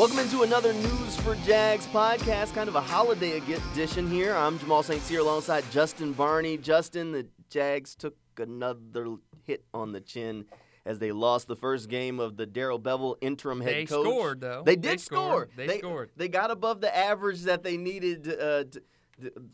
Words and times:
Welcome 0.00 0.20
into 0.20 0.44
another 0.44 0.72
News 0.72 1.16
for 1.16 1.34
Jags 1.44 1.86
podcast, 1.88 2.54
kind 2.54 2.70
of 2.70 2.74
a 2.74 2.80
holiday 2.80 3.36
edition 3.36 4.10
here. 4.10 4.34
I'm 4.34 4.58
Jamal 4.58 4.82
St. 4.82 5.02
Cyr 5.02 5.20
alongside 5.20 5.62
Justin 5.70 6.14
Varney. 6.14 6.56
Justin, 6.56 7.12
the 7.12 7.26
Jags 7.50 7.96
took 7.96 8.16
another 8.38 9.16
hit 9.44 9.62
on 9.74 9.92
the 9.92 10.00
chin 10.00 10.46
as 10.86 11.00
they 11.00 11.12
lost 11.12 11.48
the 11.48 11.54
first 11.54 11.90
game 11.90 12.18
of 12.18 12.38
the 12.38 12.46
Darrell 12.46 12.80
Bevell 12.80 13.16
interim 13.20 13.60
head 13.60 13.74
they 13.74 13.84
coach. 13.84 14.06
They 14.06 14.10
scored, 14.10 14.40
though. 14.40 14.62
They 14.64 14.76
did 14.76 14.92
they 14.92 14.96
score. 14.96 15.48
They, 15.54 15.66
they, 15.66 15.78
scored. 15.80 16.12
They 16.16 16.28
got 16.28 16.50
above 16.50 16.80
the 16.80 16.96
average 16.96 17.42
that 17.42 17.62
they 17.62 17.76
needed 17.76 18.26
uh, 18.26 18.64
to, 18.64 18.82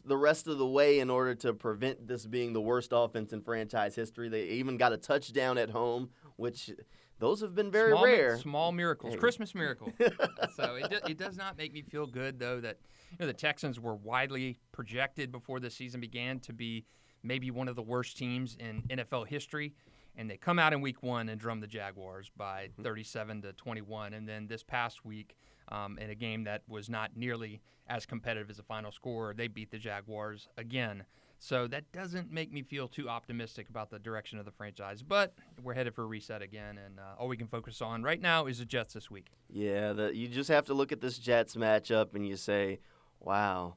the 0.04 0.16
rest 0.16 0.46
of 0.46 0.58
the 0.58 0.66
way 0.66 1.00
in 1.00 1.10
order 1.10 1.34
to 1.34 1.54
prevent 1.54 2.06
this 2.06 2.24
being 2.24 2.52
the 2.52 2.60
worst 2.60 2.90
offense 2.92 3.32
in 3.32 3.40
franchise 3.40 3.96
history. 3.96 4.28
They 4.28 4.44
even 4.44 4.76
got 4.76 4.92
a 4.92 4.96
touchdown 4.96 5.58
at 5.58 5.70
home, 5.70 6.10
which 6.36 6.70
those 7.18 7.40
have 7.40 7.54
been 7.54 7.70
very 7.70 7.92
small, 7.92 8.04
rare. 8.04 8.38
Small 8.38 8.72
miracles, 8.72 9.14
Hey. 9.14 9.18
Christmas 9.18 9.54
miracle. 9.54 9.92
so 10.54 10.76
it, 10.76 10.90
do, 10.90 10.98
it 11.08 11.18
does 11.18 11.36
not 11.36 11.56
make 11.56 11.72
me 11.72 11.82
feel 11.82 12.06
good 12.06 12.38
though 12.38 12.60
that 12.60 12.78
you 13.10 13.16
know 13.20 13.26
the 13.26 13.32
Texans 13.32 13.80
were 13.80 13.94
widely 13.94 14.58
projected 14.72 15.32
before 15.32 15.60
the 15.60 15.70
season 15.70 16.00
began 16.00 16.40
to 16.40 16.52
be 16.52 16.84
maybe 17.22 17.50
one 17.50 17.68
of 17.68 17.76
the 17.76 17.82
worst 17.82 18.16
teams 18.16 18.56
in 18.60 18.82
NFL 18.88 19.26
history. 19.26 19.74
And 20.18 20.30
they 20.30 20.38
come 20.38 20.58
out 20.58 20.72
in 20.72 20.80
week 20.80 21.02
one 21.02 21.28
and 21.28 21.38
drum 21.38 21.60
the 21.60 21.66
Jaguars 21.66 22.30
by 22.34 22.70
37 22.82 23.42
to 23.42 23.52
21. 23.52 24.14
And 24.14 24.26
then 24.26 24.46
this 24.46 24.62
past 24.62 25.04
week, 25.04 25.36
um, 25.68 25.98
in 25.98 26.08
a 26.08 26.14
game 26.14 26.44
that 26.44 26.62
was 26.68 26.88
not 26.88 27.10
nearly 27.16 27.60
as 27.86 28.06
competitive 28.06 28.48
as 28.48 28.56
the 28.56 28.62
final 28.62 28.90
score, 28.90 29.34
they 29.36 29.46
beat 29.46 29.70
the 29.70 29.78
Jaguars 29.78 30.48
again. 30.56 31.04
So 31.38 31.66
that 31.68 31.92
doesn't 31.92 32.32
make 32.32 32.52
me 32.52 32.62
feel 32.62 32.88
too 32.88 33.08
optimistic 33.08 33.68
about 33.68 33.90
the 33.90 33.98
direction 33.98 34.38
of 34.38 34.44
the 34.44 34.50
franchise. 34.50 35.02
But 35.02 35.34
we're 35.62 35.74
headed 35.74 35.94
for 35.94 36.02
a 36.02 36.06
reset 36.06 36.42
again, 36.42 36.78
and 36.78 36.98
uh, 36.98 37.20
all 37.20 37.28
we 37.28 37.36
can 37.36 37.46
focus 37.46 37.82
on 37.82 38.02
right 38.02 38.20
now 38.20 38.46
is 38.46 38.58
the 38.58 38.64
Jets 38.64 38.94
this 38.94 39.10
week. 39.10 39.26
Yeah, 39.50 39.92
the, 39.92 40.16
you 40.16 40.28
just 40.28 40.48
have 40.48 40.66
to 40.66 40.74
look 40.74 40.92
at 40.92 41.00
this 41.00 41.18
Jets 41.18 41.54
matchup 41.54 42.14
and 42.14 42.26
you 42.26 42.36
say, 42.36 42.80
wow, 43.20 43.76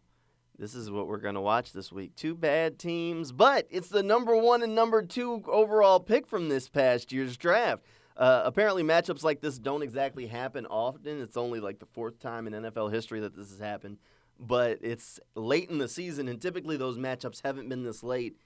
this 0.58 0.76
is 0.76 0.92
what 0.92 1.08
we're 1.08 1.18
going 1.18 1.36
to 1.36 1.42
watch 1.42 1.72
this 1.74 1.92
week. 1.92 2.16
Two 2.16 2.36
bad 2.36 2.80
teams, 2.80 3.32
but 3.32 3.68
it's 3.70 3.90
the 3.90 4.04
number 4.04 4.36
one 4.36 4.62
and 4.62 4.76
number 4.76 5.02
two 5.02 5.44
overall 5.48 6.00
pick 6.00 6.28
from 6.28 6.50
this 6.50 6.70
past 6.70 7.12
year's 7.12 7.38
draft. 7.38 7.84
Uh, 8.18 8.42
apparently, 8.44 8.84
matchups 8.84 9.24
like 9.24 9.40
this 9.40 9.58
don't 9.58 9.82
exactly 9.82 10.28
happen 10.28 10.66
often. 10.66 11.22
It's 11.22 11.38
only 11.38 11.62
like 11.62 11.80
the 11.80 11.86
fourth 11.86 12.20
time 12.20 12.48
in 12.48 12.54
NFL 12.54 12.92
history 12.92 13.22
that 13.22 13.34
this 13.34 13.50
has 13.50 13.60
happened, 13.60 13.98
but 14.40 14.80
it's 14.82 15.20
late 15.36 15.70
in 15.70 15.78
the 15.80 15.88
season, 15.88 16.28
and 16.28 16.42
typically 16.42 16.78
those 16.78 16.98
matchups 16.98 17.42
haven't 17.44 17.70
been 17.70 17.84
this 17.84 18.04
late. 18.04 18.38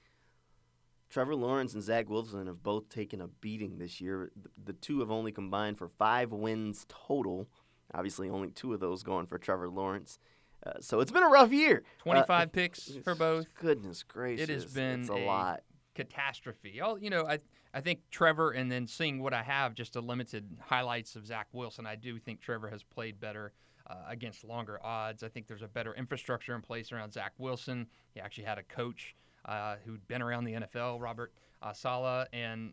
Trevor 1.10 1.36
Lawrence 1.36 1.74
and 1.74 1.82
Zach 1.82 2.08
Wilson 2.10 2.46
have 2.46 2.62
both 2.62 2.88
taken 2.88 3.20
a 3.20 3.28
beating 3.28 3.78
this 3.78 4.00
year. 4.00 4.32
The 4.64 4.72
two 4.72 4.98
have 5.00 5.10
only 5.10 5.30
combined 5.30 5.78
for 5.78 5.88
five 5.88 6.32
wins 6.32 6.86
total. 6.88 7.48
Obviously, 7.92 8.28
only 8.28 8.48
two 8.48 8.72
of 8.74 8.80
those 8.80 9.02
going 9.04 9.26
for 9.26 9.38
Trevor 9.38 9.68
Lawrence. 9.68 10.18
Uh, 10.66 10.72
so 10.80 10.98
it's 11.00 11.12
been 11.12 11.22
a 11.22 11.28
rough 11.28 11.52
year. 11.52 11.84
25 11.98 12.28
Uh, 12.30 12.46
picks 12.52 12.90
for 13.04 13.14
both. 13.14 13.46
Goodness 13.54 14.02
gracious, 14.02 14.48
It 14.48 14.52
has 14.52 14.64
been 14.64 15.00
it's 15.02 15.10
a, 15.10 15.12
a 15.12 15.24
lot. 15.24 15.62
catastrophe. 15.94 16.80
All 16.80 16.98
you 16.98 17.10
know, 17.10 17.24
I 17.26 17.38
I 17.72 17.80
think 17.80 18.00
Trevor, 18.10 18.50
and 18.52 18.70
then 18.72 18.86
seeing 18.88 19.20
what 19.20 19.34
I 19.34 19.42
have, 19.42 19.74
just 19.74 19.94
a 19.96 20.00
limited 20.00 20.56
highlights 20.64 21.14
of 21.16 21.26
Zach 21.26 21.46
Wilson. 21.52 21.86
I 21.86 21.96
do 21.96 22.18
think 22.18 22.40
Trevor 22.40 22.68
has 22.70 22.82
played 22.82 23.20
better 23.20 23.52
uh, 23.88 23.94
against 24.08 24.44
longer 24.44 24.78
odds. 24.82 25.22
I 25.22 25.28
think 25.28 25.46
there's 25.46 25.62
a 25.62 25.68
better 25.68 25.94
infrastructure 25.94 26.54
in 26.54 26.62
place 26.62 26.92
around 26.92 27.12
Zach 27.12 27.32
Wilson. 27.38 27.86
He 28.12 28.20
actually 28.20 28.44
had 28.44 28.58
a 28.58 28.62
coach 28.62 29.14
uh, 29.44 29.76
who'd 29.84 30.06
been 30.08 30.22
around 30.22 30.44
the 30.44 30.54
NFL, 30.54 31.00
Robert 31.00 31.32
uh, 31.62 31.72
Saleh, 31.72 32.26
and 32.32 32.72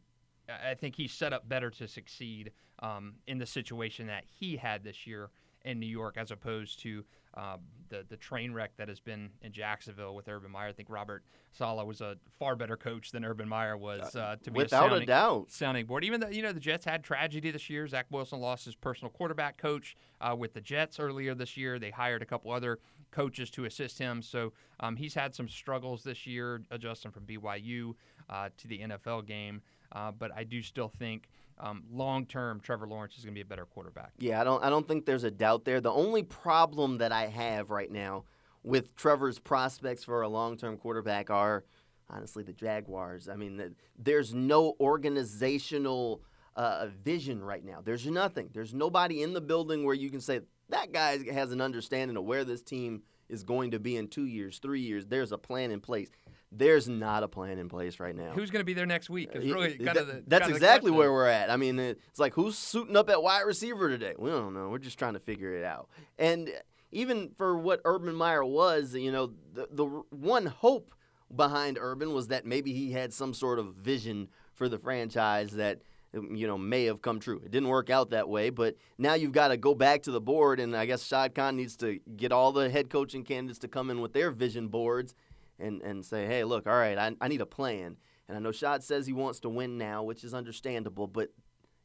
I 0.50 0.74
think 0.74 0.96
he's 0.96 1.12
set 1.12 1.34
up 1.34 1.48
better 1.48 1.70
to 1.72 1.88
succeed 1.88 2.52
um, 2.80 3.16
in 3.28 3.38
the 3.38 3.46
situation 3.46 4.08
that 4.08 4.24
he 4.40 4.58
had 4.58 4.84
this 4.84 5.06
year 5.06 5.30
in 5.64 5.80
New 5.80 5.88
York, 5.88 6.18
as 6.18 6.32
opposed 6.32 6.80
to 6.82 7.04
um, 7.36 7.60
the 7.90 8.06
the 8.10 8.18
train 8.18 8.54
wreck 8.54 8.72
that 8.78 8.88
has 8.90 9.00
been 9.00 9.30
in 9.42 9.52
Jacksonville 9.52 10.16
with 10.16 10.28
Urban 10.28 10.52
Meyer. 10.52 10.70
I 10.70 10.74
think 10.74 10.90
Robert 10.90 11.24
Saleh 11.52 11.86
was 11.86 12.02
a 12.02 12.18
far 12.40 12.56
better 12.56 12.78
coach 12.78 13.12
than 13.12 13.24
Urban 13.24 13.48
Meyer 13.48 13.78
was 13.78 14.16
uh, 14.16 14.36
to 14.44 14.52
be 14.52 14.58
Without 14.58 14.92
a, 14.92 14.96
a 14.96 15.06
doubt. 15.06 15.52
sounding 15.52 15.86
board. 15.86 16.04
Even 16.04 16.20
though 16.20 16.30
you 16.30 16.42
know 16.42 16.52
the 16.52 16.60
Jets 16.60 16.86
had 16.86 17.04
tragedy 17.04 17.52
this 17.52 17.70
year, 17.70 17.88
Zach 17.88 18.08
Wilson 18.10 18.40
lost 18.40 18.66
his 18.66 18.76
personal 18.76 19.12
quarterback 19.12 19.58
coach 19.58 19.96
uh, 20.20 20.36
with 20.38 20.54
the 20.54 20.62
Jets 20.62 21.00
earlier 21.00 21.36
this 21.36 21.56
year. 21.58 21.80
They 21.80 21.92
hired 21.92 22.22
a 22.22 22.26
couple 22.26 22.52
other 22.52 22.80
coaches 23.12 23.50
to 23.52 23.66
assist 23.66 24.00
him, 24.00 24.22
so 24.22 24.54
um, 24.80 24.96
he's 24.96 25.14
had 25.14 25.36
some 25.36 25.48
struggles 25.48 26.04
this 26.04 26.26
year 26.26 26.62
adjusting 26.72 27.12
from 27.12 27.24
BYU 27.26 27.94
uh, 28.30 28.50
to 28.58 28.68
the 28.68 28.80
NFL 28.80 29.26
game. 29.26 29.62
Uh, 29.94 30.12
but 30.12 30.32
I 30.36 30.46
do 30.46 30.62
still 30.62 30.88
think 30.88 31.28
um, 31.62 31.84
long 31.92 32.26
term 32.26 32.60
Trevor 32.60 32.88
Lawrence 32.88 33.18
is 33.18 33.24
going 33.24 33.34
to 33.34 33.38
be 33.38 33.42
a 33.42 33.46
better 33.46 33.66
quarterback. 33.66 34.12
Yeah, 34.18 34.42
I 34.42 34.44
don't. 34.44 34.64
I 34.64 34.70
don't 34.70 34.88
think 34.88 35.06
there's 35.06 35.24
a 35.24 35.32
doubt 35.32 35.64
there. 35.64 35.80
The 35.80 35.92
only 35.92 36.24
problem 36.24 36.98
that 36.98 37.12
I 37.12 37.28
have 37.28 37.70
right 37.70 37.92
now 37.92 38.26
with 38.64 38.96
Trevor's 38.96 39.40
prospects 39.40 40.04
for 40.04 40.22
a 40.22 40.28
long-term 40.28 40.78
quarterback 40.78 41.30
are 41.30 41.64
honestly 42.10 42.44
the 42.44 42.54
Jaguars. 42.54 43.30
I 43.30 43.36
mean, 43.36 43.58
th- 43.58 43.72
there's 43.98 44.34
no 44.34 44.76
organizational 44.80 46.22
uh, 46.56 46.88
vision 47.04 47.44
right 47.44 47.64
now. 47.64 47.82
There's 47.84 48.06
nothing. 48.06 48.50
There's 48.54 48.74
nobody 48.74 49.24
in 49.24 49.34
the 49.34 49.42
building 49.42 49.86
where 49.86 49.96
you 49.96 50.10
can 50.10 50.22
say 50.22 50.42
that 50.70 50.92
guy 50.92 51.20
has 51.32 51.52
an 51.52 51.62
understanding 51.62 52.18
of 52.18 52.24
where 52.24 52.44
this 52.44 52.62
team 52.62 53.04
is 53.30 53.44
going 53.44 53.72
to 53.72 53.80
be 53.80 53.96
in 53.96 54.08
two 54.08 54.26
years, 54.26 54.60
three 54.60 54.82
years. 54.82 55.06
There's 55.06 55.32
a 55.32 55.38
plan 55.38 55.72
in 55.72 55.80
place. 55.80 56.10
There's 56.52 56.90
not 56.90 57.24
a 57.24 57.28
plan 57.30 57.60
in 57.60 57.70
place 57.70 58.00
right 58.00 58.16
now. 58.16 58.32
Who's 58.34 58.52
going 58.52 58.60
to 58.60 58.66
be 58.66 58.74
there 58.74 58.86
next 58.86 59.10
week? 59.10 59.30
Is 59.34 59.50
Uh, 59.50 59.54
really 59.54 59.78
kind 59.78 59.98
of 59.98 60.08
the, 60.08 60.24
that's 60.28 60.42
kind 60.42 60.52
of 60.52 60.58
exactly 60.58 60.92
where 60.92 61.12
we're 61.12 61.28
at. 61.28 61.50
I 61.50 61.56
mean, 61.56 61.80
it's 61.80 62.20
like 62.20 62.34
who's 62.34 62.58
suiting 62.58 62.98
up 62.98 63.10
at 63.10 63.24
wide 63.24 63.44
receiver 63.44 63.88
today? 63.88 64.16
We 64.18 64.30
don't 64.30 64.54
know. 64.54 64.68
We're 64.70 64.80
just 64.80 65.00
trying 65.00 65.14
to 65.14 65.20
figure 65.22 65.54
it 65.56 65.64
out. 65.64 65.88
And 66.20 66.50
even 66.92 67.32
for 67.38 67.58
what 67.58 67.80
Urban 67.86 68.16
Meyer 68.16 68.44
was, 68.44 68.94
you 68.96 69.12
know, 69.14 69.32
the, 69.54 69.68
the 69.72 69.86
one 70.10 70.46
hope 70.46 70.94
behind 71.34 71.78
Urban 71.80 72.14
was 72.14 72.28
that 72.28 72.46
maybe 72.46 72.74
he 72.74 72.92
had 72.92 73.14
some 73.14 73.34
sort 73.34 73.58
of 73.58 73.76
vision 73.76 74.28
for 74.54 74.68
the 74.68 74.78
franchise 74.78 75.52
that 75.52 75.82
um, 76.14 76.36
you 76.36 76.46
know 76.46 76.58
may 76.58 76.84
have 76.84 77.02
come 77.02 77.22
true. 77.22 77.42
It 77.46 77.52
didn't 77.52 77.70
work 77.70 77.90
out 77.90 78.10
that 78.10 78.28
way, 78.28 78.50
but 78.50 78.76
now 78.98 79.14
you've 79.14 79.32
got 79.32 79.48
to 79.48 79.58
go 79.58 79.74
back 79.74 80.04
to 80.04 80.12
the 80.12 80.20
board, 80.20 80.60
and 80.60 80.76
I 80.76 80.86
guess 80.86 81.06
Shad 81.06 81.34
Khan 81.34 81.56
needs 81.56 81.78
to 81.78 82.00
get 82.18 82.34
all 82.34 82.52
the 82.52 82.70
head 82.70 82.90
coaching 82.90 83.24
candidates 83.24 83.60
to 83.60 83.70
come 83.70 83.90
in 83.90 84.02
with 84.02 84.12
their 84.12 84.32
vision 84.32 84.68
boards 84.68 85.16
and 85.62 85.82
and 85.82 86.06
say, 86.06 86.26
hey, 86.26 86.44
look, 86.44 86.68
all 86.68 86.74
right, 86.74 86.98
I, 86.98 87.16
I 87.22 87.28
need 87.28 87.42
a 87.42 87.46
plan. 87.46 87.98
And 88.28 88.38
I 88.38 88.40
know 88.40 88.52
Shad 88.52 88.84
says 88.84 89.06
he 89.06 89.14
wants 89.14 89.42
to 89.42 89.50
win 89.50 89.78
now, 89.78 90.04
which 90.04 90.24
is 90.24 90.34
understandable, 90.34 91.08
but 91.08 91.30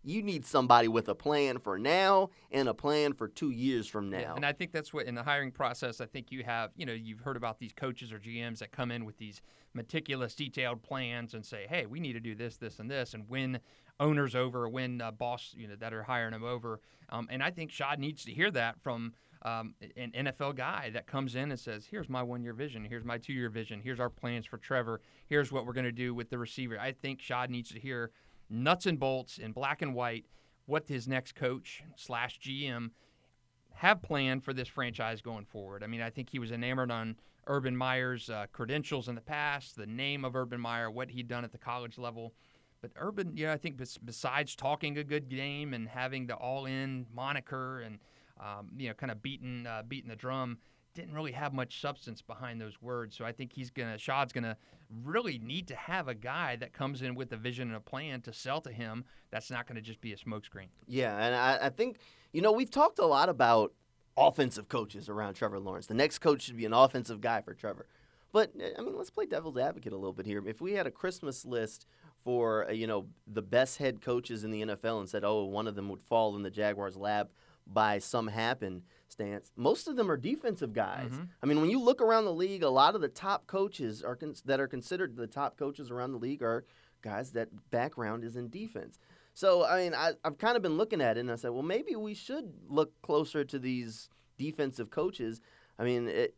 you 0.07 0.23
need 0.23 0.47
somebody 0.47 0.87
with 0.87 1.09
a 1.09 1.15
plan 1.17 1.59
for 1.59 1.77
now 1.77 2.31
and 2.53 2.69
a 2.69 2.75
plan 2.75 3.13
for 3.13 3.27
two 3.27 3.51
years 3.51 3.89
from 3.89 4.09
now. 4.09 4.19
Yeah, 4.19 4.35
and 4.37 4.47
I 4.47 4.53
think 4.53 4.71
that's 4.71 4.95
what 4.95 5.07
in 5.07 5.17
the 5.17 5.25
hiring 5.25 5.51
process. 5.51 6.01
I 6.01 6.07
think 6.07 6.31
you 6.31 6.45
have, 6.45 6.71
you 6.77 6.87
know, 6.87 6.93
you've 6.93 7.19
heard 7.19 7.37
about 7.37 7.59
these 7.59 7.73
coaches 7.73 8.13
or 8.13 8.21
GMs 8.21 8.59
that 8.59 8.71
come 8.71 8.93
in 8.93 9.05
with 9.05 9.19
these 9.19 9.43
meticulous, 9.75 10.37
detailed 10.37 10.85
plans 10.85 11.35
and 11.35 11.45
say, 11.45 11.67
"Hey, 11.69 11.87
we 11.87 11.99
need 11.99 12.13
to 12.13 12.21
do 12.21 12.37
this, 12.37 12.57
this, 12.57 12.79
and 12.79 12.89
this," 12.89 13.15
and 13.15 13.29
win 13.29 13.59
owners 13.99 14.37
over, 14.37 14.69
win 14.69 15.01
uh, 15.01 15.11
boss, 15.11 15.53
you 15.57 15.67
know, 15.67 15.75
that 15.75 15.93
are 15.93 16.05
hiring 16.05 16.33
them 16.33 16.45
over. 16.45 16.81
Um, 17.09 17.27
and 17.31 17.43
I 17.43 17.51
think 17.51 17.73
Shad 17.73 17.99
needs 17.99 18.25
to 18.27 18.33
hear 18.33 18.51
that 18.53 18.81
from 18.81 19.13
um, 19.43 19.75
an 19.97 20.13
NFL 20.13 20.57
guy 20.57 20.91
that 20.93 21.07
comes 21.07 21.35
in 21.35 21.51
and 21.51 21.59
says, 21.59 21.87
"Here's 21.91 22.09
my 22.09 22.23
one-year 22.23 22.53
vision. 22.53 22.85
Here's 22.85 23.05
my 23.05 23.19
two-year 23.19 23.49
vision. 23.51 23.81
Here's 23.83 24.01
our 24.01 24.11
plans 24.11 24.47
for 24.47 24.59
Trevor. 24.59 25.01
Here's 25.27 25.53
what 25.53 25.67
we're 25.67 25.73
going 25.73 25.85
to 25.85 25.93
do 25.93 26.15
with 26.15 26.31
the 26.31 26.39
receiver." 26.39 26.79
I 26.79 26.93
think 26.93 27.21
Shad 27.21 27.51
needs 27.51 27.71
to 27.71 27.79
hear 27.79 28.11
nuts 28.49 28.87
and 28.87 28.99
bolts 28.99 29.39
in 29.39 29.53
black 29.53 29.83
and 29.83 29.95
white 29.95 30.27
what 30.67 30.89
his 30.89 31.07
next 31.07 31.35
coach 31.35 31.83
slash 31.97 32.41
GM 32.41 32.91
have 33.75 34.03
planned 34.03 34.43
for 34.43 34.53
this 34.53 34.69
franchise 34.69 35.21
going 35.21 35.45
forward. 35.45 35.85
I 35.85 35.87
mean, 35.87 36.01
I 36.01 36.11
think 36.11 36.31
he 36.31 36.39
was 36.39 36.51
enamored 36.51 36.91
on 36.91 37.17
Urban 37.47 37.77
Meyer's 37.77 38.29
uh, 38.31 38.47
credentials 38.53 39.09
in 39.09 39.15
the 39.15 39.21
past, 39.21 39.77
the 39.77 39.87
name 39.87 40.25
of 40.25 40.35
Urban 40.35 40.61
Meyer, 40.61 40.91
what 40.91 41.11
he'd 41.11 41.29
done 41.29 41.45
at 41.45 41.53
the 41.53 41.59
college 41.59 41.99
level. 41.99 42.35
But 42.81 42.91
Urban, 42.97 43.37
you 43.37 43.47
know, 43.47 43.53
I 43.53 43.57
think 43.57 43.81
besides 44.05 44.57
talking 44.57 44.99
a 44.99 45.05
good 45.05 45.29
game 45.29 45.73
and 45.73 45.89
having 45.89 46.27
the 46.27 46.35
all-in 46.35 47.07
moniker 47.15 47.81
and 47.81 47.99
um, 48.41 48.69
you 48.77 48.89
know, 48.89 48.95
kind 48.95 49.11
of 49.11 49.23
beating 49.23 49.67
uh, 49.67 49.83
beating 49.87 50.09
the 50.09 50.17
drum, 50.17 50.59
didn't 50.95 51.15
really 51.15 51.33
have 51.33 51.53
much 51.53 51.81
substance 51.81 52.23
behind 52.23 52.61
those 52.61 52.81
words. 52.81 53.17
So 53.17 53.25
I 53.25 53.33
think 53.33 53.53
he's 53.53 53.71
gonna 53.71 53.99
Shad's 53.99 54.33
gonna 54.33 54.57
really 55.05 55.39
need 55.39 55.69
to 55.69 55.77
have 55.77 56.09
a 56.09 56.15
guy 56.15 56.57
that 56.57 56.73
comes 56.73 57.03
in 57.03 57.15
with 57.15 57.33
a 57.33 57.37
vision 57.37 57.69
and 57.69 57.77
a 57.77 57.81
plan 57.81 58.21
to 58.23 58.33
sell 58.33 58.61
to 58.63 58.73
him. 58.73 59.05
That's 59.31 59.51
not 59.51 59.67
to 59.69 59.81
just 59.81 60.01
be 60.01 60.13
a 60.13 60.17
smokescreen. 60.17 60.69
Yeah, 60.87 61.17
and 61.17 61.35
I, 61.35 61.67
I 61.67 61.71
think 61.71 61.99
you 62.33 62.43
know 62.43 62.53
we've 62.53 62.71
talked 62.71 62.99
a 62.99 63.07
lot 63.07 63.29
about 63.29 63.73
offensive 64.17 64.69
coaches 64.69 65.09
around 65.09 65.35
Trevor 65.35 65.59
Lawrence. 65.59 65.87
The 65.87 65.95
next 65.95 66.19
coach 66.19 66.43
should 66.43 66.57
be 66.57 66.65
an 66.65 66.73
offensive 66.73 67.21
guy 67.21 67.43
for 67.43 67.55
Trevor. 67.55 67.87
But 68.33 68.53
I 68.79 68.83
mean, 68.83 68.97
let's 68.97 69.11
play 69.11 69.27
devil's 69.27 69.57
advocate 69.57 69.93
a 69.93 69.97
little 69.97 70.13
bit 70.13 70.27
here. 70.27 70.43
If 70.47 70.61
we 70.61 70.73
had 70.73 70.87
a 70.87 70.91
Christmas 70.91 71.45
list 71.45 71.87
for 72.25 72.69
uh, 72.69 72.73
you 72.73 72.87
know 72.87 73.07
the 73.27 73.43
best 73.43 73.79
head 73.79 74.01
coaches 74.01 74.45
in 74.45 74.51
the 74.51 74.63
NFL 74.63 75.01
and 75.01 75.09
said, 75.09 75.25
oh, 75.25 75.45
one 75.45 75.67
of 75.67 75.75
them 75.75 75.89
would 75.89 76.03
fall 76.03 76.37
in 76.37 76.43
the 76.43 76.51
Jaguars' 76.51 76.97
lap 76.97 77.31
by 77.67 77.99
some 77.99 78.29
happen 78.29 78.83
stance, 79.09 79.51
most 79.57 79.89
of 79.89 79.97
them 79.97 80.11
are 80.11 80.17
defensive 80.17 80.73
guys. 80.73 81.13
Mhm. 81.13 81.29
I 81.43 81.47
mean, 81.47 81.61
when 81.61 81.71
you 81.71 81.81
look 81.81 82.01
around 82.01 82.25
the 82.25 82.33
league, 82.35 82.63
a 82.63 82.69
lot 82.69 82.95
of 82.95 83.01
the 83.01 83.09
top 83.09 83.47
coaches 83.47 84.03
are 84.03 84.17
cons- 84.17 84.43
that 84.43 84.61
are 84.61 84.69
considered 84.69 85.17
the 85.17 85.27
top 85.27 85.57
coaches 85.57 85.91
around 85.91 86.13
the 86.13 86.19
league 86.19 86.43
are 86.43 86.65
guys 87.03 87.33
that 87.33 87.71
background 87.71 88.25
is 88.25 88.37
in 88.37 88.49
defense. 88.49 88.99
So 89.33 89.65
I 89.65 89.83
mean, 89.85 89.95
I, 89.95 90.13
I've 90.25 90.39
kind 90.39 90.57
of 90.57 90.63
been 90.63 90.77
looking 90.77 91.01
at 91.01 91.17
it, 91.17 91.21
and 91.21 91.31
I 91.31 91.37
said, 91.37 91.51
well, 91.51 91.63
maybe 91.63 91.95
we 91.95 92.15
should 92.15 92.53
look 92.69 93.01
closer 93.03 93.45
to 93.45 93.59
these 93.59 94.09
defensive 94.39 94.91
coaches. 94.91 95.41
I 95.79 95.85
mean, 95.85 96.09
it, 96.09 96.35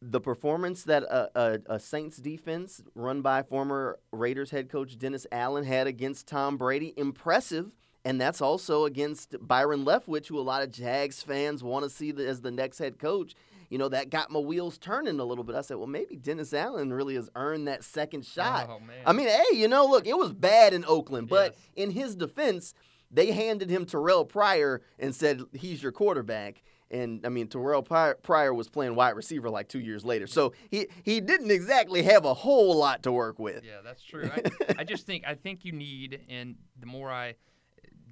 the 0.00 0.20
performance 0.20 0.82
that 0.84 1.04
a, 1.04 1.30
a, 1.40 1.58
a, 1.74 1.78
Saints 1.78 2.16
defense 2.16 2.82
run 2.94 3.22
by 3.22 3.42
former 3.42 4.00
Raiders 4.10 4.50
head 4.50 4.68
coach 4.68 4.98
Dennis 4.98 5.26
Allen 5.30 5.64
had 5.64 5.86
against 5.86 6.26
Tom 6.26 6.56
Brady, 6.56 6.92
impressive. 6.96 7.76
And 8.04 8.20
that's 8.20 8.40
also 8.40 8.84
against 8.84 9.36
Byron 9.40 9.84
Leftwich, 9.84 10.26
who 10.26 10.38
a 10.38 10.42
lot 10.42 10.62
of 10.62 10.70
Jags 10.72 11.22
fans 11.22 11.62
want 11.62 11.84
to 11.84 11.90
see 11.90 12.10
as 12.10 12.40
the 12.40 12.50
next 12.50 12.78
head 12.78 12.98
coach. 12.98 13.34
You 13.70 13.78
know, 13.78 13.88
that 13.88 14.10
got 14.10 14.30
my 14.30 14.38
wheels 14.40 14.76
turning 14.76 15.18
a 15.18 15.24
little 15.24 15.44
bit. 15.44 15.56
I 15.56 15.62
said, 15.62 15.78
well, 15.78 15.86
maybe 15.86 16.16
Dennis 16.16 16.52
Allen 16.52 16.92
really 16.92 17.14
has 17.14 17.30
earned 17.36 17.68
that 17.68 17.84
second 17.84 18.26
shot. 18.26 18.68
Oh, 18.68 18.78
man. 18.80 18.96
I 19.06 19.12
mean, 19.12 19.28
hey, 19.28 19.56
you 19.56 19.66
know, 19.66 19.86
look, 19.86 20.06
it 20.06 20.18
was 20.18 20.32
bad 20.32 20.74
in 20.74 20.84
Oakland, 20.84 21.28
but 21.28 21.52
Yes. 21.52 21.86
in 21.86 21.90
his 21.92 22.14
defense, 22.14 22.74
they 23.10 23.30
handed 23.32 23.70
him 23.70 23.86
Terrell 23.86 24.26
Pryor 24.26 24.82
and 24.98 25.14
said, 25.14 25.40
he's 25.54 25.82
your 25.82 25.92
quarterback. 25.92 26.62
And 26.90 27.24
I 27.24 27.30
mean, 27.30 27.46
Terrell 27.48 27.82
Pryor 27.82 28.52
was 28.52 28.68
playing 28.68 28.94
wide 28.94 29.16
receiver 29.16 29.48
like 29.48 29.68
two 29.68 29.80
years 29.80 30.04
later, 30.04 30.26
so 30.26 30.52
he 30.70 30.88
he 31.02 31.22
didn't 31.22 31.50
exactly 31.50 32.02
have 32.02 32.26
a 32.26 32.34
whole 32.34 32.76
lot 32.76 33.02
to 33.04 33.12
work 33.12 33.38
with. 33.38 33.64
Yeah, 33.64 33.80
that's 33.82 34.02
true. 34.04 34.28
I, 34.30 34.42
I 34.80 34.84
just 34.84 35.06
think 35.06 35.24
I 35.26 35.34
think 35.34 35.64
you 35.64 35.72
need, 35.72 36.20
and 36.28 36.56
the 36.78 36.84
more 36.84 37.10
I 37.10 37.36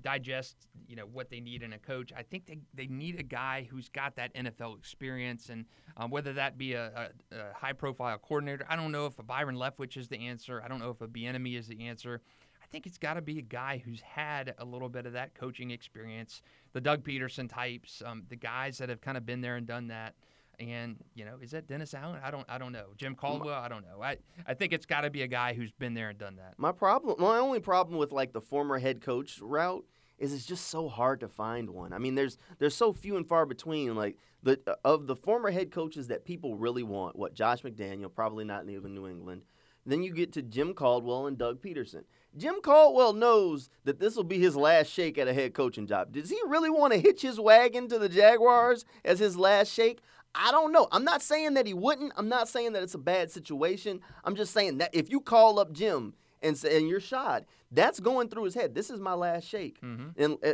digest, 0.02 0.56
you 0.86 0.96
know, 0.96 1.04
what 1.04 1.30
they 1.30 1.40
need 1.40 1.62
in 1.62 1.72
a 1.72 1.78
coach, 1.78 2.12
I 2.16 2.22
think 2.22 2.46
they, 2.46 2.58
they 2.74 2.86
need 2.86 3.18
a 3.18 3.22
guy 3.22 3.66
who's 3.70 3.88
got 3.88 4.16
that 4.16 4.34
NFL 4.34 4.78
experience, 4.78 5.48
and 5.48 5.64
um, 5.96 6.10
whether 6.10 6.32
that 6.34 6.58
be 6.58 6.74
a, 6.74 7.10
a, 7.32 7.36
a 7.36 7.52
high 7.54 7.72
profile 7.72 8.18
coordinator. 8.18 8.66
I 8.68 8.76
don't 8.76 8.92
know 8.92 9.06
if 9.06 9.18
a 9.18 9.22
Byron 9.22 9.56
Leftwich 9.56 9.96
is 9.96 10.08
the 10.08 10.26
answer. 10.26 10.62
I 10.64 10.68
don't 10.68 10.78
know 10.78 10.90
if 10.90 11.00
a 11.00 11.08
Bieniemy 11.08 11.58
is 11.58 11.68
the 11.68 11.86
answer. 11.86 12.20
I 12.62 12.66
think 12.66 12.86
it's 12.86 12.98
got 12.98 13.14
to 13.14 13.22
be 13.22 13.38
a 13.38 13.42
guy 13.42 13.82
who's 13.84 14.00
had 14.00 14.54
a 14.58 14.64
little 14.64 14.88
bit 14.88 15.06
of 15.06 15.14
that 15.14 15.34
coaching 15.34 15.70
experience, 15.70 16.42
the 16.72 16.80
Doug 16.80 17.02
Pederson 17.02 17.52
types, 17.52 18.02
um, 18.04 18.24
the 18.28 18.36
guys 18.36 18.78
that 18.78 18.88
have 18.88 19.00
kind 19.00 19.16
of 19.16 19.26
been 19.26 19.40
there 19.40 19.56
and 19.56 19.66
done 19.66 19.88
that. 19.88 20.14
And 20.60 20.96
you 21.14 21.24
know, 21.24 21.38
is 21.40 21.52
that 21.52 21.66
Dennis 21.66 21.94
Allen? 21.94 22.20
I 22.22 22.30
don't, 22.30 22.44
I 22.48 22.58
don't 22.58 22.72
know. 22.72 22.88
Jim 22.96 23.14
Caldwell? 23.14 23.58
I 23.58 23.68
don't 23.68 23.82
know. 23.82 24.02
I, 24.02 24.18
I 24.46 24.54
think 24.54 24.72
it's 24.74 24.86
got 24.86 25.00
to 25.00 25.10
be 25.10 25.22
a 25.22 25.26
guy 25.26 25.54
who's 25.54 25.72
been 25.72 25.94
there 25.94 26.10
and 26.10 26.18
done 26.18 26.36
that. 26.36 26.54
My 26.58 26.70
problem, 26.70 27.16
my 27.18 27.38
only 27.38 27.60
problem 27.60 27.96
with 27.98 28.12
like 28.12 28.32
the 28.32 28.42
former 28.42 28.78
head 28.78 29.00
coach 29.00 29.38
route 29.40 29.86
is 30.18 30.34
it's 30.34 30.44
just 30.44 30.68
so 30.68 30.88
hard 30.88 31.20
to 31.20 31.28
find 31.28 31.70
one. 31.70 31.94
I 31.94 31.98
mean, 31.98 32.14
there's 32.14 32.36
there's 32.58 32.74
so 32.74 32.92
few 32.92 33.16
and 33.16 33.26
far 33.26 33.46
between. 33.46 33.94
Like 33.94 34.16
the 34.42 34.60
uh, 34.66 34.74
of 34.84 35.06
the 35.06 35.16
former 35.16 35.50
head 35.50 35.70
coaches 35.70 36.08
that 36.08 36.24
people 36.24 36.56
really 36.56 36.82
want, 36.82 37.16
what 37.16 37.34
Josh 37.34 37.62
McDaniel, 37.62 38.14
probably 38.14 38.44
not 38.44 38.68
even 38.68 38.94
New 38.94 39.08
England. 39.08 39.42
Then 39.86 40.02
you 40.02 40.12
get 40.12 40.32
to 40.34 40.42
Jim 40.42 40.74
Caldwell 40.74 41.26
and 41.26 41.38
Doug 41.38 41.62
Pederson. 41.62 42.04
Jim 42.36 42.56
Caldwell 42.62 43.14
knows 43.14 43.70
that 43.84 43.98
this 43.98 44.14
will 44.14 44.24
be 44.24 44.38
his 44.38 44.54
last 44.54 44.88
shake 44.88 45.16
at 45.16 45.26
a 45.26 45.32
head 45.32 45.54
coaching 45.54 45.86
job. 45.86 46.12
Does 46.12 46.30
he 46.30 46.38
really 46.46 46.70
want 46.70 46.92
to 46.92 47.00
hitch 47.00 47.22
his 47.22 47.40
wagon 47.40 47.88
to 47.88 47.98
the 47.98 48.08
Jaguars 48.08 48.84
as 49.04 49.18
his 49.18 49.36
last 49.36 49.72
shake? 49.72 50.00
I 50.34 50.50
don't 50.52 50.72
know. 50.72 50.86
I'm 50.92 51.04
not 51.04 51.22
saying 51.22 51.54
that 51.54 51.66
he 51.66 51.74
wouldn't. 51.74 52.12
I'm 52.16 52.28
not 52.28 52.48
saying 52.48 52.72
that 52.74 52.82
it's 52.82 52.94
a 52.94 52.98
bad 52.98 53.30
situation. 53.30 54.00
I'm 54.24 54.36
just 54.36 54.52
saying 54.52 54.78
that 54.78 54.90
if 54.94 55.10
you 55.10 55.20
call 55.20 55.58
up 55.58 55.72
Jim 55.72 56.14
and 56.42 56.56
say 56.56 56.76
and 56.78 56.88
you're 56.88 57.00
shot, 57.00 57.44
that's 57.72 58.00
going 58.00 58.28
through 58.28 58.44
his 58.44 58.54
head. 58.54 58.74
This 58.74 58.90
is 58.90 59.00
my 59.00 59.14
last 59.14 59.46
shake, 59.46 59.80
Mm-hmm. 59.80 60.22
and 60.22 60.36
uh, 60.44 60.52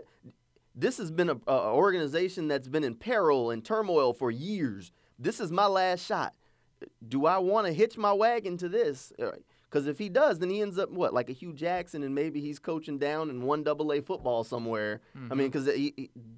this 0.75 0.99
has 0.99 1.11
been 1.11 1.31
a, 1.31 1.37
a 1.47 1.73
organization 1.73 2.49
that's 2.49 2.69
been 2.69 2.85
in 2.85 2.95
peril 2.95 3.51
and 3.51 3.65
turmoil 3.65 4.13
for 4.13 4.31
years. 4.31 4.93
This 5.19 5.41
is 5.41 5.51
my 5.51 5.67
last 5.67 6.05
shot. 6.05 6.35
Do 7.07 7.25
I 7.27 7.39
want 7.39 7.67
to 7.67 7.73
hitch 7.73 7.97
my 7.97 8.13
wagon 8.13 8.59
to 8.59 8.69
this? 8.69 9.11
Because 9.71 9.87
if 9.87 9.99
he 9.99 10.09
does, 10.11 10.39
then 10.39 10.51
he 10.51 10.61
ends 10.61 10.79
up 10.79 10.91
what 10.91 11.15
like 11.15 11.31
a 11.31 11.33
Hue 11.33 11.53
Jackson, 11.55 12.03
and 12.03 12.15
maybe 12.15 12.41
he's 12.41 12.59
coaching 12.59 12.99
down 12.99 13.31
in 13.31 13.43
one 13.43 13.63
double 13.63 13.93
A 13.93 14.01
football 14.03 14.45
somewhere. 14.45 15.01
I 15.31 15.35
mean, 15.35 15.49
because 15.51 15.69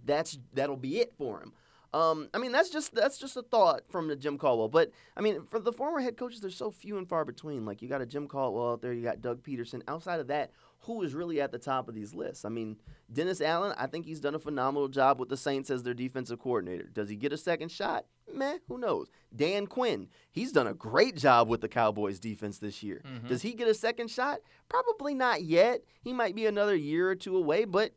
that's 0.05 0.39
that'll 0.55 0.77
be 0.77 0.99
it 1.01 1.13
for 1.17 1.41
him. 1.41 1.53
Um, 1.95 2.29
I 2.35 2.39
mean, 2.39 2.53
that's 2.53 2.69
just 2.69 2.95
that's 2.95 3.19
just 3.19 3.37
a 3.37 3.43
thought 3.43 3.83
from 3.89 4.09
the 4.09 4.17
Jim 4.17 4.37
Caldwell. 4.37 4.69
But 4.69 4.91
I 5.17 5.21
mean, 5.21 5.47
for 5.51 5.59
the 5.59 5.73
former 5.73 6.01
head 6.01 6.17
coaches, 6.17 6.41
they're 6.41 6.51
so 6.51 6.71
few 6.71 6.99
and 6.99 7.09
far 7.09 7.25
between. 7.25 7.65
Like 7.65 7.81
you 7.81 7.89
got 7.89 8.03
a 8.03 8.07
Jim 8.07 8.29
Caldwell 8.29 8.73
out 8.73 8.83
there, 8.83 8.93
you 8.93 9.03
got 9.03 9.23
Doug 9.23 9.43
Pederson. 9.43 9.83
Outside 9.89 10.21
of 10.21 10.27
that, 10.27 10.51
who 10.81 11.03
is 11.03 11.15
really 11.15 11.41
at 11.41 11.51
the 11.51 11.59
top 11.59 11.89
of 11.89 11.95
these 11.95 12.15
lists? 12.15 12.45
I 12.45 12.51
mean, 12.51 12.77
Dennis 13.13 13.41
Allen, 13.41 13.75
I 13.79 13.87
think 13.87 14.05
he's 14.05 14.21
done 14.21 14.35
a 14.35 14.39
phenomenal 14.39 14.89
job 14.89 15.19
with 15.19 15.31
the 15.31 15.37
Saints 15.37 15.71
as 15.71 15.83
their 15.83 15.95
defensive 15.95 16.39
coordinator. 16.39 16.85
Does 16.85 17.09
he 17.09 17.17
get 17.17 17.33
a 17.33 17.39
second 17.39 17.71
shot? 17.71 18.05
Meh, 18.33 18.59
who 18.69 18.77
knows? 18.77 19.09
Dan 19.35 19.67
Quinn, 19.67 20.09
he's 20.31 20.53
done 20.53 20.67
a 20.67 20.75
great 20.75 21.17
job 21.17 21.49
with 21.49 21.63
the 21.63 21.69
Cowboys 21.69 22.19
defense 22.19 22.59
this 22.59 22.83
year. 22.83 23.03
Does 23.27 23.41
he 23.43 23.55
get 23.55 23.67
a 23.69 23.75
second 23.75 24.11
shot? 24.11 24.41
Probably 24.69 25.15
not 25.15 25.43
yet. 25.43 25.83
He 26.03 26.13
might 26.13 26.35
be 26.35 26.45
another 26.45 26.77
year 26.77 27.09
or 27.09 27.15
two 27.15 27.37
away, 27.37 27.65
but 27.65 27.93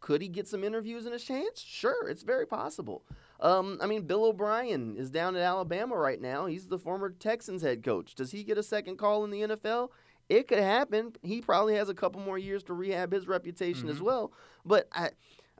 could 0.00 0.22
he 0.22 0.28
get 0.28 0.48
some 0.48 0.64
interviews 0.64 1.04
and 1.04 1.14
a 1.14 1.18
chance? 1.18 1.60
Sure, 1.60 2.08
it's 2.08 2.22
very 2.22 2.46
possible. 2.46 3.04
Um, 3.40 3.78
I 3.82 3.86
mean, 3.86 4.02
Bill 4.02 4.24
O'Brien 4.24 4.96
is 4.96 5.10
down 5.10 5.36
at 5.36 5.42
Alabama 5.42 5.96
right 5.96 6.20
now. 6.20 6.46
He's 6.46 6.68
the 6.68 6.78
former 6.78 7.10
Texans 7.10 7.62
head 7.62 7.82
coach. 7.82 8.14
Does 8.14 8.30
he 8.30 8.44
get 8.44 8.58
a 8.58 8.62
second 8.62 8.96
call 8.96 9.24
in 9.24 9.30
the 9.30 9.42
NFL? 9.42 9.90
It 10.28 10.48
could 10.48 10.58
happen. 10.58 11.12
He 11.22 11.40
probably 11.40 11.76
has 11.76 11.88
a 11.88 11.94
couple 11.94 12.20
more 12.20 12.38
years 12.38 12.62
to 12.64 12.74
rehab 12.74 13.12
his 13.12 13.28
reputation 13.28 13.88
as 13.88 14.00
well. 14.00 14.32
But 14.64 14.88
I, 14.92 15.10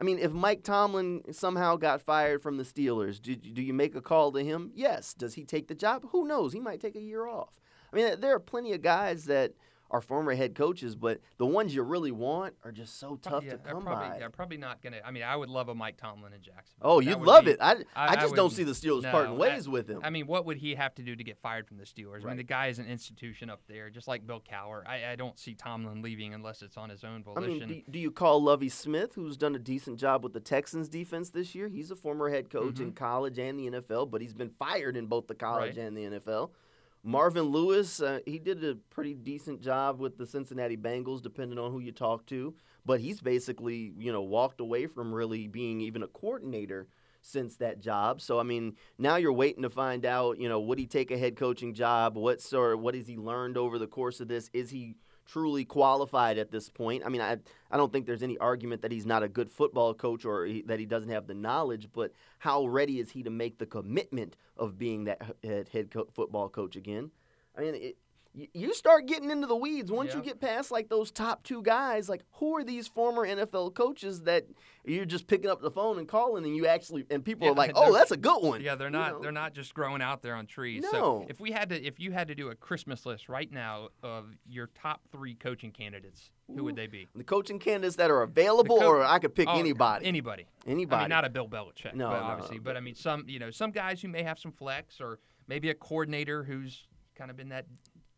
I 0.00 0.04
mean, 0.04 0.18
if 0.18 0.32
Mike 0.32 0.64
Tomlin 0.64 1.22
somehow 1.32 1.76
got 1.76 2.02
fired 2.02 2.42
from 2.42 2.56
the 2.56 2.64
Steelers, 2.64 3.20
do, 3.20 3.36
do 3.36 3.62
you 3.62 3.72
make 3.72 3.94
a 3.94 4.00
call 4.00 4.32
to 4.32 4.42
him? 4.42 4.72
Yes. 4.74 5.14
Does 5.14 5.34
he 5.34 5.44
take 5.44 5.68
the 5.68 5.74
job? 5.74 6.06
Who 6.10 6.26
knows? 6.26 6.52
He 6.52 6.60
might 6.60 6.80
take 6.80 6.96
a 6.96 7.00
year 7.00 7.26
off. 7.26 7.60
I 7.92 7.96
mean, 7.96 8.20
there 8.20 8.34
are 8.34 8.40
plenty 8.40 8.72
of 8.72 8.82
guys 8.82 9.26
that 9.26 9.52
are 9.96 10.00
former 10.02 10.34
head 10.34 10.54
coaches, 10.54 10.94
but 10.94 11.20
the 11.38 11.46
ones 11.46 11.74
you 11.74 11.82
really 11.82 12.10
want 12.12 12.54
are 12.64 12.72
just 12.72 12.98
so 13.00 13.16
tough 13.22 13.44
yeah, 13.44 13.52
to 13.52 13.58
come 13.58 13.82
probably, 13.82 14.08
by. 14.10 14.18
They're 14.18 14.30
probably 14.30 14.58
not 14.58 14.82
gonna. 14.82 14.98
I 15.04 15.10
mean, 15.10 15.22
I 15.22 15.34
would 15.34 15.48
love 15.48 15.68
a 15.68 15.74
Mike 15.74 15.96
Tomlin 15.96 16.32
in 16.32 16.42
Jackson. 16.42 16.76
Oh, 16.82 17.00
you'd 17.00 17.18
love 17.20 17.46
be- 17.46 17.52
it. 17.52 17.58
I, 17.60 17.72
I, 17.94 18.08
I 18.08 18.16
just 18.16 18.34
don't 18.34 18.50
see 18.50 18.62
the 18.64 18.72
Steelers 18.72 19.02
no, 19.02 19.10
parting 19.10 19.32
I- 19.32 19.36
ways 19.36 19.68
with 19.68 19.88
him. 19.88 20.00
I 20.04 20.10
mean, 20.10 20.26
what 20.26 20.44
would 20.44 20.58
he 20.58 20.74
have 20.74 20.94
to 20.96 21.02
do 21.02 21.16
to 21.16 21.24
get 21.24 21.38
fired 21.38 21.66
from 21.66 21.78
the 21.78 21.84
Steelers? 21.84 22.24
I 22.24 22.28
mean, 22.28 22.36
the 22.36 22.42
guy 22.42 22.66
is 22.68 22.78
an 22.78 22.86
institution 22.86 23.50
up 23.50 23.60
there, 23.68 23.90
just 23.90 24.06
like 24.06 24.26
Bill 24.26 24.40
Cowher. 24.40 24.82
I, 24.86 25.12
I 25.12 25.16
don't 25.16 25.38
see 25.38 25.54
Tomlin 25.54 26.02
leaving 26.02 26.34
unless 26.34 26.62
it's 26.62 26.76
on 26.76 26.90
his 26.90 27.02
own 27.04 27.22
volition. 27.24 27.62
I 27.62 27.66
mean, 27.66 27.68
do, 27.86 27.92
do 27.92 27.98
you 27.98 28.10
call 28.10 28.42
Lovie 28.42 28.68
Smith, 28.68 29.14
who's 29.14 29.36
done 29.36 29.54
a 29.54 29.58
decent 29.58 29.98
job 29.98 30.22
with 30.22 30.32
the 30.34 30.40
Texans 30.40 30.88
defense 30.88 31.30
this 31.30 31.54
year? 31.54 31.68
He's 31.68 31.90
a 31.90 31.96
former 31.96 32.28
head 32.28 32.50
coach 32.50 32.80
in 32.80 32.92
college 32.92 33.38
and 33.38 33.58
the 33.58 33.70
NFL, 33.80 34.10
but 34.10 34.20
he's 34.20 34.34
been 34.34 34.50
fired 34.50 34.96
in 34.96 35.06
both 35.06 35.26
the 35.26 35.34
college 35.34 35.76
Mm-hmm. 35.76 35.80
Right. 35.80 35.86
and 35.86 35.96
the 35.96 36.20
NFL. 36.20 36.50
Marvin 37.06 37.44
Lewis, 37.44 38.02
uh, 38.02 38.18
he 38.26 38.40
did 38.40 38.64
a 38.64 38.74
pretty 38.90 39.14
decent 39.14 39.60
job 39.60 40.00
with 40.00 40.18
the 40.18 40.26
Cincinnati 40.26 40.76
Bengals, 40.76 41.22
depending 41.22 41.56
on 41.56 41.70
who 41.70 41.78
you 41.78 41.92
talk 41.92 42.26
to. 42.26 42.52
But 42.84 42.98
he's 42.98 43.20
basically, 43.20 43.92
you 43.96 44.10
know, 44.10 44.22
walked 44.22 44.60
away 44.60 44.88
from 44.88 45.14
really 45.14 45.46
being 45.46 45.80
even 45.80 46.02
a 46.02 46.08
coordinator 46.08 46.88
since 47.22 47.56
that 47.58 47.78
job. 47.80 48.20
So 48.20 48.40
I 48.40 48.42
mean, 48.42 48.74
now 48.98 49.16
you're 49.16 49.32
waiting 49.32 49.62
to 49.62 49.70
find 49.70 50.04
out, 50.04 50.40
you 50.40 50.48
know, 50.48 50.58
would 50.58 50.80
he 50.80 50.86
take 50.86 51.12
a 51.12 51.18
head 51.18 51.36
coaching 51.36 51.74
job? 51.74 52.16
What 52.16 52.40
sort 52.40 52.80
what 52.80 52.96
has 52.96 53.06
he 53.06 53.16
learned 53.16 53.56
over 53.56 53.78
the 53.78 53.86
course 53.86 54.20
of 54.20 54.26
this? 54.26 54.50
Is 54.52 54.70
he 54.70 54.96
truly 55.26 55.64
qualified 55.64 56.38
at 56.38 56.50
this 56.50 56.68
point? 56.68 57.02
I 57.04 57.08
mean, 57.08 57.20
I 57.20 57.38
I 57.70 57.76
don't 57.76 57.92
think 57.92 58.06
there's 58.06 58.22
any 58.22 58.38
argument 58.38 58.82
that 58.82 58.92
he's 58.92 59.06
not 59.06 59.22
a 59.22 59.28
good 59.28 59.50
football 59.50 59.94
coach 59.94 60.24
or 60.24 60.46
he, 60.46 60.62
that 60.62 60.78
he 60.78 60.86
doesn't 60.86 61.10
have 61.10 61.26
the 61.26 61.34
knowledge, 61.34 61.88
but 61.92 62.12
how 62.38 62.66
ready 62.66 63.00
is 63.00 63.10
he 63.10 63.22
to 63.22 63.30
make 63.30 63.58
the 63.58 63.66
commitment 63.66 64.36
of 64.56 64.78
being 64.78 65.04
that 65.04 65.22
head 65.42 65.68
head 65.68 65.90
co- 65.90 66.08
football 66.12 66.48
coach 66.48 66.76
again? 66.76 67.10
I 67.56 67.62
mean, 67.62 67.74
it, 67.74 67.96
you 68.52 68.74
start 68.74 69.06
getting 69.06 69.30
into 69.30 69.46
the 69.46 69.56
weeds 69.56 69.90
once 69.90 70.14
you 70.14 70.20
get 70.20 70.40
past 70.40 70.70
like 70.70 70.88
those 70.90 71.10
top 71.10 71.42
two 71.42 71.62
guys. 71.62 72.08
Like, 72.08 72.22
who 72.32 72.54
are 72.56 72.62
these 72.64 72.86
former 72.86 73.26
NFL 73.26 73.74
coaches 73.74 74.22
that 74.24 74.44
you're 74.84 75.06
just 75.06 75.26
picking 75.26 75.48
up 75.50 75.62
the 75.62 75.70
phone 75.70 75.98
and 75.98 76.06
calling, 76.06 76.44
and 76.44 76.54
you 76.54 76.66
actually 76.66 77.06
and 77.10 77.24
people 77.24 77.46
Yeah, 77.46 77.52
are 77.52 77.56
like, 77.56 77.72
"Oh, 77.74 77.94
that's 77.94 78.10
a 78.10 78.16
good 78.16 78.42
one." 78.42 78.60
Yeah, 78.60 78.74
they're 78.74 78.88
You 78.88 78.92
not. 78.92 79.12
know? 79.14 79.20
They're 79.20 79.32
not 79.32 79.54
just 79.54 79.72
growing 79.72 80.02
out 80.02 80.20
there 80.22 80.34
on 80.34 80.46
trees. 80.46 80.82
No. 80.82 80.90
So 80.90 81.26
if 81.30 81.40
we 81.40 81.50
had 81.52 81.70
to, 81.70 81.82
if 81.82 81.98
you 81.98 82.12
had 82.12 82.28
to 82.28 82.34
do 82.34 82.50
a 82.50 82.54
Christmas 82.54 83.06
list 83.06 83.28
right 83.30 83.50
now 83.50 83.88
of 84.02 84.26
your 84.46 84.66
top 84.80 85.00
three 85.10 85.34
coaching 85.34 85.70
candidates, 85.70 86.30
who 86.54 86.64
would 86.64 86.76
they 86.76 86.86
be? 86.88 87.08
The 87.14 87.24
coaching 87.24 87.58
candidates 87.58 87.96
that 87.96 88.10
are 88.10 88.22
available, 88.22 88.78
co- 88.78 88.86
or 88.86 89.02
I 89.04 89.18
could 89.18 89.34
pick 89.34 89.48
Oh, 89.48 89.58
anybody. 89.58 90.04
Anybody. 90.06 90.46
Anybody. 90.66 90.98
I 91.00 91.02
mean, 91.04 91.08
not 91.10 91.24
a 91.24 91.30
Bill 91.30 91.48
Belichick, 91.48 91.94
No, 91.94 92.08
but 92.10 92.18
no, 92.20 92.24
obviously. 92.24 92.56
no, 92.58 92.62
But 92.64 92.76
I 92.76 92.80
mean, 92.80 92.94
some 92.96 93.24
you 93.28 93.38
know, 93.38 93.50
some 93.50 93.70
guys 93.70 94.02
who 94.02 94.08
may 94.08 94.22
have 94.24 94.38
some 94.38 94.52
flex, 94.52 95.00
or 95.00 95.20
maybe 95.48 95.70
a 95.70 95.74
coordinator 95.74 96.44
who's 96.44 96.86
kind 97.16 97.30
of 97.30 97.36
been 97.38 97.48
that 97.48 97.64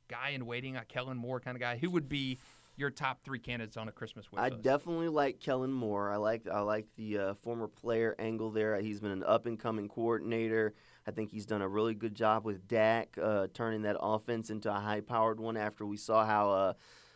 guy 0.09 0.31
in 0.31 0.47
waiting, 0.47 0.77
a 0.77 0.85
Kellen 0.85 1.17
Moore 1.17 1.41
kind 1.41 1.57
of 1.57 1.61
guy. 1.61 1.77
Who 1.77 1.91
would 1.91 2.09
be 2.09 2.39
your 2.77 2.91
top 2.91 3.23
three 3.25 3.39
candidates 3.39 3.77
on 3.77 3.89
a 3.89 3.93
Christmas 3.93 4.31
wish 4.31 4.41
I 4.41 4.49
list? 4.49 4.63
definitely 4.63 5.09
like 5.09 5.41
Kellen 5.41 5.73
Moore. 5.73 6.11
I 6.11 6.17
like 6.17 6.47
I 6.49 6.61
like 6.61 6.87
the 6.97 7.19
uh, 7.19 7.35
former 7.35 7.69
player 7.69 8.15
angle 8.19 8.51
there. 8.51 8.81
He's 8.81 9.01
been 9.01 9.11
an 9.11 9.25
up 9.25 9.47
and 9.47 9.59
coming 9.59 9.89
coordinator. 9.89 10.75
I 11.07 11.11
think 11.11 11.31
he's 11.31 11.47
done 11.47 11.63
a 11.63 11.69
really 11.69 11.95
good 11.95 12.15
job 12.15 12.45
with 12.45 12.69
Dak, 12.69 13.17
uh, 13.21 13.49
turning 13.55 13.83
that 13.83 13.97
offense 14.01 14.51
into 14.51 14.71
a 14.71 14.79
high 14.79 15.01
powered 15.01 15.41
one. 15.41 15.57
After 15.57 15.87
we 15.87 15.97
saw 15.97 16.25
how 16.25 16.51
uh, 16.51 16.73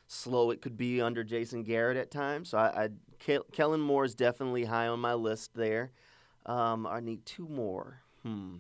slow 0.07 0.51
it 0.51 0.61
could 0.61 0.77
be 0.77 1.01
under 1.01 1.23
Jason 1.23 1.63
Garrett 1.63 1.97
at 1.97 2.11
times, 2.11 2.51
so 2.51 2.59
I, 2.59 2.85
I 2.85 2.89
Ke- 3.21 3.51
Kellen 3.53 3.81
Moore 3.81 4.05
is 4.05 4.15
definitely 4.15 4.65
high 4.65 4.89
on 4.89 5.01
my 5.01 5.15
list 5.15 5.55
there. 5.55 5.93
Um, 6.45 6.87
I 6.87 7.01
need 7.01 7.25
two 7.25 7.47
more. 7.49 8.01
Hmm. 8.25 8.57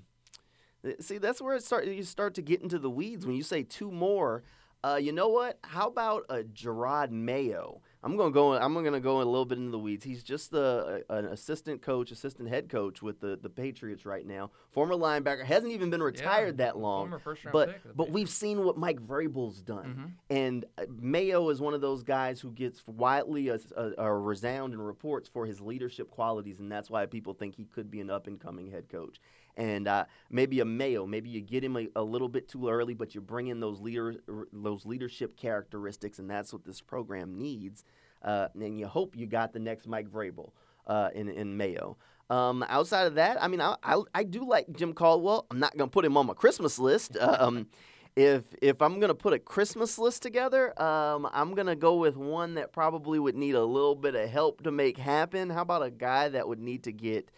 See, 1.00 1.18
that's 1.18 1.40
where 1.40 1.54
it 1.56 1.62
start. 1.64 1.86
You 1.86 2.02
start 2.02 2.34
to 2.34 2.42
get 2.42 2.60
into 2.62 2.78
the 2.78 2.90
weeds 2.90 3.24
when 3.26 3.36
you 3.36 3.42
say 3.42 3.62
two 3.62 3.90
more. 3.90 4.42
Uh, 4.84 4.96
you 5.00 5.12
know 5.12 5.28
what? 5.28 5.58
How 5.62 5.86
about 5.86 6.24
a 6.28 6.38
Jerod 6.42 7.10
Mayo? 7.12 7.80
I'm 8.02 8.16
gonna 8.16 8.32
go. 8.32 8.54
I'm 8.54 8.74
gonna 8.74 8.98
go 8.98 9.18
a 9.18 9.22
little 9.22 9.44
bit 9.44 9.58
into 9.58 9.70
the 9.70 9.78
weeds. 9.78 10.02
He's 10.04 10.24
just 10.24 10.50
the 10.50 11.04
an 11.08 11.26
assistant 11.26 11.82
coach, 11.82 12.10
assistant 12.10 12.48
head 12.48 12.68
coach 12.68 13.00
with 13.00 13.20
the, 13.20 13.38
the 13.40 13.48
Patriots 13.48 14.04
right 14.04 14.26
now. 14.26 14.50
Former 14.72 14.94
linebacker, 14.96 15.44
hasn't 15.44 15.72
even 15.72 15.88
been 15.90 16.02
retired 16.02 16.58
Yeah, 16.58 16.64
that 16.66 16.78
long. 16.78 17.14
but 17.52 17.96
but 17.96 18.10
we've 18.10 18.28
seen 18.28 18.64
what 18.64 18.76
Mike 18.76 18.98
Vrabel's 19.06 19.62
done, 19.62 20.16
Mhm. 20.30 20.36
and 20.36 20.64
uh, 20.78 20.86
Mayo 21.00 21.48
is 21.50 21.60
one 21.60 21.74
of 21.74 21.80
those 21.80 22.02
guys 22.02 22.40
who 22.40 22.50
gets 22.50 22.84
widely 22.88 23.50
a, 23.50 23.60
a, 23.76 23.92
a 23.98 24.12
resound 24.12 24.74
in 24.74 24.82
reports 24.82 25.28
for 25.28 25.46
his 25.46 25.60
leadership 25.60 26.10
qualities, 26.10 26.58
and 26.58 26.72
that's 26.72 26.90
why 26.90 27.06
people 27.06 27.34
think 27.34 27.54
he 27.54 27.66
could 27.66 27.88
be 27.88 28.00
an 28.00 28.10
up 28.10 28.26
and 28.26 28.40
coming 28.40 28.68
head 28.72 28.88
coach. 28.88 29.20
And 29.56 29.86
uh, 29.86 30.06
maybe 30.30 30.60
a 30.60 30.64
Mayo, 30.64 31.06
maybe 31.06 31.28
you 31.28 31.40
get 31.40 31.62
him 31.62 31.76
a, 31.76 31.86
a 31.96 32.02
little 32.02 32.28
bit 32.28 32.48
too 32.48 32.68
early, 32.68 32.94
but 32.94 33.14
you 33.14 33.20
bring 33.20 33.48
in 33.48 33.60
those 33.60 33.80
leader 33.80 34.16
those 34.52 34.86
leadership 34.86 35.36
characteristics, 35.36 36.18
and 36.18 36.30
that's 36.30 36.52
what 36.52 36.64
this 36.64 36.80
program 36.80 37.38
needs. 37.38 37.84
Uh, 38.22 38.48
and 38.54 38.78
you 38.78 38.86
hope 38.86 39.16
you 39.16 39.26
got 39.26 39.52
the 39.52 39.58
next 39.58 39.86
Mike 39.86 40.08
Vrabel 40.08 40.52
uh, 40.86 41.10
in 41.14 41.28
in 41.28 41.56
Mayo. 41.56 41.98
Um, 42.30 42.64
outside 42.68 43.06
of 43.06 43.16
that, 43.16 43.42
I 43.42 43.48
mean, 43.48 43.60
I, 43.60 43.76
I, 43.82 44.00
I 44.14 44.22
do 44.22 44.48
like 44.48 44.72
Jim 44.74 44.94
Caldwell. 44.94 45.46
I'm 45.50 45.58
not 45.58 45.76
gonna 45.76 45.90
put 45.90 46.04
him 46.04 46.16
on 46.16 46.26
my 46.26 46.34
Christmas 46.34 46.78
list. 46.78 47.16
Um, 47.20 47.66
if 48.14 48.42
if 48.60 48.82
I'm 48.82 49.00
gonna 49.00 49.14
put 49.14 49.32
a 49.32 49.38
Christmas 49.38 49.98
list 49.98 50.22
together, 50.22 50.80
um, 50.80 51.26
I'm 51.32 51.54
gonna 51.54 51.76
go 51.76 51.96
with 51.96 52.16
one 52.16 52.54
that 52.54 52.72
probably 52.72 53.18
would 53.18 53.36
need 53.36 53.54
a 53.54 53.64
little 53.64 53.94
bit 53.94 54.14
of 54.14 54.28
help 54.28 54.62
to 54.64 54.70
make 54.70 54.98
happen. 54.98 55.48
How 55.48 55.62
about 55.62 55.82
a 55.82 55.90
guy 55.90 56.28
that 56.28 56.46
would 56.46 56.58
need 56.58 56.84
to 56.84 56.92
get 56.92 57.30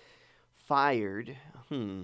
fired? 0.57 1.37
Hmm. 1.69 2.03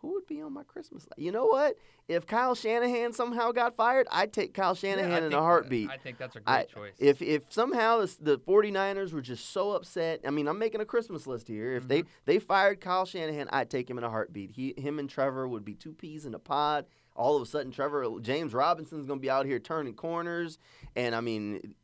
Who 0.00 0.12
would 0.12 0.26
be 0.26 0.40
on 0.42 0.52
my 0.52 0.62
Christmas 0.62 1.04
list? 1.04 1.14
You 1.18 1.32
know 1.32 1.46
what? 1.46 1.76
If 2.06 2.26
Kyle 2.26 2.54
Shanahan 2.54 3.12
somehow 3.12 3.50
got 3.50 3.76
fired, 3.76 4.06
I'd 4.12 4.32
take 4.32 4.52
Kyle 4.54 4.74
Shanahan 4.74 5.10
Yeah, 5.22 5.26
in 5.26 5.32
a 5.32 5.40
heartbeat. 5.40 5.90
I 5.90 5.96
think 5.96 6.18
that's 6.18 6.36
a 6.36 6.40
great 6.40 6.54
I- 6.54 6.64
choice. 6.64 6.92
If 6.98 7.22
if 7.22 7.50
somehow 7.52 8.00
the, 8.00 8.16
the 8.20 8.38
49ers 8.38 9.12
were 9.12 9.22
just 9.22 9.50
so 9.50 9.72
upset, 9.72 10.20
I 10.24 10.30
mean, 10.30 10.46
I'm 10.48 10.58
making 10.58 10.80
a 10.80 10.84
Christmas 10.84 11.26
list 11.26 11.48
here. 11.48 11.72
If 11.74 11.88
they 11.88 12.02
Mm-hmm. 12.02 12.08
they 12.26 12.38
fired 12.38 12.80
Kyle 12.80 13.06
Shanahan, 13.06 13.48
I'd 13.50 13.70
take 13.70 13.88
him 13.90 13.98
in 13.98 14.04
a 14.04 14.10
heartbeat. 14.10 14.50
He 14.52 14.74
him 14.76 14.98
and 14.98 15.08
Trevor 15.10 15.48
would 15.48 15.64
be 15.64 15.74
two 15.74 15.94
peas 15.94 16.26
in 16.26 16.34
a 16.34 16.38
pod. 16.38 16.84
All 17.16 17.34
of 17.34 17.42
a 17.42 17.46
sudden, 17.46 17.72
Trevor 17.72 18.06
James 18.20 18.52
Robinson's 18.52 19.06
going 19.06 19.18
to 19.18 19.22
be 19.22 19.30
out 19.30 19.46
here 19.46 19.58
turning 19.58 19.94
corners, 19.94 20.58
and 20.94 21.14
I 21.14 21.20
mean. 21.22 21.74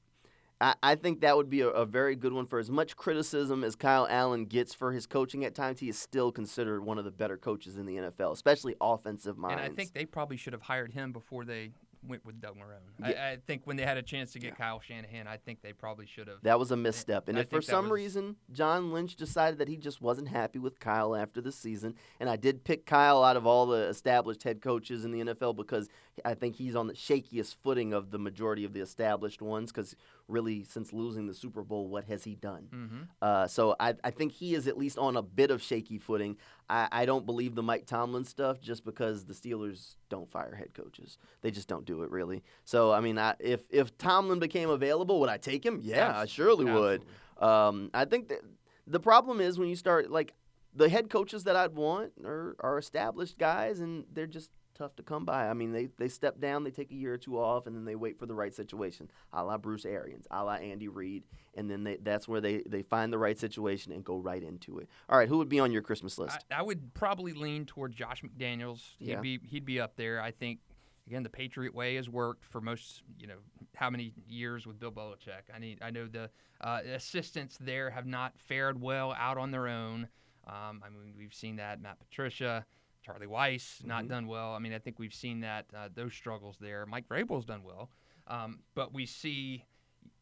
I, 0.62 0.74
I 0.82 0.94
think 0.94 1.20
that 1.22 1.36
would 1.36 1.50
be 1.50 1.60
a, 1.62 1.68
a 1.68 1.84
very 1.84 2.14
good 2.14 2.32
one 2.32 2.46
for 2.46 2.58
as 2.60 2.70
much 2.70 2.96
criticism 2.96 3.64
as 3.64 3.74
Kyle 3.74 4.06
Allen 4.08 4.44
gets 4.44 4.72
for 4.72 4.92
his 4.92 5.06
coaching 5.06 5.44
at 5.44 5.54
times. 5.54 5.80
He 5.80 5.88
is 5.88 5.98
still 5.98 6.30
considered 6.30 6.84
one 6.84 6.98
of 6.98 7.04
the 7.04 7.10
better 7.10 7.36
coaches 7.36 7.76
in 7.76 7.84
the 7.84 7.96
NFL, 7.96 8.32
especially 8.32 8.76
offensive 8.80 9.36
minds. 9.36 9.60
and 9.62 9.72
I 9.72 9.74
think 9.74 9.92
they 9.92 10.06
probably 10.06 10.36
should 10.36 10.52
have 10.52 10.62
hired 10.62 10.92
him 10.92 11.12
before 11.12 11.44
they 11.44 11.72
went 12.06 12.24
with 12.24 12.40
Doug 12.40 12.56
Marrone. 12.56 13.08
Yeah. 13.10 13.22
I, 13.22 13.32
I 13.32 13.36
think 13.46 13.62
when 13.64 13.76
they 13.76 13.84
had 13.84 13.96
a 13.96 14.02
chance 14.02 14.32
to 14.32 14.38
get 14.38 14.56
Kyle 14.56 14.80
Shanahan, 14.80 15.26
I 15.26 15.36
think 15.36 15.62
they 15.62 15.72
probably 15.72 16.06
should 16.06 16.28
have. 16.28 16.38
That 16.42 16.58
was 16.58 16.70
a 16.70 16.76
misstep. 16.76 17.28
And 17.28 17.38
if 17.38 17.50
for 17.50 17.62
some 17.62 17.84
was- 17.84 17.92
reason 17.92 18.36
John 18.52 18.92
Lynch 18.92 19.16
decided 19.16 19.58
that 19.58 19.68
he 19.68 19.76
just 19.76 20.00
wasn't 20.00 20.28
happy 20.28 20.58
with 20.58 20.80
Kyle 20.80 21.14
after 21.14 21.40
the 21.40 21.52
season, 21.52 21.94
and 22.20 22.28
I 22.28 22.36
did 22.36 22.64
pick 22.64 22.86
Kyle 22.86 23.22
out 23.22 23.36
of 23.36 23.46
all 23.46 23.66
the 23.66 23.88
established 23.88 24.42
head 24.42 24.60
coaches 24.60 25.04
in 25.04 25.12
the 25.12 25.34
NFL 25.34 25.56
because 25.56 25.88
I 26.24 26.34
think 26.34 26.56
he's 26.56 26.76
on 26.76 26.88
the 26.88 26.92
shakiest 26.92 27.56
footing 27.62 27.92
of 27.94 28.10
the 28.10 28.18
majority 28.18 28.64
of 28.64 28.72
the 28.74 28.80
established 28.80 29.40
ones 29.40 29.72
because 29.72 29.96
really, 30.28 30.62
since 30.62 30.92
losing 30.92 31.26
the 31.26 31.32
Super 31.34 31.62
Bowl, 31.62 31.88
what 31.88 32.04
has 32.04 32.24
he 32.24 32.34
done? 32.34 32.68
hmm 32.70 33.02
Uh, 33.22 33.46
so 33.46 33.74
I, 33.80 33.94
I 34.04 34.10
think 34.10 34.32
he 34.32 34.54
is 34.54 34.68
at 34.68 34.76
least 34.76 34.98
on 34.98 35.16
a 35.16 35.22
bit 35.22 35.50
of 35.50 35.62
shaky 35.62 35.98
footing. 35.98 36.36
I, 36.68 36.88
I 36.92 37.06
don't 37.06 37.24
believe 37.24 37.54
the 37.54 37.62
Mike 37.62 37.86
Tomlin 37.86 38.24
stuff 38.24 38.60
just 38.60 38.84
because 38.84 39.24
the 39.24 39.32
Steelers 39.34 39.96
don't 40.10 40.30
fire 40.30 40.54
head 40.54 40.74
coaches. 40.74 41.16
They 41.40 41.50
just 41.50 41.66
don't 41.68 41.86
do 41.86 42.02
it 42.02 42.10
really. 42.10 42.42
So 42.64 42.92
I 42.92 43.00
mean, 43.00 43.18
I, 43.18 43.34
if 43.40 43.62
if 43.70 43.96
Tomlin 43.96 44.38
became 44.38 44.68
available, 44.70 45.18
would 45.20 45.30
I 45.30 45.38
take 45.38 45.64
him? 45.64 45.80
Yeah, 45.82 46.08
I 46.16 46.22
Abs- 46.22 46.30
surely 46.30 46.66
would. 46.66 47.04
Um, 47.38 47.90
I 47.94 48.04
think 48.04 48.28
that 48.28 48.40
the 48.86 49.00
problem 49.00 49.40
is 49.40 49.58
when 49.58 49.68
you 49.68 49.76
start 49.76 50.10
like 50.10 50.34
the 50.74 50.88
head 50.88 51.10
coaches 51.10 51.44
that 51.44 51.56
I'd 51.56 51.74
want 51.74 52.12
are, 52.24 52.56
are 52.60 52.78
established 52.78 53.38
guys, 53.38 53.80
and 53.80 54.04
they're 54.12 54.26
just 54.26 54.50
tough 54.74 54.96
to 54.96 55.02
come 55.02 55.24
by. 55.24 55.48
I 55.48 55.54
mean, 55.54 55.72
they 55.72 55.88
they 55.98 56.08
step 56.08 56.40
down, 56.40 56.64
they 56.64 56.70
take 56.70 56.90
a 56.90 56.94
year 56.94 57.14
or 57.14 57.18
two 57.18 57.38
off, 57.38 57.66
and 57.66 57.76
then 57.76 57.84
they 57.84 57.94
wait 57.94 58.18
for 58.18 58.26
the 58.26 58.34
right 58.34 58.54
situation, 58.54 59.10
a 59.32 59.44
la 59.44 59.58
Bruce 59.58 59.84
Arians, 59.84 60.26
a 60.30 60.42
la 60.44 60.54
Andy 60.54 60.88
Reid, 60.88 61.24
and 61.54 61.70
then 61.70 61.84
they, 61.84 61.96
that's 61.96 62.26
where 62.28 62.40
they, 62.40 62.62
they 62.66 62.82
find 62.82 63.12
the 63.12 63.18
right 63.18 63.38
situation 63.38 63.92
and 63.92 64.04
go 64.04 64.16
right 64.18 64.42
into 64.42 64.78
it. 64.78 64.88
All 65.08 65.18
right, 65.18 65.28
who 65.28 65.38
would 65.38 65.48
be 65.48 65.60
on 65.60 65.72
your 65.72 65.82
Christmas 65.82 66.18
list? 66.18 66.38
I, 66.50 66.60
I 66.60 66.62
would 66.62 66.94
probably 66.94 67.32
lean 67.32 67.66
toward 67.66 67.94
Josh 67.94 68.22
McDaniels. 68.22 68.80
He'd 68.98 69.08
Yeah. 69.10 69.20
be 69.20 69.38
he'd 69.44 69.64
be 69.64 69.80
up 69.80 69.96
there. 69.96 70.20
I 70.20 70.30
think 70.30 70.60
again 71.06 71.22
the 71.22 71.30
Patriot 71.30 71.74
way 71.74 71.96
has 71.96 72.08
worked 72.08 72.44
for 72.44 72.60
most 72.60 73.02
you 73.18 73.26
know 73.26 73.38
how 73.74 73.90
many 73.90 74.12
years 74.28 74.66
with 74.66 74.78
Bill 74.78 74.92
Belichick. 74.92 75.42
I 75.54 75.58
need 75.58 75.78
I 75.82 75.90
know 75.90 76.06
the 76.06 76.30
uh, 76.60 76.80
assistants 76.94 77.58
there 77.60 77.90
have 77.90 78.06
not 78.06 78.32
fared 78.38 78.80
well 78.80 79.12
out 79.18 79.36
on 79.38 79.50
their 79.50 79.66
own. 79.68 80.08
Um, 80.46 80.82
I 80.84 80.88
mean 80.90 81.14
we've 81.16 81.34
seen 81.34 81.56
that 81.56 81.80
Matt 81.80 81.98
Patricia. 82.00 82.64
Charlie 83.02 83.26
Weis 83.26 83.84
not 83.84 84.04
Mhm. 84.04 84.08
done 84.08 84.26
well. 84.26 84.54
I 84.54 84.58
mean, 84.58 84.72
I 84.72 84.78
think 84.78 84.98
we've 84.98 85.14
seen 85.14 85.40
that 85.40 85.66
uh, 85.74 85.88
those 85.94 86.14
struggles 86.14 86.56
there. 86.60 86.86
Mike 86.86 87.08
Vrabel's 87.08 87.44
done 87.44 87.62
well, 87.62 87.90
um, 88.28 88.60
but 88.74 88.92
we 88.92 89.06
see 89.06 89.64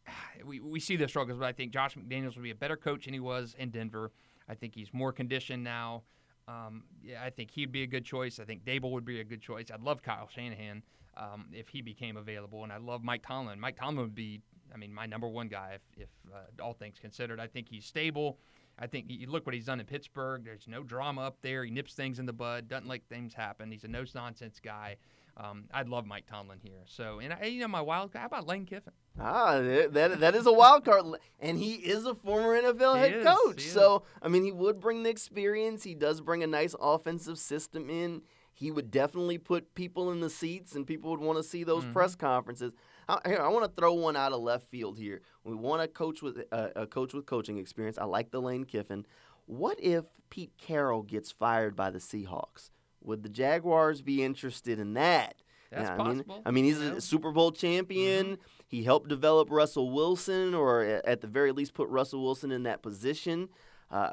we, 0.45 0.61
we 0.61 0.81
see 0.81 0.97
the 0.97 1.09
struggles. 1.09 1.39
But 1.39 1.47
I 1.47 1.53
think 1.53 1.73
Josh 1.73 1.95
McDaniels 1.95 2.37
will 2.37 2.43
be 2.43 2.51
a 2.51 2.55
better 2.55 2.77
coach 2.77 3.05
than 3.05 3.15
he 3.15 3.21
was 3.21 3.55
in 3.59 3.71
Denver. 3.71 4.13
I 4.49 4.55
think 4.55 4.75
he's 4.75 4.93
more 4.93 5.13
conditioned 5.13 5.63
now. 5.63 6.03
Um, 6.49 6.85
yeah, 7.05 7.23
I 7.23 7.31
think 7.31 7.51
he'd 7.53 7.71
be 7.71 7.83
a 7.83 7.87
good 7.87 8.05
choice. 8.05 8.41
I 8.41 8.45
think 8.45 8.65
Dable 8.65 8.91
would 8.93 9.05
be 9.05 9.21
a 9.21 9.25
good 9.25 9.41
choice. 9.41 9.71
I'd 9.73 9.83
love 9.83 10.03
Kyle 10.03 10.29
Shanahan 10.29 10.83
um, 11.17 11.47
if 11.53 11.69
he 11.69 11.83
became 11.83 12.17
available, 12.17 12.65
and 12.65 12.73
I 12.73 12.79
love 12.79 13.05
Mike 13.05 13.23
Tomlin. 13.25 13.61
Mike 13.61 13.77
Tomlin 13.77 14.07
would 14.07 14.15
be, 14.15 14.41
I 14.75 14.77
mean, 14.77 14.93
my 14.93 15.07
number 15.07 15.29
one 15.29 15.47
guy 15.47 15.75
if, 15.77 15.83
if 16.03 16.09
uh, 16.35 16.63
all 16.65 16.73
things 16.73 16.99
considered. 16.99 17.39
I 17.39 17.47
think 17.47 17.69
he's 17.69 17.85
stable. 17.85 18.39
I 18.81 18.87
think 18.87 19.07
you 19.09 19.27
look 19.29 19.45
what 19.47 19.55
he's 19.55 19.67
done 19.67 19.79
in 19.81 19.87
Pittsburgh. 19.87 20.45
There's 20.45 20.67
no 20.67 20.83
drama 20.83 21.23
up 21.23 21.37
there. 21.43 21.65
He 21.65 21.71
nips 21.71 21.93
things 21.95 22.19
in 22.19 22.27
the 22.27 22.33
bud. 22.33 22.69
Doesn't 22.69 22.89
let 22.89 23.03
things 23.09 23.35
happen. 23.35 23.71
He's 23.71 23.85
a 23.85 23.89
no 23.89 24.05
nonsense 24.15 24.59
guy. 24.63 24.97
Um, 25.37 25.65
I'd 25.73 25.89
love 25.89 26.07
Mike 26.07 26.27
Tomlin 26.27 26.59
here. 26.63 26.83
So, 26.87 27.19
and 27.21 27.33
I, 27.33 27.47
you 27.47 27.61
know, 27.61 27.69
my 27.69 27.81
wild 27.81 28.13
guy. 28.13 28.21
How 28.21 28.27
about 28.27 28.47
Lane 28.47 28.67
Kiffin? 28.67 28.93
Ah, 29.19 29.59
that, 29.61 29.93
that, 29.93 30.21
that 30.21 30.35
is 30.35 30.47
a 30.47 30.53
wild 30.53 30.85
card, 30.85 31.05
and 31.41 31.59
he 31.59 31.75
is 31.75 32.05
a 32.07 32.15
former 32.15 32.61
NFL 32.61 32.95
He 32.97 33.01
head 33.01 33.13
is, 33.15 33.27
coach. 33.27 33.63
he. 33.63 33.69
So 33.69 34.03
I 34.23 34.29
mean, 34.29 34.45
he 34.45 34.53
would 34.53 34.81
bring 34.81 35.03
the 35.03 35.11
experience. 35.11 35.85
He 35.85 35.95
does 35.95 36.21
bring 36.21 36.43
a 36.43 36.47
nice 36.47 36.75
offensive 36.81 37.39
system 37.39 37.89
in. 37.91 38.23
He 38.61 38.71
would 38.71 38.91
definitely 38.91 39.39
put 39.39 39.75
people 39.75 40.13
in 40.13 40.21
the 40.21 40.29
seats, 40.29 40.75
and 40.75 40.87
people 40.87 41.11
would 41.13 41.21
want 41.21 41.39
to 41.39 41.43
see 41.43 41.65
those 41.65 41.83
Mhm. 41.83 41.95
press 41.95 42.15
conferences. 42.15 42.73
I, 43.09 43.19
here, 43.25 43.41
I 43.41 43.49
want 43.49 43.65
to 43.65 43.71
throw 43.75 43.95
one 43.95 44.17
out 44.17 44.33
of 44.33 44.43
left 44.43 44.69
field 44.69 44.99
here. 44.99 45.23
We 45.45 45.55
want 45.55 45.81
a 45.81 45.89
coach 45.89 46.21
with 46.21 46.45
uh, 46.53 46.69
a 46.77 46.87
coach 46.87 47.15
with 47.15 47.25
coaching 47.25 47.57
experience. 47.57 47.97
I 47.97 48.05
like 48.05 48.31
the 48.33 48.41
Lane 48.43 48.65
Kiffin. 48.65 49.07
What 49.47 49.81
if 49.81 50.05
Pete 50.29 50.53
Carroll 50.59 51.03
gets 51.03 51.33
fired 51.33 51.75
by 51.75 51.89
the 51.91 52.01
Seahawks? 52.01 52.69
Would 53.03 53.23
the 53.23 53.31
Jaguars 53.31 54.03
be 54.03 54.23
interested 54.23 54.79
in 54.79 54.93
that? 54.93 55.37
That's 55.71 55.89
Yeah, 55.89 55.95
I 55.95 55.97
mean, 56.09 56.17
possible. 56.25 56.43
I 56.45 56.51
mean, 56.51 56.65
he's? 56.67 56.77
Mm-hmm. 56.79 56.97
a 56.99 57.01
Super 57.01 57.33
Bowl 57.33 57.53
champion. 57.53 58.37
He 58.69 58.83
helped 58.85 59.09
develop 59.09 59.51
Russell 59.51 59.91
Wilson, 59.91 60.55
or 60.55 60.83
at 60.83 61.23
the 61.23 61.27
very 61.29 61.51
least, 61.53 61.73
put 61.73 61.89
Russell 61.89 62.23
Wilson 62.23 62.53
in 62.53 62.65
that 62.65 62.83
position. 62.83 63.49
Uh, 63.91 64.11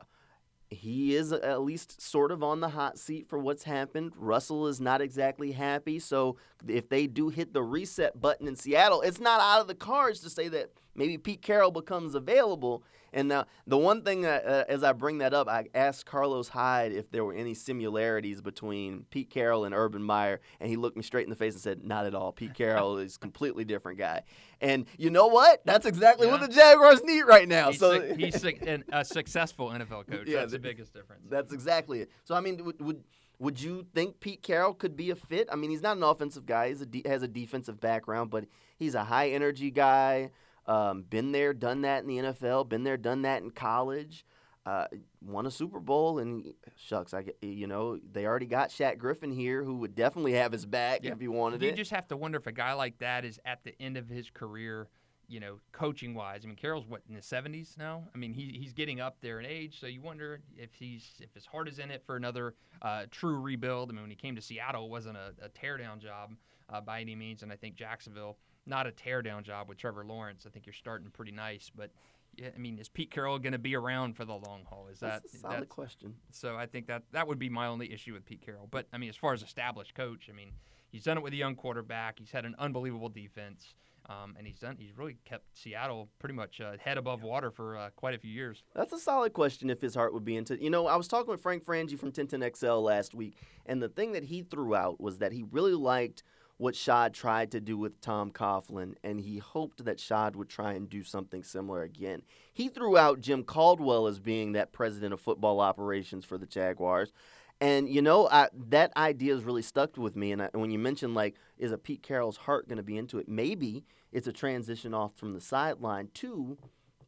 he 0.70 1.16
is 1.16 1.32
at 1.32 1.62
least 1.62 2.02
sort 2.02 2.32
of 2.32 2.44
on 2.44 2.60
the 2.60 2.70
hot 2.70 2.98
seat 2.98 3.28
for 3.30 3.40
what's 3.40 3.64
happened. 3.64 4.14
Russell 4.18 4.68
is 4.68 4.82
not 4.82 5.02
exactly 5.02 5.54
happy. 5.54 6.00
So 6.00 6.38
if 6.68 6.90
they 6.90 7.08
do 7.08 7.30
hit 7.30 7.54
the 7.54 7.64
reset 7.64 8.20
button 8.20 8.48
in 8.48 8.56
Seattle, 8.56 9.02
it's 9.02 9.20
not 9.20 9.40
out 9.40 9.62
of 9.62 9.68
the 9.68 9.76
cards 9.76 10.20
to 10.22 10.30
say 10.30 10.48
that 10.50 10.72
maybe 10.98 11.18
Pete 11.18 11.42
Carroll 11.42 11.72
becomes 11.72 12.14
available. 12.16 12.84
And 13.14 13.30
now 13.30 13.46
the 13.66 13.78
one 13.78 14.04
thing 14.04 14.22
that, 14.22 14.46
uh, 14.46 14.66
as 14.68 14.84
I 14.84 14.92
bring 14.92 15.20
that 15.20 15.34
up, 15.34 15.48
I 15.48 15.68
asked 15.74 16.06
Carlos 16.06 16.50
Hyde 16.50 16.92
if 16.92 17.10
there 17.10 17.24
were 17.24 17.34
any 17.34 17.54
similarities 17.54 18.42
between 18.42 19.06
Pete 19.10 19.30
Carroll 19.30 19.64
and 19.64 19.74
Urban 19.74 20.04
Meyer, 20.04 20.42
and 20.60 20.70
he 20.70 20.76
looked 20.76 20.98
me 20.98 21.04
straight 21.04 21.24
in 21.24 21.30
the 21.30 21.36
face 21.36 21.54
and 21.54 21.62
said, 21.62 21.86
"Not 21.86 22.06
at 22.06 22.14
all. 22.14 22.34
Pete 22.34 22.54
Carroll 22.54 22.98
is 22.98 23.16
a 23.16 23.20
completely 23.20 23.64
different 23.64 23.98
guy." 23.98 24.24
And 24.60 24.86
you 24.98 25.10
know 25.10 25.28
what? 25.28 25.62
That's 25.66 25.86
exactly 25.86 26.28
what 26.28 26.42
Yeah. 26.42 26.48
the 26.48 26.54
Jaguars 26.54 27.02
need 27.04 27.22
right 27.22 27.48
now. 27.48 27.70
He's, 27.72 27.80
so 27.80 27.94
suc- 27.98 28.18
he's 28.20 28.44
an- 28.44 28.84
a 28.92 29.06
successful 29.06 29.70
NFL 29.70 30.08
coach. 30.08 30.28
Yeah, 30.28 30.40
That's 30.42 30.52
the 30.52 30.58
th- 30.60 30.76
biggest 30.76 30.94
difference. 30.94 31.24
That's 31.30 31.54
exactly 31.54 32.02
it. 32.02 32.12
So 32.26 32.36
I 32.36 32.42
mean, 32.42 32.64
would 32.66 32.82
would 32.82 33.04
would 33.40 33.62
you 33.62 33.86
think 33.96 34.20
Pete 34.20 34.44
Carroll 34.44 34.74
could 34.74 34.98
be 34.98 35.12
a 35.12 35.16
fit? 35.16 35.48
I 35.52 35.56
mean, 35.56 35.70
he's 35.70 35.82
not 35.82 35.96
an 35.96 36.04
offensive 36.04 36.46
guy. 36.46 36.74
He 36.74 36.86
de- 36.86 37.08
has 37.08 37.24
a 37.24 37.28
defensive 37.28 37.80
background, 37.80 38.32
but 38.32 38.46
he's 38.78 38.96
a 38.96 39.06
high 39.06 39.30
energy 39.30 39.72
guy. 39.72 40.32
Um, 40.68 41.04
been 41.04 41.32
there, 41.32 41.54
done 41.54 41.82
that 41.82 42.04
in 42.04 42.08
the 42.08 42.18
NFL. 42.18 42.68
Been 42.70 42.84
there, 42.84 42.98
done 42.98 43.22
that 43.24 43.42
in 43.42 43.52
college. 43.52 44.26
Uh, 44.66 44.86
won 45.22 45.46
a 45.46 45.52
Super 45.52 45.80
Bowl, 45.80 46.20
and 46.20 46.54
shucks, 46.76 47.14
I 47.14 47.24
you 47.42 47.68
know 47.68 47.98
they 48.12 48.26
already 48.26 48.48
got 48.48 48.70
Shaq 48.70 48.98
Griffin 48.98 49.32
here, 49.32 49.64
who 49.64 49.78
would 49.78 49.96
definitely 49.96 50.34
have 50.34 50.52
his 50.52 50.66
back 50.66 51.00
Yeah. 51.04 51.14
if 51.14 51.22
he 51.22 51.30
wanted 51.30 51.62
you 51.62 51.70
it. 51.70 51.72
You 51.72 51.78
just 51.78 51.92
have 51.92 52.08
to 52.10 52.18
wonder 52.18 52.38
if 52.38 52.48
a 52.48 52.52
guy 52.52 52.74
like 52.74 52.98
that 53.00 53.24
is 53.24 53.40
at 53.46 53.64
the 53.64 53.74
end 53.82 53.96
of 53.96 54.10
his 54.10 54.30
career, 54.30 54.90
you 55.30 55.40
know, 55.40 55.62
coaching 55.72 56.14
wise. 56.14 56.42
I 56.44 56.48
mean, 56.48 56.58
Carroll's 56.58 56.86
what 56.86 57.02
in 57.08 57.16
his 57.16 57.26
seventies 57.26 57.76
now. 57.80 58.04
I 58.14 58.18
mean, 58.18 58.34
he, 58.34 58.58
he's 58.60 58.74
getting 58.74 59.00
up 59.00 59.16
there 59.22 59.40
in 59.40 59.46
age, 59.46 59.80
so 59.80 59.88
you 59.88 60.02
wonder 60.02 60.42
if 60.58 60.74
he's 60.74 61.12
if 61.22 61.34
his 61.34 61.46
heart 61.46 61.70
is 61.70 61.80
in 61.80 61.90
it 61.90 62.04
for 62.06 62.18
another 62.18 62.54
uh, 62.82 63.06
true 63.10 63.40
rebuild. 63.40 63.90
I 63.90 63.94
mean, 63.94 64.02
when 64.02 64.10
he 64.12 64.18
came 64.18 64.36
to 64.36 64.42
Seattle, 64.42 64.84
it 64.88 64.92
wasn't 64.92 65.16
a, 65.16 65.32
a 65.42 65.48
teardown 65.48 66.00
job. 66.00 66.34
uh, 66.70 66.82
by 66.82 67.00
any 67.00 67.16
means. 67.16 67.42
And 67.42 67.54
I 67.54 67.56
think 67.56 67.76
Jacksonville, 67.76 68.36
not 68.68 68.88
a 68.88 68.92
teardown 68.92 69.44
job 69.44 69.70
with 69.70 69.78
Trevor 69.78 70.06
Lawrence. 70.06 70.46
I 70.46 70.50
think 70.50 70.66
you're 70.66 70.74
starting 70.74 71.10
pretty 71.10 71.32
nice, 71.32 71.72
but 71.74 71.92
yeah, 72.36 72.50
I 72.56 72.60
mean, 72.60 72.78
is 72.78 72.88
Pete 72.88 73.10
Carroll 73.10 73.40
going 73.40 73.54
to 73.54 73.60
be 73.60 73.76
around 73.76 74.16
for 74.16 74.24
the 74.24 74.34
long 74.34 74.62
haul? 74.70 74.88
Is 74.92 75.00
That's 75.00 75.32
that 75.32 75.38
a 75.38 75.42
solid 75.42 75.70
question. 75.70 76.16
So 76.32 76.56
I 76.56 76.68
think 76.68 76.88
that 76.88 77.04
that 77.12 77.28
would 77.28 77.40
be 77.40 77.50
my 77.50 77.68
only 77.68 77.92
issue 77.92 78.14
with 78.14 78.26
Pete 78.26 78.46
Carroll. 78.46 78.68
But 78.70 78.88
I 78.94 78.98
mean, 78.98 79.10
as 79.10 79.16
far 79.16 79.34
as 79.34 79.42
established 79.42 79.96
coach, 79.96 80.30
I 80.30 80.34
mean, 80.34 80.52
he's 80.90 81.04
done 81.04 81.18
it 81.18 81.24
with 81.24 81.34
a 81.34 81.38
young 81.38 81.56
quarterback. 81.56 82.20
He's 82.20 82.32
had 82.32 82.46
an 82.46 82.56
unbelievable 82.60 83.10
defense. 83.10 83.74
Um, 84.10 84.36
and 84.38 84.48
he's 84.48 84.60
done. 84.60 84.78
He's 84.80 84.98
really 84.98 85.18
kept 85.26 85.44
Seattle 85.58 86.08
pretty 86.18 86.34
much 86.34 86.62
uh, 86.62 86.78
head 86.80 86.98
above 86.98 87.24
water 87.24 87.52
for 87.52 87.76
uh, 87.76 87.90
quite 87.98 88.16
a 88.16 88.18
few 88.18 88.32
years. 88.32 88.64
That's 88.74 88.94
a 88.94 89.00
solid 89.00 89.34
question. 89.34 89.70
If 89.70 89.82
his 89.82 89.96
heart 89.96 90.14
would 90.14 90.24
be 90.24 90.38
into, 90.38 90.62
you 90.62 90.70
know, 90.70 90.88
I 90.88 90.96
was 90.96 91.10
talking 91.10 91.30
with 91.30 91.42
Frank 91.42 91.66
Frangie 91.66 92.00
from 92.00 92.14
1010XL 92.14 92.82
last 92.82 93.14
week, 93.14 93.36
and 93.66 93.82
the 93.82 93.90
thing 93.90 94.14
that 94.14 94.24
he 94.24 94.44
threw 94.44 94.76
out 94.76 95.02
was 95.02 95.18
that 95.18 95.34
he 95.34 95.44
really 95.52 95.74
liked 95.74 96.24
what 96.58 96.76
Shad 96.76 97.14
tried 97.14 97.52
to 97.52 97.60
do 97.60 97.78
with 97.78 98.02
Tom 98.02 98.32
Coughlin, 98.32 98.96
and 99.04 99.22
he 99.22 99.38
hoped 99.38 99.86
that 99.86 100.00
Shad 100.00 100.36
would 100.36 100.50
try 100.50 100.74
and 100.74 100.90
do 100.90 101.04
something 101.04 101.44
similar 101.44 101.84
again. 101.84 102.24
He 102.52 102.68
threw 102.68 102.98
out 102.98 103.22
Jim 103.22 103.44
Caldwell 103.44 104.08
as 104.08 104.20
being 104.20 104.54
that 104.54 104.72
president 104.72 105.14
of 105.14 105.22
football 105.22 105.60
operations 105.60 106.26
for 106.26 106.38
the 106.38 106.48
Jaguars. 106.48 107.12
And 107.60 107.90
you 107.90 108.02
know 108.02 108.28
I, 108.28 108.50
that 108.70 108.92
idea 108.96 109.34
has 109.34 109.44
really 109.44 109.64
stuck 109.64 109.98
with 109.98 110.16
me. 110.16 110.32
And, 110.32 110.44
I, 110.44 110.50
when 110.54 110.70
you 110.70 110.80
mentioned 110.80 111.16
like, 111.16 111.36
is 111.58 111.72
a 111.72 111.78
Pete 111.78 112.04
Carroll's 112.04 112.38
heart 112.38 112.68
going 112.68 112.78
to 112.78 112.84
be 112.84 112.98
into 112.98 113.18
it? 113.18 113.28
Maybe 113.28 113.84
it's 114.12 114.28
a 114.28 114.34
transition 114.34 114.94
off 114.94 115.16
from 115.16 115.34
the 115.34 115.42
sideline 115.42 116.10
to 116.16 116.58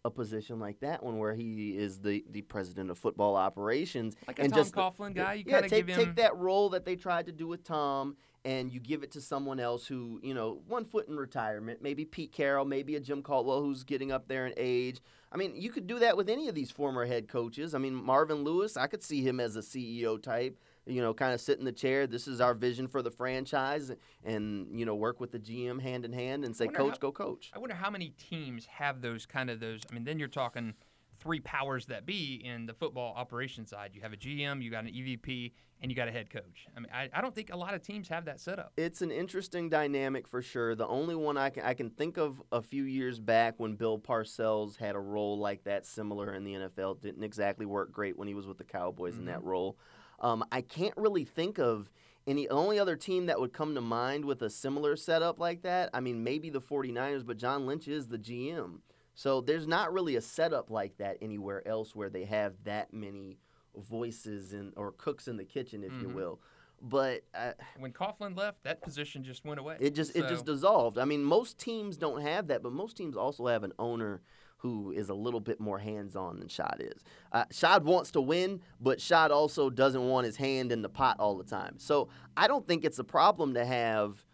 a 0.06 0.10
position 0.10 0.60
like 0.60 0.80
that 0.80 1.04
one 1.04 1.18
where 1.18 1.34
he 1.34 1.78
is 1.78 2.00
the, 2.00 2.24
the 2.30 2.42
president 2.44 2.90
of 2.90 2.98
football 2.98 3.36
operations 3.36 4.16
Like 4.28 4.40
a 4.40 4.44
and 4.44 4.54
Tom 4.54 4.60
just 4.60 4.74
the- 4.74 4.82
Coughlin 4.82 5.14
guy, 5.14 5.34
you 5.34 5.44
yeah, 5.46 5.62
take 5.62 5.88
give 5.88 5.90
him 5.90 6.06
take 6.06 6.16
that 6.16 6.36
role 6.38 6.70
that 6.70 6.86
they 6.86 6.96
tried 6.96 7.26
to 7.26 7.32
do 7.32 7.48
with 7.48 7.64
Tom, 7.64 8.16
and 8.46 8.72
you 8.72 8.80
give 8.80 9.04
it 9.04 9.12
to 9.12 9.22
someone 9.22 9.60
else 9.60 9.86
who 9.86 10.20
you 10.24 10.34
know 10.34 10.62
one 10.68 10.86
foot 10.86 11.08
in 11.08 11.18
retirement. 11.18 11.82
Maybe 11.82 12.06
Pete 12.06 12.32
Carroll, 12.32 12.66
maybe 12.66 12.96
a 12.96 13.00
Jim 13.00 13.22
Caldwell 13.22 13.62
who's 13.62 13.84
getting 13.84 14.12
up 14.12 14.28
there 14.28 14.46
in 14.48 14.54
age. 14.58 15.00
I 15.32 15.38
mean, 15.38 15.54
you 15.56 15.70
could 15.70 15.86
do 15.86 16.00
that 16.00 16.18
with 16.18 16.30
any 16.30 16.48
of 16.48 16.56
these 16.56 16.72
former 16.72 17.06
head 17.06 17.28
coaches. 17.28 17.76
I 17.76 17.78
mean, 17.78 17.94
Marvin 17.94 18.44
Lewis, 18.44 18.78
I 18.78 18.88
could 18.88 19.04
see 19.04 19.22
him 19.22 19.40
as 19.40 19.56
a 19.56 19.62
CEO 19.62 20.22
type. 20.22 20.58
You 20.86 21.02
know, 21.02 21.14
kind 21.14 21.34
of 21.34 21.42
sit 21.42 21.60
in 21.60 21.66
the 21.66 21.72
chair. 21.72 22.08
This 22.08 22.28
is 22.28 22.42
our 22.42 22.56
vision 22.56 22.88
for 22.88 23.04
the 23.04 23.12
franchise, 23.12 23.92
and 24.24 24.68
you 24.80 24.86
know, 24.86 24.96
work 24.96 25.20
with 25.20 25.32
the 25.32 25.38
GM 25.38 25.80
hand 25.80 26.04
in 26.04 26.14
hand 26.14 26.44
and 26.44 26.56
say, 26.56 26.68
"Coach, 26.68 26.94
how- 26.94 26.98
go 26.98 27.12
coach." 27.12 27.52
I 27.54 27.60
wonder 27.60 27.76
how 27.76 27.92
many 27.92 28.10
teams 28.18 28.66
have 28.66 29.02
those 29.02 29.28
kind 29.28 29.52
of 29.52 29.60
those. 29.60 29.82
I 29.90 29.94
mean, 29.94 30.04
then 30.06 30.18
you're 30.18 30.28
talking 30.28 30.74
three 31.20 31.40
powers 31.40 31.86
that 31.88 32.06
be 32.06 32.42
in 32.44 32.66
the 32.66 32.74
football 32.74 33.14
operations 33.16 33.70
side. 33.70 33.92
You 33.94 34.02
have 34.02 34.14
a 34.14 34.18
GM, 34.18 34.62
you 34.62 34.72
got 34.72 34.86
an 34.86 34.92
EVP, 34.92 35.52
and 35.82 35.92
you 35.92 35.96
got 35.96 36.08
a 36.08 36.12
head 36.12 36.30
coach. 36.30 36.68
I 36.76 36.80
mean, 36.80 36.90
I, 36.94 37.10
I 37.14 37.22
don't 37.22 37.34
think 37.34 37.54
a 37.54 37.58
lot 37.58 37.74
of 37.74 37.82
teams 37.82 38.08
have 38.10 38.26
that 38.26 38.40
set 38.40 38.60
up. 38.60 38.74
It's 38.78 39.02
an 39.02 39.12
interesting 39.12 39.70
dynamic 39.70 40.28
for 40.28 40.42
sure. 40.42 40.76
The 40.76 40.88
only 40.88 41.16
one 41.16 41.38
I 41.38 41.50
can 41.50 41.64
I 41.64 41.74
can 41.74 41.90
think 41.90 42.18
of 42.18 42.42
a 42.52 42.62
few 42.62 42.84
years 42.84 43.20
back 43.20 43.56
when 43.58 43.76
Bill 43.76 44.00
Parcells 44.00 44.78
had 44.78 44.96
a 44.96 45.00
role 45.00 45.38
like 45.38 45.64
that, 45.66 45.86
similar 45.86 46.34
in 46.34 46.44
the 46.44 46.54
NFL. 46.54 47.02
Didn't 47.02 47.24
exactly 47.24 47.66
work 47.66 47.92
great 47.92 48.18
when 48.18 48.28
he 48.28 48.34
was 48.34 48.48
with 48.48 48.58
the 48.58 48.64
Cowboys 48.64 49.18
in 49.18 49.26
that 49.26 49.44
role. 49.44 49.78
Um, 50.20 50.44
I 50.52 50.62
can't 50.62 50.96
really 50.98 51.24
think 51.24 51.60
of 51.60 51.90
any 52.28 52.46
the 52.46 52.50
only 52.54 52.80
other 52.80 52.96
team 52.96 53.26
that 53.26 53.40
would 53.40 53.54
come 53.54 53.76
to 53.76 53.82
mind 53.82 54.24
with 54.24 54.42
a 54.42 54.50
similar 54.50 54.96
setup 54.96 55.40
like 55.40 55.64
that. 55.64 55.90
I 55.94 56.00
mean, 56.00 56.24
maybe 56.24 56.50
the 56.50 56.62
49ers, 56.62 57.26
but 57.26 57.38
John 57.38 57.66
Lynch 57.66 57.88
is 57.88 58.08
the 58.08 58.18
GM. 58.18 58.80
So 59.20 59.42
there's 59.42 59.68
not 59.68 59.92
really 59.92 60.16
a 60.16 60.22
setup 60.22 60.70
like 60.70 60.96
that 61.00 61.18
anywhere 61.22 61.68
else 61.68 61.94
where 61.94 62.10
they 62.10 62.24
have 62.24 62.54
that 62.64 62.94
many 62.94 63.38
voices 63.76 64.54
and 64.54 64.72
or 64.78 64.94
cooks 64.94 65.28
in 65.28 65.36
the 65.36 65.44
kitchen, 65.44 65.84
if 65.84 65.92
you 66.02 66.08
Mhm. 66.08 66.14
will. 66.14 66.40
But 66.82 67.24
uh, 67.34 67.52
When 67.78 67.92
Coughlin 67.92 68.38
left, 68.38 68.64
that 68.64 68.82
position 68.82 69.26
just 69.26 69.44
went 69.44 69.60
away. 69.60 69.76
it 69.82 69.94
just 69.94 70.16
it 70.16 70.30
just 70.30 70.46
dissolved. 70.46 70.98
I 70.98 71.04
mean, 71.04 71.22
most 71.22 71.58
teams 71.58 71.98
don't 71.98 72.22
have 72.22 72.48
that, 72.48 72.64
but 72.64 72.72
most 72.72 72.96
teams 72.96 73.18
also 73.18 73.48
have 73.48 73.66
an 73.66 73.74
owner 73.78 74.22
who 74.60 74.92
is 74.92 75.10
a 75.10 75.14
little 75.14 75.42
bit 75.42 75.60
more 75.60 75.80
hands-on 75.80 76.40
than 76.40 76.48
Shad 76.48 76.78
is. 76.80 77.04
Uh, 77.34 77.44
Shad 77.52 77.84
wants 77.84 78.12
to 78.12 78.22
win, 78.22 78.62
but 78.80 79.02
Shad 79.02 79.32
also 79.32 79.70
doesn't 79.70 80.08
want 80.08 80.28
his 80.28 80.38
hand 80.38 80.72
in 80.72 80.82
the 80.82 80.88
pot 80.90 81.18
all 81.20 81.36
the 81.38 81.44
time. 81.44 81.78
So 81.78 82.08
I 82.38 82.48
don't 82.48 82.66
think 82.66 82.86
it's 82.86 83.00
a 83.00 83.04
problem 83.04 83.54
to 83.56 83.66
have. 83.66 84.26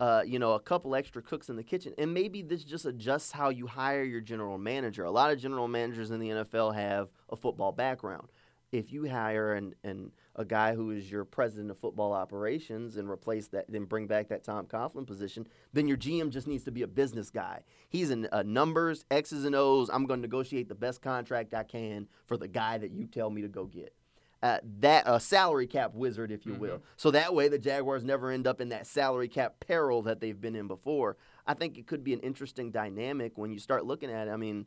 Uh, 0.00 0.22
you 0.24 0.38
know, 0.38 0.52
a 0.52 0.60
couple 0.60 0.94
extra 0.94 1.20
cooks 1.20 1.48
in 1.48 1.56
the 1.56 1.62
kitchen, 1.62 1.92
and 1.98 2.14
maybe 2.14 2.40
this 2.40 2.62
just 2.62 2.86
adjusts 2.86 3.32
how 3.32 3.48
you 3.48 3.66
hire 3.66 4.04
your 4.04 4.20
general 4.20 4.56
manager. 4.56 5.04
A 5.04 5.10
lot 5.10 5.32
of 5.32 5.40
general 5.40 5.66
managers 5.66 6.12
in 6.12 6.20
the 6.20 6.28
NFL 6.28 6.74
have 6.74 7.08
a 7.30 7.36
football 7.36 7.72
background. 7.72 8.28
If 8.70 8.92
you 8.92 9.08
hire 9.08 9.54
an, 9.54 9.74
an 9.82 10.12
a 10.38 10.44
guy 10.44 10.74
who 10.74 10.92
is 10.92 11.10
your 11.10 11.24
president 11.24 11.70
of 11.70 11.78
football 11.78 12.12
operations 12.12 12.96
and 12.96 13.10
replace 13.10 13.48
that, 13.48 13.66
then 13.68 13.84
bring 13.84 14.06
back 14.06 14.28
that 14.28 14.44
Tom 14.44 14.66
Coughlin 14.66 15.04
position, 15.04 15.46
then 15.72 15.88
your 15.88 15.96
GM 15.96 16.30
just 16.30 16.46
needs 16.46 16.62
to 16.64 16.70
be 16.70 16.82
a 16.82 16.86
business 16.86 17.28
guy. 17.28 17.64
He's 17.88 18.10
in 18.10 18.28
uh, 18.30 18.44
numbers, 18.46 19.04
X's 19.10 19.44
and 19.44 19.56
O's. 19.56 19.90
I'm 19.90 20.06
going 20.06 20.20
to 20.20 20.22
negotiate 20.22 20.68
the 20.68 20.76
best 20.76 21.02
contract 21.02 21.54
I 21.54 21.64
can 21.64 22.06
for 22.26 22.36
the 22.36 22.46
guy 22.46 22.78
that 22.78 22.92
you 22.92 23.06
tell 23.06 23.30
me 23.30 23.42
to 23.42 23.48
go 23.48 23.64
get. 23.64 23.92
Uh, 24.40 24.58
that 24.78 25.02
a 25.06 25.18
salary 25.18 25.66
cap 25.66 25.92
wizard, 25.94 26.30
if 26.30 26.46
you 26.46 26.54
will. 26.54 26.80
So 26.96 27.10
that 27.10 27.34
way, 27.34 27.48
the 27.48 27.58
Jaguars 27.58 28.04
never 28.04 28.30
end 28.30 28.46
up 28.46 28.60
in 28.60 28.68
that 28.68 28.86
salary 28.86 29.26
cap 29.26 29.56
peril 29.58 30.02
that 30.02 30.20
they've 30.20 30.40
been 30.40 30.54
in 30.54 30.68
before. 30.68 31.16
I 31.44 31.54
think 31.54 31.76
it 31.76 31.88
could 31.88 32.04
be 32.04 32.12
an 32.12 32.20
interesting 32.20 32.70
dynamic 32.70 33.36
when 33.36 33.50
you 33.50 33.58
start 33.58 33.84
looking 33.84 34.12
at 34.12 34.28
it. 34.28 34.30
I 34.30 34.36
mean, 34.36 34.66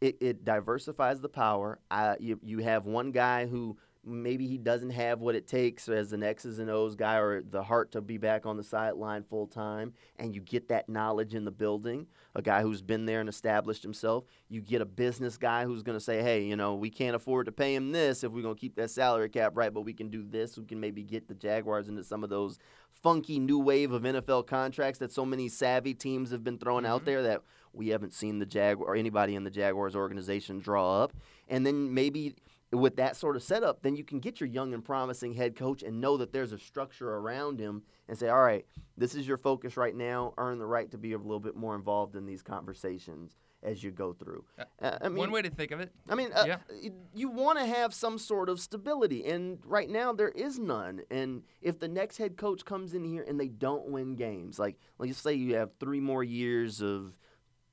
it, 0.00 0.18
it 0.20 0.44
diversifies 0.44 1.20
the 1.20 1.28
power. 1.28 1.80
Uh, 1.90 2.14
you, 2.20 2.38
you 2.44 2.58
have 2.58 2.86
one 2.86 3.10
guy 3.10 3.46
who 3.46 3.76
maybe 4.06 4.46
he 4.46 4.58
doesn't 4.58 4.90
have 4.90 5.20
what 5.20 5.34
it 5.34 5.46
takes 5.46 5.88
as 5.88 6.12
an 6.12 6.22
X's 6.22 6.58
and 6.58 6.70
O's 6.70 6.94
guy 6.94 7.16
or 7.16 7.42
the 7.42 7.62
heart 7.62 7.92
to 7.92 8.00
be 8.00 8.18
back 8.18 8.46
on 8.46 8.56
the 8.56 8.64
sideline 8.64 9.22
full 9.22 9.46
time, 9.46 9.92
and 10.18 10.34
you 10.34 10.40
get 10.40 10.68
that 10.68 10.88
knowledge 10.88 11.34
in 11.34 11.44
the 11.44 11.50
building. 11.50 12.06
A 12.34 12.42
guy 12.42 12.62
who's 12.62 12.82
been 12.82 13.06
there 13.06 13.20
and 13.20 13.28
established 13.28 13.82
himself. 13.82 14.24
You 14.48 14.60
get 14.60 14.80
a 14.80 14.86
business 14.86 15.36
guy 15.36 15.64
who's 15.64 15.82
going 15.82 15.96
to 15.96 16.04
say, 16.04 16.22
hey, 16.22 16.44
you 16.44 16.56
know, 16.56 16.74
we 16.74 16.90
can't 16.90 17.16
afford 17.16 17.46
to 17.46 17.52
pay 17.52 17.74
him 17.74 17.92
this 17.92 18.24
if 18.24 18.32
we're 18.32 18.42
going 18.42 18.56
to 18.56 18.60
keep 18.60 18.76
that 18.76 18.90
salary 18.90 19.28
cap 19.28 19.52
right, 19.54 19.72
but 19.72 19.82
we 19.82 19.92
can 19.92 20.08
do 20.08 20.24
this. 20.28 20.58
We 20.58 20.64
can 20.64 20.80
maybe 20.80 21.02
get 21.02 21.28
the 21.28 21.34
Jaguars 21.34 21.88
into 21.88 22.04
some 22.04 22.24
of 22.24 22.30
those 22.30 22.58
funky 22.90 23.38
new 23.38 23.58
wave 23.58 23.92
of 23.92 24.02
NFL 24.02 24.46
contracts 24.46 24.98
that 24.98 25.12
so 25.12 25.24
many 25.24 25.48
savvy 25.48 25.94
teams 25.94 26.30
have 26.30 26.42
been 26.42 26.58
throwing 26.58 26.86
out 26.86 26.98
mm-hmm. 26.98 27.06
there 27.06 27.22
that 27.22 27.42
we 27.72 27.88
haven't 27.88 28.14
seen 28.14 28.38
the 28.38 28.46
Jaguar 28.46 28.88
or 28.88 28.96
anybody 28.96 29.34
in 29.34 29.44
the 29.44 29.50
Jaguars 29.50 29.96
organization 29.96 30.60
draw 30.60 31.02
up. 31.02 31.12
And 31.48 31.66
then 31.66 31.92
maybe 31.92 32.34
with 32.74 32.96
that 32.96 33.16
sort 33.16 33.36
of 33.36 33.42
setup, 33.42 33.82
then 33.82 33.96
you 33.96 34.04
can 34.04 34.18
get 34.20 34.40
your 34.40 34.48
young 34.48 34.74
and 34.74 34.84
promising 34.84 35.32
head 35.34 35.56
coach 35.56 35.82
and 35.82 36.00
know 36.00 36.16
that 36.16 36.32
there's 36.32 36.52
a 36.52 36.58
structure 36.58 37.08
around 37.16 37.58
him 37.58 37.82
and 38.08 38.18
say, 38.18 38.28
all 38.28 38.42
right, 38.42 38.66
this 38.96 39.14
is 39.14 39.26
your 39.26 39.36
focus 39.36 39.76
right 39.76 39.94
now. 39.94 40.34
Earn 40.38 40.58
the 40.58 40.66
right 40.66 40.90
to 40.90 40.98
be 40.98 41.12
a 41.12 41.18
little 41.18 41.40
bit 41.40 41.56
more 41.56 41.74
involved 41.74 42.16
in 42.16 42.26
these 42.26 42.42
conversations 42.42 43.36
as 43.62 43.82
you 43.82 43.90
go 43.90 44.12
through. 44.12 44.44
Uh, 44.82 44.98
I 45.00 45.08
mean, 45.08 45.18
One 45.18 45.30
way 45.30 45.40
to 45.42 45.48
think 45.50 45.70
of 45.70 45.80
it. 45.80 45.90
I 46.08 46.14
mean, 46.14 46.30
uh, 46.34 46.44
Yeah. 46.46 46.88
you 47.14 47.30
want 47.30 47.58
to 47.58 47.64
have 47.64 47.94
some 47.94 48.18
sort 48.18 48.48
of 48.50 48.60
stability, 48.60 49.24
and 49.24 49.58
right 49.64 49.88
now 49.88 50.12
there 50.12 50.28
is 50.28 50.58
none. 50.58 51.00
And 51.10 51.44
if 51.62 51.78
the 51.78 51.88
next 51.88 52.18
head 52.18 52.36
coach 52.36 52.64
comes 52.64 52.92
in 52.92 53.04
here 53.04 53.24
and 53.26 53.40
they 53.40 53.48
don't 53.48 53.86
win 53.88 54.16
games, 54.16 54.58
like 54.58 54.76
let's 54.98 55.16
say 55.18 55.32
you 55.32 55.54
have 55.56 55.70
three 55.80 56.00
more 56.00 56.22
years 56.22 56.82
of 56.82 57.16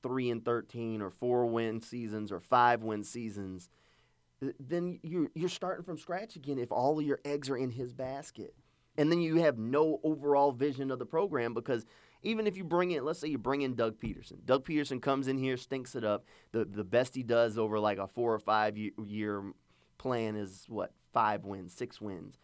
three 0.01 0.29
and 0.29 0.43
thirteen, 0.45 1.01
or 1.01 1.09
four 1.09 1.45
win 1.45 1.81
seasons, 1.81 2.31
or 2.31 2.39
five 2.39 2.81
win 2.83 3.03
seasons, 3.03 3.69
then 4.60 4.99
you're 5.04 5.27
you're 5.36 5.49
starting 5.49 5.84
from 5.84 5.97
scratch 5.97 6.36
again. 6.36 6.58
If 6.58 6.71
all 6.71 6.99
of 6.99 7.06
your 7.06 7.19
eggs 7.25 7.49
are 7.49 7.58
in 7.58 7.71
his 7.71 7.93
basket, 7.93 8.56
and 8.97 9.12
then 9.12 9.21
you 9.21 9.38
have 9.38 9.58
no 9.58 9.99
overall 10.04 10.51
vision 10.51 10.91
of 10.91 10.99
the 10.99 11.06
program 11.06 11.54
because 11.54 11.86
even 12.23 12.45
if 12.45 12.56
you 12.56 12.63
bring 12.63 12.91
in, 12.91 13.04
let's 13.04 13.19
say 13.19 13.27
you 13.27 13.38
bring 13.38 13.62
in 13.62 13.75
Doug 13.75 13.99
Pederson. 13.99 14.45
Doug 14.45 14.65
Pederson 14.65 15.01
comes 15.01 15.27
in 15.27 15.38
here, 15.38 15.58
stinks 15.58 15.95
it 15.95 16.04
up. 16.04 16.25
The 16.51 16.65
the 16.65 16.84
best 16.84 17.15
he 17.15 17.23
does 17.23 17.58
over 17.58 17.80
like 17.80 17.97
a 17.97 18.08
four 18.08 18.34
or 18.34 18.39
five 18.39 18.77
ye- 18.77 18.93
year 19.06 19.43
plan 19.97 20.36
is 20.36 20.65
what 20.67 20.91
five 21.13 21.45
wins, 21.45 21.73
six 21.73 22.01
wins. 22.01 22.39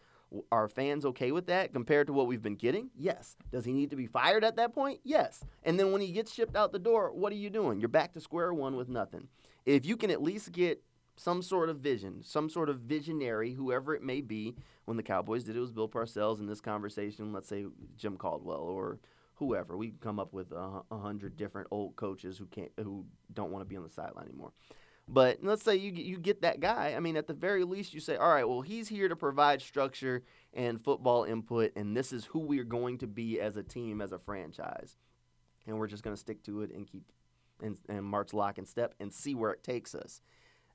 Are 0.52 0.68
fans 0.68 1.06
okay 1.06 1.32
with 1.32 1.46
that 1.46 1.72
compared 1.72 2.06
to 2.08 2.12
what 2.12 2.26
we've 2.26 2.42
been 2.42 2.54
getting? 2.54 2.90
Yes. 2.94 3.34
Does 3.50 3.64
he 3.64 3.72
need 3.72 3.88
to 3.90 3.96
be 3.96 4.06
fired 4.06 4.44
at 4.44 4.56
that 4.56 4.74
point? 4.74 5.00
Yes. 5.02 5.42
And 5.62 5.80
then 5.80 5.90
when 5.90 6.02
he 6.02 6.12
gets 6.12 6.34
shipped 6.34 6.54
out 6.54 6.70
the 6.70 6.78
door, 6.78 7.12
what 7.14 7.32
are 7.32 7.36
you 7.36 7.48
doing? 7.48 7.80
You're 7.80 7.88
back 7.88 8.12
to 8.12 8.20
square 8.20 8.52
one 8.52 8.76
with 8.76 8.90
nothing. 8.90 9.28
If 9.64 9.86
you 9.86 9.96
can 9.96 10.10
at 10.10 10.22
least 10.22 10.52
get 10.52 10.82
some 11.18 11.42
sort 11.42 11.68
of 11.68 11.78
vision, 11.78 12.22
some 12.22 12.48
sort 12.48 12.68
of 12.68 12.80
visionary, 12.80 13.52
whoever 13.52 13.94
it 13.94 14.02
may 14.02 14.20
be. 14.20 14.54
When 14.84 14.96
the 14.96 15.02
Cowboys 15.02 15.44
did 15.44 15.56
it, 15.56 15.60
was 15.60 15.72
Bill 15.72 15.88
Parcells 15.88 16.38
in 16.38 16.46
this 16.46 16.60
conversation. 16.60 17.32
Let's 17.32 17.48
say 17.48 17.66
Jim 17.96 18.16
Caldwell 18.16 18.60
or 18.60 19.00
whoever. 19.34 19.76
We 19.76 19.88
can 19.88 19.98
come 19.98 20.18
up 20.18 20.32
with 20.32 20.52
a, 20.52 20.82
a 20.90 20.98
hundred 20.98 21.36
different 21.36 21.68
old 21.70 21.96
coaches 21.96 22.38
who 22.38 22.46
can't, 22.46 22.70
who 22.76 23.04
don't 23.32 23.50
want 23.50 23.62
to 23.62 23.68
be 23.68 23.76
on 23.76 23.82
the 23.82 23.90
sideline 23.90 24.26
anymore. 24.26 24.52
But 25.10 25.38
let's 25.42 25.62
say 25.62 25.74
you 25.76 25.90
you 25.92 26.18
get 26.18 26.42
that 26.42 26.60
guy. 26.60 26.94
I 26.94 27.00
mean, 27.00 27.16
at 27.16 27.26
the 27.26 27.34
very 27.34 27.64
least, 27.64 27.94
you 27.94 28.00
say, 28.00 28.16
all 28.16 28.28
right, 28.28 28.46
well, 28.46 28.60
he's 28.60 28.88
here 28.88 29.08
to 29.08 29.16
provide 29.16 29.62
structure 29.62 30.22
and 30.52 30.80
football 30.80 31.24
input, 31.24 31.72
and 31.76 31.96
this 31.96 32.12
is 32.12 32.26
who 32.26 32.40
we 32.40 32.58
are 32.58 32.64
going 32.64 32.98
to 32.98 33.06
be 33.06 33.40
as 33.40 33.56
a 33.56 33.62
team, 33.62 34.02
as 34.02 34.12
a 34.12 34.18
franchise, 34.18 34.98
and 35.66 35.78
we're 35.78 35.86
just 35.86 36.02
going 36.02 36.14
to 36.14 36.20
stick 36.20 36.42
to 36.44 36.60
it 36.60 36.70
and 36.74 36.86
keep 36.86 37.04
and, 37.62 37.78
and 37.88 38.04
march 38.04 38.34
lock 38.34 38.58
and 38.58 38.68
step 38.68 38.94
and 39.00 39.12
see 39.12 39.34
where 39.34 39.50
it 39.50 39.62
takes 39.62 39.94
us 39.94 40.20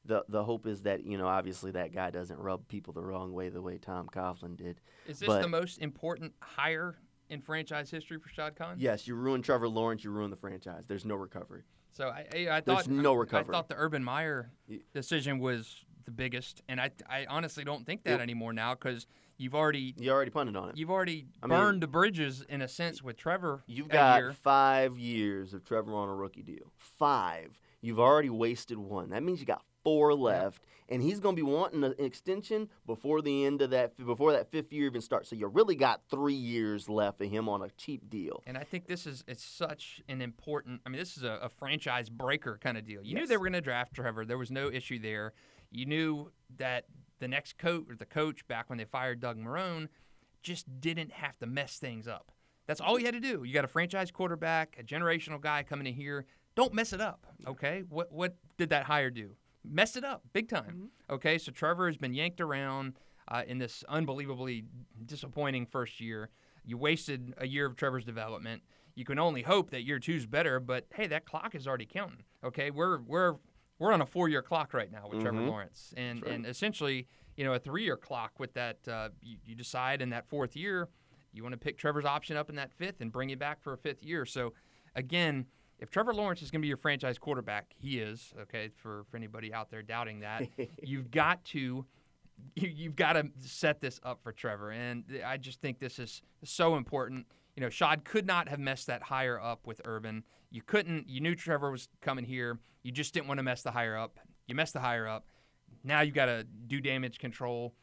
the 0.06 0.24
the 0.28 0.44
hope 0.44 0.66
is 0.68 0.82
that 0.84 1.06
you 1.06 1.18
know 1.18 1.28
obviously 1.28 1.72
that 1.72 1.94
guy 1.94 2.10
doesn't 2.10 2.38
rub 2.39 2.68
people 2.68 2.94
the 2.94 3.04
wrong 3.04 3.32
way 3.34 3.50
the 3.50 3.62
way 3.62 3.78
Tom 3.78 4.08
Coughlin 4.13 4.56
did. 4.58 4.82
Is 5.08 5.20
this 5.20 5.28
But- 5.28 5.42
the 5.42 5.48
most 5.48 5.80
important 5.80 6.34
hire 6.42 6.96
in 7.30 7.42
franchise 7.42 7.89
history 7.89 8.20
for 8.20 8.30
Shad 8.30 8.56
Khan? 8.56 8.76
Yes, 8.80 9.08
you 9.08 9.16
ruin 9.16 9.42
Trevor 9.42 9.68
Lawrence, 9.70 10.04
you 10.04 10.12
ruin 10.12 10.30
the 10.30 10.36
franchise. 10.38 10.84
There's 10.88 11.06
no 11.06 11.16
recovery. 11.16 11.63
So 11.92 12.08
I, 12.10 12.26
I, 12.34 12.38
I 12.38 12.44
There's 12.62 12.63
thought 12.63 12.88
no 12.89 13.13
I 13.13 13.18
recovery. 13.20 13.54
thought 13.54 13.70
the 13.70 13.76
Urban 13.78 14.04
Meyer 14.04 14.52
decision 14.94 15.39
was 15.39 15.86
the 16.06 16.12
biggest, 16.12 16.62
and 16.68 16.82
I, 16.82 16.89
I 17.10 17.26
honestly 17.30 17.63
don't 17.63 17.86
think 17.86 18.04
that 18.04 18.20
It- 18.20 18.22
anymore 18.24 18.52
now 18.52 18.74
because 18.74 19.06
you've 19.38 19.56
already 19.56 19.94
You 19.98 20.12
already 20.12 20.32
punted 20.32 20.56
on 20.58 20.70
it. 20.70 20.78
you've 20.78 20.89
already 20.92 21.28
I 21.42 21.48
mean- 21.48 21.58
burned 21.58 21.82
the 21.82 21.88
bridges 21.88 22.44
in 22.50 22.62
a 22.62 22.68
sense 22.68 23.02
with 23.02 23.16
Trevor. 23.16 23.63
You've 23.68 23.88
got 23.89 24.18
year. 24.20 24.32
five 24.34 24.98
years 24.98 25.54
of 25.54 25.63
Trevor 25.63 25.94
on 25.94 26.10
a 26.10 26.16
rookie 26.16 26.44
deal. 26.44 26.72
Five. 26.78 27.58
You've 27.82 28.00
already 28.00 28.30
wasted 28.30 28.78
one. 28.78 29.10
That 29.10 29.24
means 29.24 29.39
you 29.39 29.46
got 29.46 29.63
four 29.84 30.13
left, 30.13 30.63
and 30.89 31.02
he's 31.02 31.19
going 31.19 31.36
to 31.36 31.41
be 31.41 31.50
wanting 31.50 31.84
an 31.84 31.96
extension 31.98 32.69
before 32.86 33.22
the 33.22 33.46
end 33.46 33.62
of 33.62 33.69
that 33.72 33.96
before 33.98 34.32
that 34.32 34.52
fifth 34.52 34.72
year 34.72 34.86
even 34.86 35.02
starts. 35.02 35.30
So 35.30 35.36
you 35.36 35.48
really 35.48 35.76
got 35.76 36.02
three 36.10 36.34
years 36.34 36.89
left 36.89 37.22
of 37.22 37.30
him 37.30 37.50
on 37.50 37.62
a 37.62 37.69
cheap 37.78 38.10
deal. 38.10 38.43
And 38.46 38.58
I 38.58 38.63
think 38.63 38.88
this 38.88 39.06
is 39.06 39.24
it's 39.28 39.43
such 39.43 40.02
an 40.08 40.22
important. 40.22 40.82
I 40.86 40.89
mean, 40.89 41.00
this 41.00 41.17
is 41.17 41.24
a, 41.24 41.39
a 41.41 41.50
franchise 41.50 42.10
breaker 42.10 42.60
kind 42.62 42.78
of 42.78 42.86
deal. 42.86 43.02
You 43.04 43.15
knew 43.15 43.28
they 43.28 43.38
were 43.38 43.46
going 43.46 43.54
to 43.54 43.62
draft 43.62 43.93
Trevor. 43.93 44.26
There 44.26 44.38
was 44.38 44.52
no 44.52 44.69
issue 44.72 45.00
there. 45.00 45.34
You 45.72 45.86
knew 45.86 46.32
that 46.58 46.86
the 47.19 47.28
next 47.28 47.58
coach 47.58 47.86
or 47.89 47.96
the 47.96 48.06
coach 48.06 48.48
back 48.48 48.69
when 48.69 48.78
they 48.78 48.86
fired 48.86 49.19
Doug 49.19 49.38
Marrone 49.38 49.88
just 50.41 50.82
didn't 50.82 51.12
have 51.12 51.38
to 51.39 51.48
mess 51.48 51.78
things 51.78 52.08
up. 52.08 52.32
That's 52.67 52.82
all 52.82 53.00
you 53.00 53.06
had 53.06 53.13
to 53.13 53.19
do. 53.19 53.43
You 53.43 53.54
got 53.54 53.65
a 53.65 53.69
franchise 53.69 54.12
quarterback, 54.12 54.78
a 54.80 54.84
generational 54.84 55.41
guy 55.41 55.63
coming 55.63 55.88
in 55.88 55.93
here. 55.93 56.26
Don't 56.56 56.74
mess 56.74 56.93
it 56.93 57.02
up. 57.02 57.26
Okay. 57.48 57.84
What 57.89 58.12
what 58.12 58.36
did 58.58 58.69
that 58.69 58.84
hire 58.84 59.10
do? 59.10 59.36
Messed 59.63 59.97
it 59.97 60.04
up 60.04 60.23
big 60.34 60.49
time. 60.49 60.89
Okay. 61.10 61.38
So 61.38 61.52
Trevor 61.52 61.88
has 61.88 61.97
been 61.97 62.13
yanked 62.13 62.41
around 62.41 62.93
uh, 63.28 63.43
in 63.47 63.58
this 63.58 63.84
unbelievably 63.88 64.65
disappointing 65.06 65.65
first 65.65 65.99
year. 66.02 66.30
You 66.65 66.78
wasted 66.78 67.34
a 67.38 67.47
year 67.47 67.65
of 67.65 67.76
Trevor's 67.76 68.06
development. 68.06 68.62
You 68.95 69.06
can 69.06 69.19
only 69.19 69.41
hope 69.41 69.71
that 69.71 69.84
year 69.84 69.99
two's 69.99 70.26
better, 70.26 70.60
but 70.60 70.86
hey, 70.93 71.08
that 71.08 71.26
clock 71.26 71.56
is 71.56 71.67
already 71.67 71.86
counting. 71.86 72.23
Okay, 72.43 72.71
we're 72.71 72.99
we're 73.02 73.36
we're 73.80 73.91
on 73.91 74.02
a 74.02 74.06
four-year 74.06 74.41
clock 74.43 74.73
right 74.73 74.91
now 74.91 75.08
with 75.10 75.21
Trevor 75.21 75.39
Mhm. 75.39 75.47
Lawrence, 75.47 75.93
and 75.97 76.21
right. 76.21 76.32
and 76.32 76.45
essentially, 76.45 77.08
you 77.36 77.43
know, 77.43 77.54
a 77.54 77.60
three-year 77.60 77.97
clock 77.97 78.39
with 78.39 78.54
that. 78.54 78.78
Uh, 78.88 79.10
you, 79.21 79.38
you 79.43 79.56
decide 79.56 80.02
in 80.02 80.10
that 80.12 80.28
fourth 80.30 80.56
year, 80.56 80.89
you 81.34 81.41
want 81.41 81.54
to 81.54 81.58
pick 81.60 81.78
Trevor's 81.78 82.06
option 82.06 82.38
up 82.38 82.49
in 82.49 82.56
that 82.58 82.71
fifth 82.71 83.02
and 83.02 83.12
bring 83.12 83.30
it 83.32 83.39
back 83.39 83.62
for 83.62 83.73
a 83.73 83.78
fifth 83.78 84.04
year. 84.04 84.26
So, 84.26 84.54
again, 84.95 85.47
if 85.80 85.90
Trevor 85.90 86.14
Lawrence 86.14 86.42
is 86.42 86.52
going 86.52 86.62
to 86.62 86.64
be 86.64 86.68
your 86.68 86.78
franchise 86.78 87.18
quarterback, 87.18 87.74
he 87.78 88.00
is. 88.00 88.34
Okay, 88.42 88.70
for 88.76 89.06
for 89.10 89.18
anybody 89.18 89.54
out 89.54 89.70
there 89.70 89.82
doubting 89.82 90.22
that, 90.22 90.48
you've 90.84 91.12
got 91.12 91.44
to 91.46 91.86
you, 92.56 92.70
you've 92.70 92.96
got 92.96 93.14
to 93.14 93.30
set 93.40 93.82
this 93.82 94.00
up 94.04 94.22
for 94.24 94.32
Trevor. 94.32 94.72
And 94.72 95.04
I 95.26 95.38
just 95.38 95.62
think 95.62 95.80
this 95.80 96.00
is 96.00 96.22
so 96.44 96.76
important. 96.76 97.28
You 97.56 97.62
know, 97.62 97.70
Shad 97.70 98.04
could 98.04 98.26
not 98.26 98.50
have 98.50 98.60
messed 98.60 98.88
that 98.88 99.04
higher 99.04 99.40
up 99.40 99.68
with 99.68 99.82
Urban. 99.86 100.24
You 100.52 100.62
couldn't. 100.62 101.10
You 101.10 101.22
knew 101.22 101.36
Trevor 101.36 101.72
was 101.72 101.88
coming 102.02 102.26
here. 102.26 102.60
You 102.84 102.92
just 102.92 103.14
didn't 103.14 103.28
want 103.28 103.40
to 103.40 103.44
mess 103.44 103.62
the 103.62 103.72
higher 103.72 103.98
up. 103.98 104.20
You 104.48 104.56
messed 104.56 104.74
the 104.74 104.80
higher 104.80 105.08
up. 105.08 105.26
Now 105.84 106.02
you've 106.02 106.16
got 106.16 106.26
to 106.26 106.46
do 106.68 106.80
damage 106.80 107.20
control. 107.20 107.74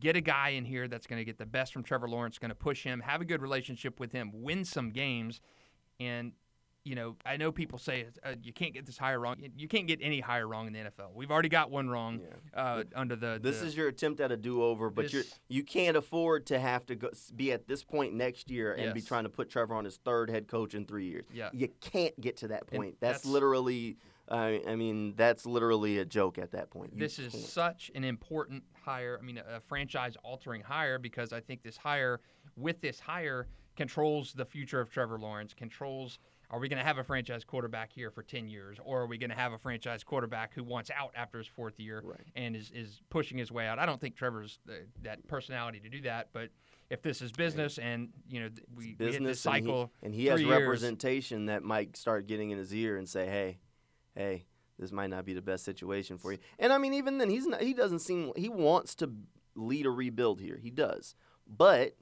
Get 0.00 0.16
a 0.16 0.20
guy 0.20 0.50
in 0.50 0.64
here 0.64 0.88
that's 0.88 1.06
going 1.06 1.20
to 1.20 1.24
get 1.24 1.38
the 1.38 1.46
best 1.46 1.72
from 1.72 1.84
Trevor 1.84 2.08
Lawrence, 2.08 2.38
going 2.38 2.48
to 2.48 2.56
push 2.56 2.82
him, 2.82 3.00
have 3.00 3.20
a 3.20 3.24
good 3.24 3.40
relationship 3.40 4.00
with 4.00 4.10
him, 4.10 4.30
win 4.34 4.64
some 4.64 4.90
games, 4.90 5.40
and 6.00 6.32
you 6.86 6.94
know, 6.94 7.16
I 7.26 7.36
know 7.36 7.50
people 7.50 7.78
say 7.78 8.06
uh, 8.22 8.34
you 8.40 8.52
can't 8.52 8.72
get 8.72 8.86
this 8.86 8.96
higher 8.96 9.18
wrong. 9.18 9.36
You 9.56 9.66
can't 9.66 9.88
get 9.88 9.98
any 10.00 10.20
higher 10.20 10.46
wrong 10.46 10.68
in 10.68 10.72
the 10.72 10.78
NFL. 10.78 11.14
We've 11.14 11.32
already 11.32 11.48
got 11.48 11.68
one 11.68 11.90
wrong 11.90 12.20
uh, 12.54 12.84
under 12.94 13.16
the. 13.16 13.40
This 13.42 13.58
the- 13.58 13.66
is 13.66 13.76
your 13.76 13.88
attempt 13.88 14.20
at 14.20 14.30
a 14.30 14.36
do-over, 14.36 14.88
but 14.88 15.12
you're, 15.12 15.24
you 15.48 15.64
can't 15.64 15.96
afford 15.96 16.46
to 16.46 16.60
have 16.60 16.86
to 16.86 16.94
go, 16.94 17.10
be 17.34 17.50
at 17.50 17.66
this 17.66 17.82
point 17.82 18.14
next 18.14 18.50
year 18.50 18.72
and 18.72 18.94
be 18.94 19.02
trying 19.02 19.24
to 19.24 19.28
put 19.28 19.50
Trevor 19.50 19.74
on 19.74 19.84
his 19.84 19.96
third 19.96 20.30
head 20.30 20.46
coach 20.46 20.74
in 20.74 20.86
three 20.86 21.06
years. 21.06 21.24
Yeah. 21.34 21.50
You 21.52 21.68
can't 21.80 22.18
get 22.20 22.36
to 22.38 22.48
that 22.48 22.68
point. 22.68 22.96
That's, 23.00 23.18
that's- 23.18 23.26
literally, 23.26 23.96
I 24.28 24.62
I 24.68 24.76
mean, 24.76 25.14
that's 25.16 25.44
literally 25.44 25.98
a 25.98 26.04
joke 26.04 26.38
at 26.38 26.52
that 26.52 26.70
point. 26.70 26.92
You 26.94 27.00
this 27.00 27.18
is 27.18 27.32
can't. 27.32 27.44
such 27.44 27.90
an 27.96 28.04
important 28.04 28.62
hire. 28.80 29.18
I 29.20 29.24
mean, 29.24 29.38
a, 29.38 29.56
a 29.56 29.60
franchise-altering 29.60 30.62
hire 30.62 31.00
because 31.00 31.32
I 31.32 31.40
think 31.40 31.64
this 31.64 31.76
hire, 31.76 32.20
with 32.56 32.80
this 32.80 33.00
hire, 33.00 33.48
controls 33.76 34.32
the 34.32 34.44
future 34.44 34.80
of 34.80 34.88
Trevor 34.88 35.18
Lawrence. 35.18 35.52
Controls. 35.52 36.20
Are 36.50 36.58
we 36.60 36.68
going 36.68 36.78
to 36.78 36.84
have 36.84 36.98
a 36.98 37.04
franchise 37.04 37.42
quarterback 37.44 37.92
here 37.92 38.10
for 38.10 38.22
10 38.22 38.48
years, 38.48 38.78
or 38.84 39.02
are 39.02 39.06
we 39.06 39.18
going 39.18 39.30
to 39.30 39.36
have 39.36 39.52
a 39.52 39.58
franchise 39.58 40.04
quarterback 40.04 40.54
who 40.54 40.62
wants 40.62 40.90
out 40.96 41.10
after 41.16 41.38
his 41.38 41.46
fourth 41.46 41.80
year 41.80 42.02
Right. 42.04 42.20
and 42.36 42.54
is, 42.54 42.70
is 42.72 43.00
pushing 43.10 43.36
his 43.36 43.50
way 43.50 43.66
out? 43.66 43.78
I 43.80 43.86
don't 43.86 44.00
think 44.00 44.14
Trevor's 44.16 44.60
uh, 44.68 44.74
that 45.02 45.26
personality 45.26 45.80
to 45.80 45.88
do 45.88 46.02
that, 46.02 46.28
but 46.32 46.50
if 46.88 47.02
this 47.02 47.20
is 47.20 47.32
business 47.32 47.78
and 47.78 48.10
you 48.30 48.40
know 48.40 48.48
th- 48.48 48.62
we, 48.76 48.94
we 48.98 49.12
hit 49.12 49.24
this 49.24 49.40
cycle, 49.40 49.90
and 50.02 50.14
he, 50.14 50.28
and 50.28 50.38
he 50.38 50.44
has 50.46 50.56
years. 50.56 50.60
representation 50.60 51.46
that 51.46 51.64
might 51.64 51.96
start 51.96 52.28
getting 52.28 52.50
in 52.50 52.58
his 52.58 52.72
ear 52.72 52.96
and 52.96 53.08
say, 53.08 53.26
"Hey, 53.26 53.58
hey, 54.14 54.46
this 54.78 54.92
might 54.92 55.10
not 55.10 55.24
be 55.24 55.34
the 55.34 55.42
best 55.42 55.64
situation 55.64 56.16
for 56.16 56.30
you." 56.32 56.38
And 56.60 56.72
I 56.72 56.78
mean, 56.78 56.94
even 56.94 57.18
then, 57.18 57.28
he's 57.28 57.46
not, 57.48 57.60
he 57.60 57.74
doesn't 57.74 57.98
seem 58.00 58.30
he 58.36 58.48
wants 58.48 58.94
to 58.96 59.10
lead 59.56 59.84
a 59.86 59.90
rebuild 59.90 60.40
here. 60.40 60.58
He 60.62 60.70
does, 60.70 61.16
but 61.44 61.96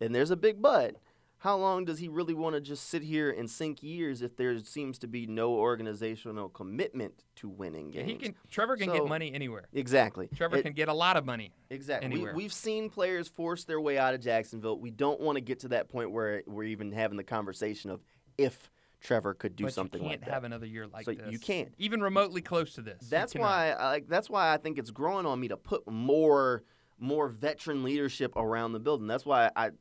and 0.00 0.14
there's 0.14 0.30
a 0.30 0.36
big 0.36 0.62
but. 0.62 0.96
How 1.44 1.58
long 1.58 1.84
does 1.84 1.98
he 1.98 2.08
really 2.08 2.32
want 2.32 2.54
to 2.54 2.60
just 2.62 2.88
sit 2.88 3.02
here 3.02 3.30
and 3.30 3.50
sink 3.50 3.82
years 3.82 4.22
if 4.22 4.34
there 4.34 4.58
seems 4.60 4.98
to 5.00 5.06
be 5.06 5.26
no 5.26 5.52
organizational 5.52 6.48
commitment 6.48 7.22
to 7.36 7.50
winning 7.50 7.92
Yeah, 7.92 8.00
games? 8.04 8.10
he 8.12 8.16
can. 8.28 8.34
Trevor 8.50 8.78
can 8.78 8.86
So- 8.88 8.94
get 9.00 9.06
money 9.06 9.30
anywhere. 9.34 9.68
exactly. 9.74 10.30
Trevor 10.34 10.56
It- 10.56 10.62
can 10.62 10.72
get 10.72 10.88
a 10.88 10.94
lot 10.94 11.18
of 11.18 11.26
money. 11.26 11.52
Exactly. 11.68 12.08
We, 12.08 12.14
anywhere. 12.14 12.34
we've 12.34 12.52
seen 12.54 12.88
players 12.88 13.28
force 13.28 13.64
their 13.64 13.78
way 13.78 13.98
out 13.98 14.14
of 14.14 14.22
Jacksonville. 14.22 14.78
We 14.78 14.90
don't 14.90 15.20
want 15.20 15.36
to 15.36 15.42
get 15.42 15.58
to 15.60 15.68
that 15.68 15.90
point 15.90 16.12
where 16.12 16.42
we're 16.46 16.62
even 16.64 16.92
having 16.92 17.18
the 17.18 17.24
conversation 17.24 17.90
of 17.90 18.00
if 18.38 18.70
Trevor 19.02 19.34
could 19.34 19.54
do 19.54 19.64
but 19.64 19.74
something 19.74 20.02
you 20.02 20.08
can't 20.08 20.22
like 20.22 20.30
have 20.30 20.44
another 20.44 20.64
year 20.64 20.86
like 20.86 21.04
So 21.04 21.12
this. 21.12 21.30
you 21.30 21.38
can't. 21.38 21.74
even 21.76 22.00
remotely 22.02 22.40
close 22.40 22.74
to 22.76 22.80
this. 22.80 23.06
That's 23.10 23.34
why 23.34 23.72
I 23.72 23.90
like. 23.90 24.08
That's 24.08 24.30
why 24.30 24.54
I 24.54 24.56
think 24.56 24.78
it's 24.78 24.90
growing 24.90 25.26
on 25.26 25.38
me 25.40 25.48
to 25.48 25.58
put 25.58 25.86
more 25.90 26.62
more 26.98 27.28
veteran 27.28 27.82
leadership 27.84 28.34
around 28.34 28.72
the 28.72 28.80
building. 28.80 29.06
That's 29.06 29.26
why 29.26 29.50
I 29.54 29.72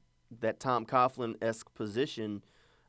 that 0.42 0.60
Tom 0.60 0.86
Coughlin 0.86 1.36
esque 1.42 1.74
position. 1.74 2.44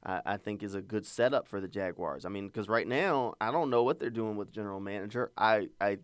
I 0.05 0.21
I 0.27 0.37
think 0.37 0.63
is 0.63 0.75
a 0.75 0.83
good 0.83 1.07
setup 1.07 1.49
for 1.49 1.61
the 1.61 1.69
Jaguars. 1.69 2.25
I 2.25 2.29
mean, 2.29 2.47
because 2.49 2.69
right 2.69 2.87
now 2.87 3.35
I 3.41 3.51
don't 3.51 3.71
know 3.71 3.83
what 3.83 3.99
they're 4.01 4.11
doing 4.11 4.37
with 4.37 4.53
general 4.53 4.81
manager. 4.81 5.33
I, 5.37 5.69
I 5.81 5.99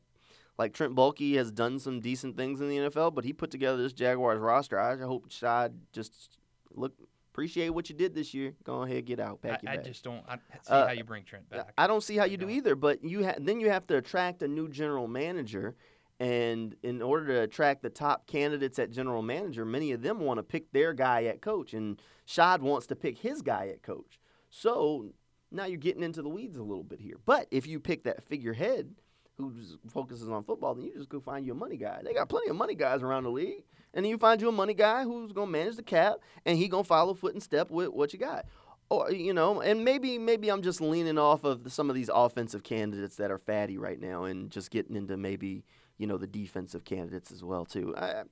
like 0.58 0.72
Trent 0.72 0.94
Baalke 0.94 1.36
has 1.36 1.50
done 1.50 1.78
some 1.78 2.00
decent 2.00 2.36
things 2.36 2.60
in 2.60 2.68
the 2.68 2.76
NFL, 2.76 3.14
but 3.14 3.24
he 3.24 3.32
put 3.32 3.50
together 3.50 3.82
this 3.82 3.92
Jaguars 3.92 4.38
roster. 4.40 4.78
I 4.78 4.96
hope 4.98 5.30
Shad 5.30 5.78
just 5.92 6.38
look 6.74 6.92
appreciate 7.32 7.70
what 7.70 7.88
you 7.88 7.94
did 7.94 8.14
this 8.14 8.34
year. 8.34 8.54
Go 8.64 8.82
ahead, 8.82 9.06
get 9.06 9.20
out, 9.20 9.40
pack 9.40 9.62
your 9.62 9.70
I, 9.70 9.74
I 9.74 9.78
just 9.78 10.02
don't 10.02 10.22
I 10.28 10.34
see 10.34 10.72
Uh, 10.72 10.86
how 10.86 10.92
you 10.92 11.04
bring 11.04 11.24
Trent 11.24 11.48
back. 11.48 11.72
I 11.78 11.86
don't 11.86 12.02
see 12.02 12.16
how 12.16 12.24
you 12.24 12.34
I 12.34 12.40
do 12.40 12.48
either. 12.50 12.74
But 12.74 13.04
you 13.04 13.24
ha- 13.24 13.36
then 13.38 13.60
you 13.60 13.70
have 13.70 13.86
to 13.88 13.96
attract 13.96 14.42
a 14.42 14.48
new 14.48 14.68
general 14.68 15.08
manager, 15.08 15.74
and 16.20 16.76
in 16.82 17.00
order 17.00 17.26
to 17.28 17.42
attract 17.42 17.82
the 17.82 17.88
top 17.88 18.26
candidates 18.26 18.78
at 18.78 18.90
general 18.90 19.22
manager, 19.22 19.64
many 19.64 19.90
of 19.92 20.02
them 20.02 20.20
want 20.20 20.36
to 20.36 20.42
pick 20.42 20.70
their 20.70 20.92
guy 20.92 21.24
at 21.24 21.40
coach, 21.40 21.72
and 21.72 22.00
Shad 22.26 22.60
wants 22.60 22.86
to 22.88 22.96
pick 22.96 23.18
his 23.18 23.40
guy 23.40 23.68
at 23.68 23.82
coach. 23.82 24.20
So 24.50 25.14
now 25.50 25.64
you're 25.64 25.78
getting 25.78 26.02
into 26.02 26.20
the 26.20 26.28
weeds 26.28 26.58
a 26.58 26.62
little 26.62 26.84
bit 26.84 27.00
here. 27.00 27.16
But 27.24 27.48
if 27.50 27.66
you 27.66 27.80
pick 27.80 28.04
that 28.04 28.22
figurehead 28.28 28.94
who 29.38 29.54
focuses 29.88 30.28
on 30.28 30.44
football, 30.44 30.74
then 30.74 30.84
you 30.84 30.92
just 30.94 31.08
go 31.08 31.20
find 31.20 31.46
you 31.46 31.52
a 31.52 31.56
money 31.56 31.78
guy. 31.78 32.02
They 32.04 32.12
got 32.12 32.28
plenty 32.28 32.50
of 32.50 32.56
money 32.56 32.74
guys 32.74 33.02
around 33.02 33.24
the 33.24 33.30
league. 33.30 33.64
And 33.94 34.04
then 34.04 34.10
you 34.10 34.18
find 34.18 34.40
you 34.42 34.50
a 34.50 34.52
money 34.52 34.74
guy 34.74 35.04
who's 35.04 35.32
gonna 35.32 35.50
manage 35.50 35.76
the 35.76 35.82
cap 35.82 36.16
and 36.44 36.58
he 36.58 36.68
gonna 36.68 36.84
follow 36.84 37.14
foot 37.14 37.32
and 37.32 37.42
step 37.42 37.70
with 37.70 37.88
what 37.88 38.12
you 38.12 38.18
got. 38.18 38.44
Or 38.90 39.10
you 39.10 39.32
know, 39.32 39.60
and 39.62 39.84
maybe 39.84 40.18
maybe 40.18 40.50
I'm 40.50 40.62
just 40.62 40.82
leaning 40.82 41.16
off 41.16 41.44
of 41.44 41.72
some 41.72 41.88
of 41.88 41.96
these 41.96 42.10
offensive 42.12 42.62
candidates 42.62 43.16
that 43.16 43.30
are 43.30 43.38
fatty 43.38 43.78
right 43.78 43.98
now 43.98 44.24
and 44.24 44.50
just 44.50 44.70
getting 44.70 44.96
into 44.96 45.16
maybe 45.16 45.64
you 46.00 46.06
know 46.06 46.16
the 46.16 46.26
defensive 46.26 46.84
candidates 46.84 47.30
as 47.30 47.44
well 47.44 47.66
too. 47.66 47.94
I, 47.96 48.22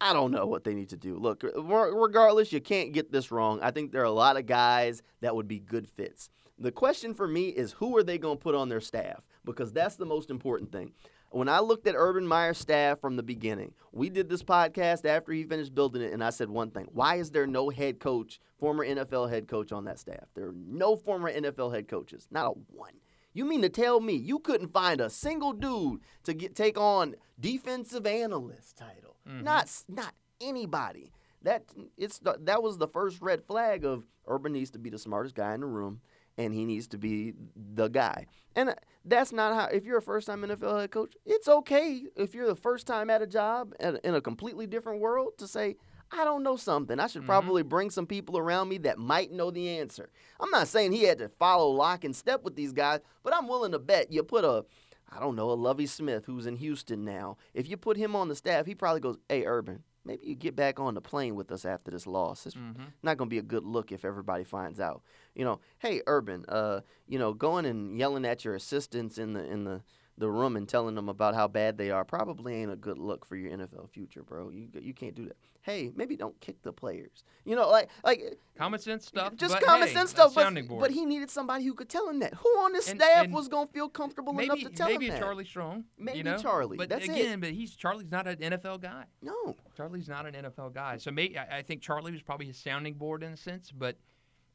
I 0.00 0.12
don't 0.12 0.30
know 0.30 0.46
what 0.46 0.64
they 0.64 0.74
need 0.74 0.88
to 0.90 0.96
do. 0.96 1.16
Look, 1.16 1.42
regardless, 1.42 2.52
you 2.52 2.60
can't 2.60 2.92
get 2.92 3.12
this 3.12 3.30
wrong. 3.30 3.60
I 3.62 3.70
think 3.70 3.92
there 3.92 4.02
are 4.02 4.04
a 4.04 4.10
lot 4.10 4.36
of 4.36 4.46
guys 4.46 5.02
that 5.20 5.34
would 5.34 5.48
be 5.48 5.58
good 5.58 5.88
fits. 5.88 6.28
The 6.58 6.72
question 6.72 7.14
for 7.14 7.26
me 7.26 7.48
is 7.48 7.72
who 7.72 7.96
are 7.96 8.02
they 8.04 8.18
going 8.18 8.38
to 8.38 8.42
put 8.42 8.54
on 8.54 8.68
their 8.68 8.80
staff? 8.80 9.22
Because 9.44 9.72
that's 9.72 9.96
the 9.96 10.04
most 10.04 10.30
important 10.30 10.70
thing. 10.70 10.92
When 11.30 11.48
I 11.48 11.60
looked 11.60 11.86
at 11.86 11.94
Urban 11.96 12.26
Meyer's 12.26 12.58
staff 12.58 13.00
from 13.00 13.16
the 13.16 13.22
beginning, 13.22 13.72
we 13.90 14.10
did 14.10 14.28
this 14.28 14.42
podcast 14.42 15.06
after 15.06 15.32
he 15.32 15.44
finished 15.44 15.74
building 15.74 16.02
it, 16.02 16.12
and 16.12 16.22
I 16.22 16.30
said 16.30 16.50
one 16.50 16.70
thing 16.70 16.88
why 16.92 17.16
is 17.16 17.30
there 17.30 17.46
no 17.46 17.70
head 17.70 17.98
coach, 18.00 18.38
former 18.58 18.86
NFL 18.86 19.30
head 19.30 19.48
coach 19.48 19.72
on 19.72 19.84
that 19.84 19.98
staff? 19.98 20.26
There 20.34 20.48
are 20.48 20.54
no 20.54 20.94
former 20.94 21.32
NFL 21.32 21.74
head 21.74 21.88
coaches, 21.88 22.28
not 22.30 22.46
a 22.46 22.50
one. 22.72 22.92
You 23.34 23.44
mean 23.44 23.62
to 23.62 23.68
tell 23.68 24.00
me 24.00 24.14
you 24.14 24.38
couldn't 24.38 24.72
find 24.72 25.00
a 25.00 25.08
single 25.10 25.52
dude 25.52 26.00
to 26.24 26.34
get 26.34 26.54
take 26.54 26.78
on 26.78 27.14
defensive 27.40 28.06
analyst 28.06 28.76
title? 28.76 29.16
Not 29.26 29.64
s- 29.64 29.84
not 29.88 30.14
anybody. 30.40 31.12
That 31.42 31.64
it's 31.96 32.18
the, 32.18 32.36
that 32.42 32.62
was 32.62 32.78
the 32.78 32.86
first 32.88 33.20
red 33.20 33.42
flag 33.44 33.84
of 33.84 34.04
Urban 34.28 34.52
needs 34.52 34.70
to 34.72 34.78
be 34.78 34.90
the 34.90 34.98
smartest 34.98 35.34
guy 35.34 35.54
in 35.54 35.60
the 35.60 35.66
room, 35.66 36.00
and 36.38 36.54
he 36.54 36.64
needs 36.64 36.86
to 36.88 36.98
be 36.98 37.32
the 37.56 37.88
guy. 37.88 38.26
And 38.54 38.68
uh, 38.70 38.74
that's 39.04 39.32
not 39.32 39.54
how. 39.54 39.64
If 39.66 39.84
you're 39.84 39.98
a 39.98 40.02
first 40.02 40.26
time 40.28 40.42
NFL 40.42 40.80
head 40.80 40.90
coach, 40.92 41.14
it's 41.26 41.48
okay 41.48 42.04
if 42.16 42.34
you're 42.34 42.46
the 42.46 42.54
first 42.54 42.86
time 42.86 43.10
at 43.10 43.22
a 43.22 43.26
job 43.26 43.74
in 43.80 44.14
a 44.14 44.20
completely 44.20 44.66
different 44.68 45.00
world 45.00 45.32
to 45.38 45.48
say, 45.48 45.76
I 46.12 46.24
don't 46.24 46.42
know 46.42 46.56
something. 46.56 47.00
I 47.00 47.06
should 47.06 47.22
Mhm. 47.22 47.26
probably 47.26 47.62
bring 47.62 47.88
some 47.90 48.06
people 48.06 48.36
around 48.38 48.68
me 48.68 48.78
that 48.78 48.98
might 48.98 49.32
know 49.32 49.50
the 49.50 49.68
answer. 49.78 50.10
I'm 50.38 50.50
not 50.50 50.68
saying 50.68 50.92
he 50.92 51.04
had 51.04 51.18
to 51.18 51.28
follow 51.30 51.70
lock 51.70 52.04
and 52.04 52.14
step 52.14 52.42
with 52.44 52.54
these 52.54 52.72
guys, 52.72 53.00
but 53.22 53.34
I'm 53.34 53.48
willing 53.48 53.72
to 53.72 53.78
bet 53.78 54.12
you 54.12 54.22
put 54.22 54.44
a, 54.44 54.64
I 55.10 55.18
don't 55.20 55.36
know, 55.36 55.50
a 55.50 55.54
Lovie 55.54 55.86
Smith 55.86 56.26
who's 56.26 56.46
in 56.46 56.56
Houston 56.56 57.04
now. 57.04 57.38
If 57.54 57.68
you 57.68 57.76
put 57.76 57.96
him 57.96 58.14
on 58.14 58.28
the 58.28 58.36
staff, 58.36 58.66
he 58.66 58.74
probably 58.74 59.00
goes, 59.00 59.16
"Hey, 59.28 59.44
Urban, 59.46 59.84
maybe 60.04 60.26
you 60.26 60.34
get 60.34 60.54
back 60.56 60.78
on 60.80 60.94
the 60.94 61.00
plane 61.00 61.34
with 61.34 61.50
us 61.52 61.64
after 61.64 61.90
this 61.90 62.06
loss. 62.06 62.44
It's 62.46 62.56
Mm-hmm. 62.56 62.82
not 63.02 63.16
going 63.16 63.28
to 63.28 63.34
be 63.34 63.38
a 63.38 63.42
good 63.42 63.64
look 63.64 63.90
if 63.92 64.04
everybody 64.04 64.44
finds 64.44 64.80
out. 64.80 65.02
You 65.34 65.44
know, 65.46 65.60
hey, 65.78 66.02
Urban, 66.06 66.44
uh, 66.48 66.80
you 67.06 67.18
know, 67.18 67.32
going 67.32 67.64
and 67.64 67.96
yelling 67.98 68.24
at 68.26 68.44
your 68.44 68.54
assistants 68.54 69.16
in 69.16 69.32
the 69.32 69.44
in 69.44 69.64
the 69.64 69.82
the 70.22 70.30
room 70.30 70.56
and 70.56 70.68
telling 70.68 70.94
them 70.94 71.08
about 71.08 71.34
how 71.34 71.48
bad 71.48 71.76
they 71.76 71.90
are 71.90 72.04
probably 72.04 72.54
ain't 72.54 72.70
a 72.70 72.76
good 72.76 72.96
look 72.96 73.26
for 73.26 73.36
your 73.36 73.50
NFL 73.56 73.90
future, 73.90 74.22
bro. 74.22 74.50
You 74.50 74.68
you 74.80 74.94
can't 74.94 75.14
do 75.14 75.26
that. 75.26 75.36
Hey, 75.62 75.92
maybe 75.94 76.16
don't 76.16 76.40
kick 76.40 76.62
the 76.62 76.72
players. 76.72 77.24
You 77.44 77.56
know, 77.56 77.68
like 77.68 77.88
like 78.04 78.22
uh, 78.24 78.34
Common 78.56 78.78
sense 78.80 79.06
stuff. 79.06 79.34
just 79.36 79.60
common 79.60 79.88
hey, 79.88 79.94
sense 79.94 80.10
stuff. 80.10 80.32
But, 80.34 80.54
but 80.68 80.90
he 80.92 81.04
needed 81.04 81.28
somebody 81.28 81.64
who 81.64 81.74
could 81.74 81.88
tell 81.88 82.08
him 82.08 82.20
that. 82.20 82.34
Who 82.34 82.48
on 82.60 82.72
this 82.72 82.88
And- 82.88 83.00
staff 83.00 83.24
and 83.24 83.34
was 83.34 83.48
gonna 83.48 83.66
feel 83.66 83.88
comfortable 83.88 84.38
enough 84.38 84.60
to 84.60 84.70
tell 84.70 84.88
maybe 84.88 85.06
him 85.06 85.10
that? 85.10 85.14
Maybe 85.16 85.24
Charlie 85.24 85.44
Strong. 85.44 85.84
Maybe 85.98 86.18
you 86.18 86.24
know? 86.24 86.38
Charlie, 86.38 86.76
But 86.76 86.88
that's 86.88 87.04
it. 87.04 87.10
again, 87.10 87.40
but 87.40 87.50
he's 87.50 87.74
Charlie's 87.74 88.10
not 88.10 88.26
an 88.28 88.36
NFL 88.36 88.80
guy. 88.80 89.04
No, 89.22 89.56
Charlie's 89.76 90.08
not 90.08 90.26
an 90.26 90.34
NFL 90.34 90.72
guy. 90.72 90.98
So 90.98 91.10
maybe 91.10 91.36
I, 91.36 91.58
I 91.58 91.62
think 91.62 91.82
Charlie 91.82 92.12
was 92.12 92.22
probably 92.22 92.46
his 92.46 92.56
sounding 92.56 92.94
board 92.94 93.22
in 93.24 93.32
a 93.32 93.36
sense. 93.36 93.70
But 93.70 93.96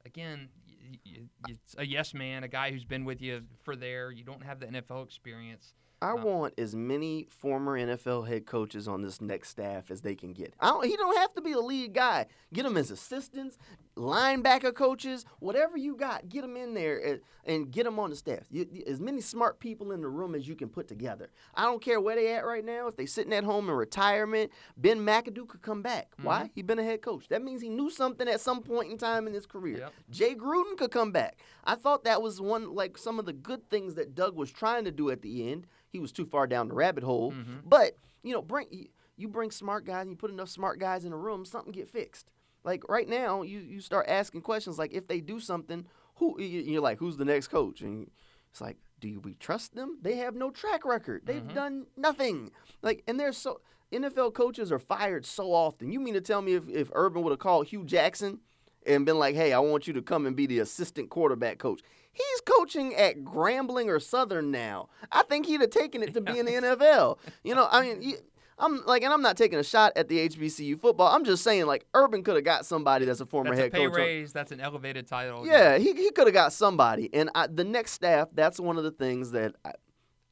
again, 0.06 0.50
it's 1.48 1.76
a 1.78 1.86
yes 1.86 2.14
man, 2.14 2.44
a 2.44 2.48
guy 2.48 2.72
who's 2.72 2.86
been 2.86 3.06
with 3.06 3.22
you 3.22 3.42
for 3.64 3.76
there. 3.76 4.12
You 4.12 4.24
don't 4.24 4.44
have 4.44 4.60
the 4.60 4.68
NFL 4.68 5.04
experience. 5.06 5.74
I 6.02 6.12
Uh, 6.12 6.18
want 6.18 6.54
as 6.60 6.76
many 6.76 7.28
former 7.30 7.78
NFL 7.78 8.28
head 8.28 8.46
coaches 8.46 8.88
on 8.88 9.02
this 9.02 9.20
next 9.20 9.50
staff 9.50 9.90
as 9.90 10.02
they 10.02 10.14
can 10.16 10.32
get. 10.34 10.54
I 10.60 10.68
don't, 10.68 10.86
he 10.86 10.96
don't 10.96 11.18
have 11.18 11.34
to 11.34 11.42
be 11.42 11.54
the 11.54 11.60
lead 11.62 11.94
guy. 11.94 12.28
Get 12.54 12.66
him 12.66 12.78
as 12.78 12.92
assistants, 12.92 13.58
linebacker 13.98 14.74
coaches, 14.74 15.26
whatever 15.40 15.78
you 15.78 15.96
got. 15.96 16.30
Get 16.30 16.42
them 16.42 16.56
in 16.56 16.74
there 16.74 16.98
and, 17.04 17.20
and 17.46 17.72
get 17.72 17.84
them 17.84 18.00
on 18.00 18.10
the 18.12 18.16
staff. 18.16 18.44
You, 18.50 18.66
you- 18.72 18.84
as 18.88 19.00
many 19.00 19.20
smart 19.22 19.60
people 19.60 19.92
in 19.92 20.02
the 20.02 20.08
room 20.08 20.36
as 20.36 20.48
you 20.48 20.56
can 20.56 20.70
put 20.70 20.88
together. 20.88 21.30
I 21.56 21.64
don't 21.64 21.82
care 21.82 22.00
where 22.00 22.16
they 22.16 22.34
at 22.34 22.46
right 22.46 22.64
now. 22.64 22.88
If 22.88 22.96
they 22.96 23.06
sitting 23.06 23.34
at 23.34 23.44
home 23.44 23.68
in 23.70 23.76
retirement, 23.76 24.52
Ben 24.78 25.00
McAdoo 25.00 25.48
could 25.48 25.62
come 25.62 25.82
back. 25.82 26.14
Why? 26.22 26.50
He 26.54 26.62
been 26.62 26.80
a 26.80 26.84
head 26.84 27.02
coach. 27.02 27.28
That 27.30 27.44
means 27.44 27.62
he 27.62 27.70
knew 27.70 27.90
something 27.90 28.28
at 28.28 28.40
some 28.42 28.62
point 28.62 28.92
in 28.92 28.98
time 28.98 29.28
in 29.28 29.34
his 29.34 29.46
career. 29.46 29.80
Yep. 29.80 29.94
Jay 30.12 30.36
Gruden 30.36 30.78
could 30.78 30.92
come 30.92 31.12
back. 31.12 31.38
I 31.64 31.76
thought 31.76 32.04
that 32.06 32.22
was 32.22 32.40
one 32.40 32.74
like 32.74 32.98
some 32.98 33.20
of 33.20 33.26
the 33.26 33.34
good 33.34 33.70
things 33.70 33.96
that 33.96 34.16
Doug 34.16 34.36
was 34.36 34.52
trying 34.52 34.86
to 34.86 34.92
do 34.92 35.10
at 35.10 35.22
the 35.22 35.50
end. 35.52 35.68
He 35.90 36.00
was 36.00 36.12
too 36.12 36.26
far 36.26 36.48
down 36.48 36.68
the 36.68 36.74
rabbit 36.76 37.04
hole. 37.04 37.32
Mhm. 37.32 37.62
But 37.66 37.96
you 38.24 38.34
know, 38.34 38.42
bring 38.42 38.68
you- 38.72 38.90
you 39.20 39.28
bring 39.28 39.50
smart 39.50 39.84
guys 39.84 40.02
and 40.02 40.12
you 40.12 40.16
put 40.16 40.30
enough 40.30 40.50
smart 40.50 40.80
guys 40.80 41.04
in 41.04 41.12
a 41.12 41.18
room, 41.18 41.44
something 41.44 41.72
get 41.72 41.90
fixed. 41.90 42.30
Like 42.68 42.88
right 42.90 43.08
now, 43.08 43.42
you 43.44 43.60
you 43.60 43.80
start 43.80 44.06
asking 44.10 44.42
questions 44.42 44.78
like 44.78 44.94
if 44.94 45.08
they 45.08 45.22
do 45.22 45.40
something, 45.40 45.86
who 46.16 46.40
you- 46.42 46.62
you're 46.62 46.82
like, 46.82 47.00
who's 47.00 47.16
the 47.18 47.26
next 47.26 47.48
coach? 47.48 47.80
And 47.82 48.12
it's 48.52 48.60
like, 48.62 48.78
do 49.00 49.20
we 49.22 49.36
trust 49.36 49.74
them? 49.74 49.98
They 50.02 50.18
have 50.18 50.36
no 50.36 50.52
track 50.52 50.84
record. 50.86 51.22
They've 51.26 51.42
Mhm. 51.42 51.54
done 51.54 51.88
nothing. 51.96 52.52
Like, 52.82 53.04
and 53.08 53.18
they're 53.20 53.32
so 53.32 53.62
NFL 53.94 54.32
coaches 54.34 54.70
are 54.72 54.80
fired 54.80 55.26
so 55.26 55.54
often. 55.54 55.92
You 55.94 56.02
mean 56.02 56.14
to 56.16 56.22
tell 56.22 56.42
me 56.42 56.56
if, 56.56 56.68
if 56.68 56.90
Urban 56.94 57.24
would 57.24 57.32
have 57.32 57.40
called 57.40 57.68
Hue 57.68 57.86
Jackson 57.86 58.42
and 58.86 59.06
been 59.06 59.18
like, 59.18 59.36
hey, 59.36 59.54
I 59.54 59.60
want 59.60 59.88
you 59.88 59.94
to 59.94 60.02
come 60.02 60.26
and 60.26 60.36
be 60.36 60.46
the 60.46 60.60
assistant 60.60 61.10
quarterback 61.10 61.58
coach. 61.60 61.82
He's 62.12 62.42
coaching 62.46 62.94
at 62.96 63.24
Grambling 63.24 63.86
or 63.88 64.00
Southern 64.02 64.52
now. 64.52 64.90
I 65.12 65.24
think 65.24 65.46
he'd 65.46 65.62
have 65.62 65.70
taken 65.70 66.04
it 66.04 66.14
to 66.16 66.22
be 66.22 66.38
in 66.38 66.46
the 66.46 66.52
NFL. 66.64 67.18
You 67.46 67.56
know, 67.56 67.68
I 67.72 67.82
mean, 67.82 68.02
you- 68.02 68.18
I'm 68.60 68.84
like, 68.86 69.04
and 69.04 69.14
I'm 69.14 69.22
not 69.22 69.38
taking 69.38 69.60
a 69.60 69.64
shot 69.64 69.94
at 69.96 70.08
the 70.08 70.28
HBCU 70.30 70.80
football. 70.82 71.14
I'm 71.14 71.24
just 71.24 71.44
saying, 71.44 71.68
like, 71.68 71.86
Urban 71.94 72.24
could 72.24 72.36
have 72.36 72.44
got 72.44 72.66
somebody 72.66 73.06
that's 73.06 73.20
a 73.20 73.26
former 73.26 73.52
That's 73.52 73.60
a 73.60 73.64
head 73.64 73.72
pay 73.72 73.86
coach. 73.86 73.96
raise. 73.96 74.34
That's 74.34 74.52
an 74.52 74.60
elevated 74.60 75.08
title. 75.08 75.46
yeah, 75.46 75.78
he, 75.78 75.94
he 75.94 76.10
could 76.12 76.26
have 76.28 76.34
got 76.34 76.54
somebody. 76.54 77.10
And 77.14 77.30
I, 77.36 77.48
the 77.48 77.64
next 77.64 77.92
staff, 77.92 78.30
that's 78.34 78.60
one 78.60 78.78
of 78.78 78.84
the 78.84 78.92
things 78.92 79.32
that 79.32 79.54
I, 79.64 79.74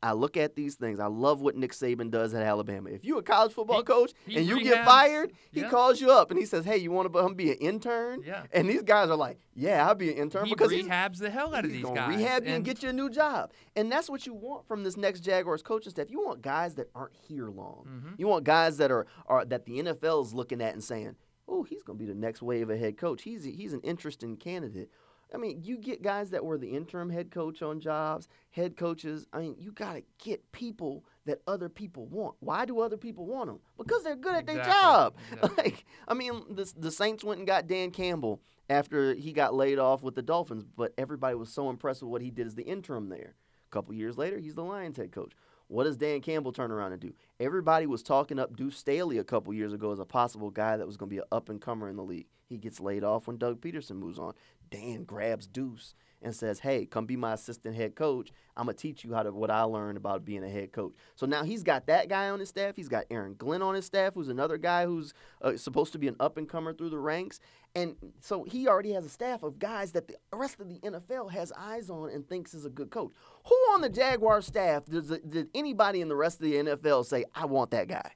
I 0.06 0.14
look 0.14 0.38
at 0.38 0.56
these 0.56 0.76
things. 0.76 1.00
I 1.00 1.08
love 1.08 1.42
what 1.42 1.56
Nick 1.56 1.72
Saban 1.72 2.12
does 2.12 2.34
at 2.34 2.44
Alabama. 2.44 2.90
If 2.92 3.04
you're 3.04 3.20
a 3.20 3.24
college 3.24 3.54
football 3.54 3.78
He- 3.80 3.84
coach 3.84 4.12
he 4.28 4.38
and 4.38 4.46
you 4.46 4.64
get 4.64 4.86
fired, 4.86 5.32
he 5.52 5.62
yeah. 5.62 5.70
calls 5.70 6.00
you 6.00 6.12
up 6.12 6.30
and 6.30 6.40
he 6.40 6.46
says, 6.46 6.64
"Hey, 6.66 6.78
you 6.78 6.92
want 6.92 7.12
to 7.12 7.34
be 7.34 7.52
an 7.52 7.58
intern?" 7.58 8.22
Yeah. 8.24 8.44
And 8.52 8.70
these 8.70 8.84
guys 8.84 9.10
are 9.10 9.16
like, 9.16 9.40
"Yeah, 9.56 9.88
I'll 9.88 9.96
be 9.96 10.12
an 10.12 10.18
intern 10.18 10.46
He 10.46 10.52
because 10.54 10.72
rehabs 10.72 11.18
the 11.18 11.30
hell 11.30 11.56
out 11.56 11.66
of 11.66 11.72
these 11.72 11.84
guys. 11.86 12.16
rehab 12.16 12.46
you 12.46 12.54
and 12.54 12.64
get 12.64 12.84
you 12.84 12.90
a 12.90 12.94
new 12.94 13.10
job." 13.10 13.52
And 13.76 13.92
that's 13.92 14.10
what 14.10 14.26
you 14.26 14.34
want 14.34 14.68
from 14.68 14.84
this 14.84 14.96
next 14.96 15.22
Jaguars 15.22 15.62
coaching 15.64 15.90
staff. 15.90 16.12
You 16.12 16.24
want 16.24 16.42
guys 16.42 16.76
that 16.76 16.90
aren't 16.94 17.16
here 17.16 17.48
long. 17.50 17.86
Mhm. 17.88 18.20
You 18.20 18.28
want 18.28 18.44
guys 18.44 18.78
that 18.78 18.92
are, 18.92 19.08
are 19.28 19.44
that 19.46 19.66
the 19.66 19.80
NFL 19.80 20.22
is 20.24 20.34
looking 20.34 20.62
at 20.62 20.74
and 20.74 20.84
saying, 20.84 21.16
"Oh, 21.48 21.64
he's 21.64 21.84
going 21.84 21.98
to 22.00 22.06
be 22.06 22.12
the 22.12 22.18
next 22.18 22.42
wave 22.42 22.70
of 22.70 22.78
head 22.80 22.98
coach. 22.98 23.24
He's 23.24 23.44
he's 23.44 23.74
an 23.74 23.82
interesting 23.82 24.38
candidate." 24.38 24.90
I 25.34 25.38
mean, 25.38 25.62
you 25.64 25.78
get 25.78 26.02
guys 26.02 26.30
that 26.32 26.46
were 26.46 26.58
the 26.58 26.70
interim 26.70 27.10
head 27.10 27.32
coach 27.32 27.62
on 27.62 27.80
jobs, 27.80 28.28
head 28.52 28.78
coaches. 28.78 29.26
I 29.34 29.40
mean, 29.40 29.56
you 29.60 29.72
got 29.72 29.94
to 29.94 30.04
get 30.24 30.52
people 30.52 31.04
that 31.26 31.42
other 31.48 31.70
people 31.70 32.06
want. 32.06 32.36
Why 32.40 32.66
do 32.66 32.80
other 32.80 32.98
people 32.98 33.26
want 33.26 33.48
them? 33.48 33.60
Because 33.78 34.04
they're 34.04 34.16
good 34.16 34.36
at 34.36 34.46
their 34.46 34.64
job. 34.64 35.16
exactly. 35.32 35.50
Like, 35.64 35.86
I 36.08 36.14
mean, 36.14 36.44
the 36.50 36.72
the 36.78 36.92
Saints 36.92 37.24
went 37.24 37.40
and 37.40 37.48
got 37.48 37.68
Dan 37.68 37.92
Campbell 37.92 38.42
after 38.70 39.14
he 39.14 39.32
got 39.32 39.54
laid 39.54 39.80
off 39.80 40.04
with 40.04 40.16
the 40.16 40.22
Dolphins, 40.22 40.64
but 40.64 40.94
everybody 40.98 41.36
was 41.36 41.50
so 41.50 41.70
impressed 41.70 42.02
with 42.02 42.12
what 42.12 42.22
he 42.22 42.30
did 42.32 42.48
as 42.48 42.56
the 42.56 42.64
interim 42.64 43.10
there. 43.10 43.36
A 43.68 43.72
couple 43.72 43.94
years 43.94 44.18
later, 44.18 44.40
he's 44.40 44.56
the 44.56 44.64
Lions 44.64 44.98
head 44.98 45.12
coach. 45.12 45.34
What 45.68 45.86
does 45.86 45.98
Dan 45.98 46.22
Campbell 46.22 46.52
turn 46.52 46.72
around 46.72 46.92
and 46.92 47.02
do? 47.02 47.14
Everybody 47.40 47.88
was 47.88 48.04
talking 48.04 48.38
up 48.38 48.56
Deuce 48.56 48.78
Staley 48.78 49.18
a 49.18 49.24
couple 49.24 49.54
years 49.54 49.74
ago 49.74 49.92
as 49.92 50.00
a 50.00 50.06
possible 50.06 50.52
guy 50.52 50.78
that 50.78 50.86
was 50.86 50.96
going 50.96 51.10
to 51.10 51.14
be 51.16 51.20
an 51.20 51.26
up 51.32 51.50
and 51.50 51.60
comer 51.60 51.90
in 51.90 51.96
the 51.96 52.04
league. 52.04 52.28
He 52.48 52.58
gets 52.58 52.80
laid 52.80 53.04
off 53.04 53.26
when 53.26 53.38
Doug 53.38 53.62
Pederson 53.62 53.96
moves 53.96 54.20
on. 54.20 54.34
Dan 54.76 55.06
grabs 55.06 55.48
Deuce 55.48 55.94
and 56.22 56.36
says, 56.36 56.60
"Hey, 56.60 56.86
come 56.86 57.06
be 57.06 57.16
my 57.16 57.34
assistant 57.34 57.76
head 57.76 57.96
coach. 57.96 58.32
I'm 58.58 58.66
gonna 58.66 58.76
teach 58.78 59.06
you 59.06 59.14
how 59.14 59.24
to 59.24 59.32
what 59.32 59.50
I 59.50 59.62
learned 59.62 59.96
about 59.96 60.26
being 60.26 60.44
a 60.44 60.50
head 60.50 60.74
coach." 60.74 60.94
So 61.16 61.26
now 61.26 61.44
he's 61.44 61.64
got 61.64 61.86
that 61.88 62.10
guy 62.10 62.30
on 62.30 62.40
his 62.40 62.50
staff. 62.50 62.76
He's 62.76 62.90
got 62.90 63.06
Aaron 63.10 63.36
Glenn 63.36 63.62
on 63.62 63.76
his 63.76 63.86
staff, 63.86 64.16
who's 64.16 64.28
another 64.28 64.58
guy 64.58 64.86
who's 64.86 65.14
uh, 65.42 65.56
supposed 65.56 65.94
to 65.94 66.00
be 66.00 66.10
an 66.10 66.18
up 66.20 66.36
and 66.36 66.50
comer 66.50 66.74
through 66.74 66.90
the 66.90 67.00
ranks. 67.00 67.40
And 67.74 67.96
so 68.20 68.44
he 68.44 68.68
already 68.68 68.92
has 68.92 69.06
a 69.06 69.10
staff 69.10 69.44
of 69.44 69.60
guys 69.60 69.94
that 69.94 70.08
the 70.08 70.16
rest 70.34 70.60
of 70.60 70.68
the 70.68 70.80
NFL 70.80 71.32
has 71.32 71.54
eyes 71.58 71.90
on 71.90 72.10
and 72.10 72.28
thinks 72.28 72.54
is 72.54 72.66
a 72.66 72.70
good 72.70 72.90
coach. 72.90 73.14
Who 73.48 73.56
on 73.74 73.82
the 73.82 73.90
Jaguar 73.90 74.42
staff 74.42 74.86
does 74.86 75.08
did 75.08 75.50
anybody 75.56 76.02
in 76.02 76.10
the 76.10 76.16
rest 76.16 76.42
of 76.42 76.44
the 76.44 76.56
NFL 76.56 77.06
say, 77.06 77.24
"I 77.34 77.46
want 77.46 77.72
that 77.72 77.88
guy"? 77.88 78.12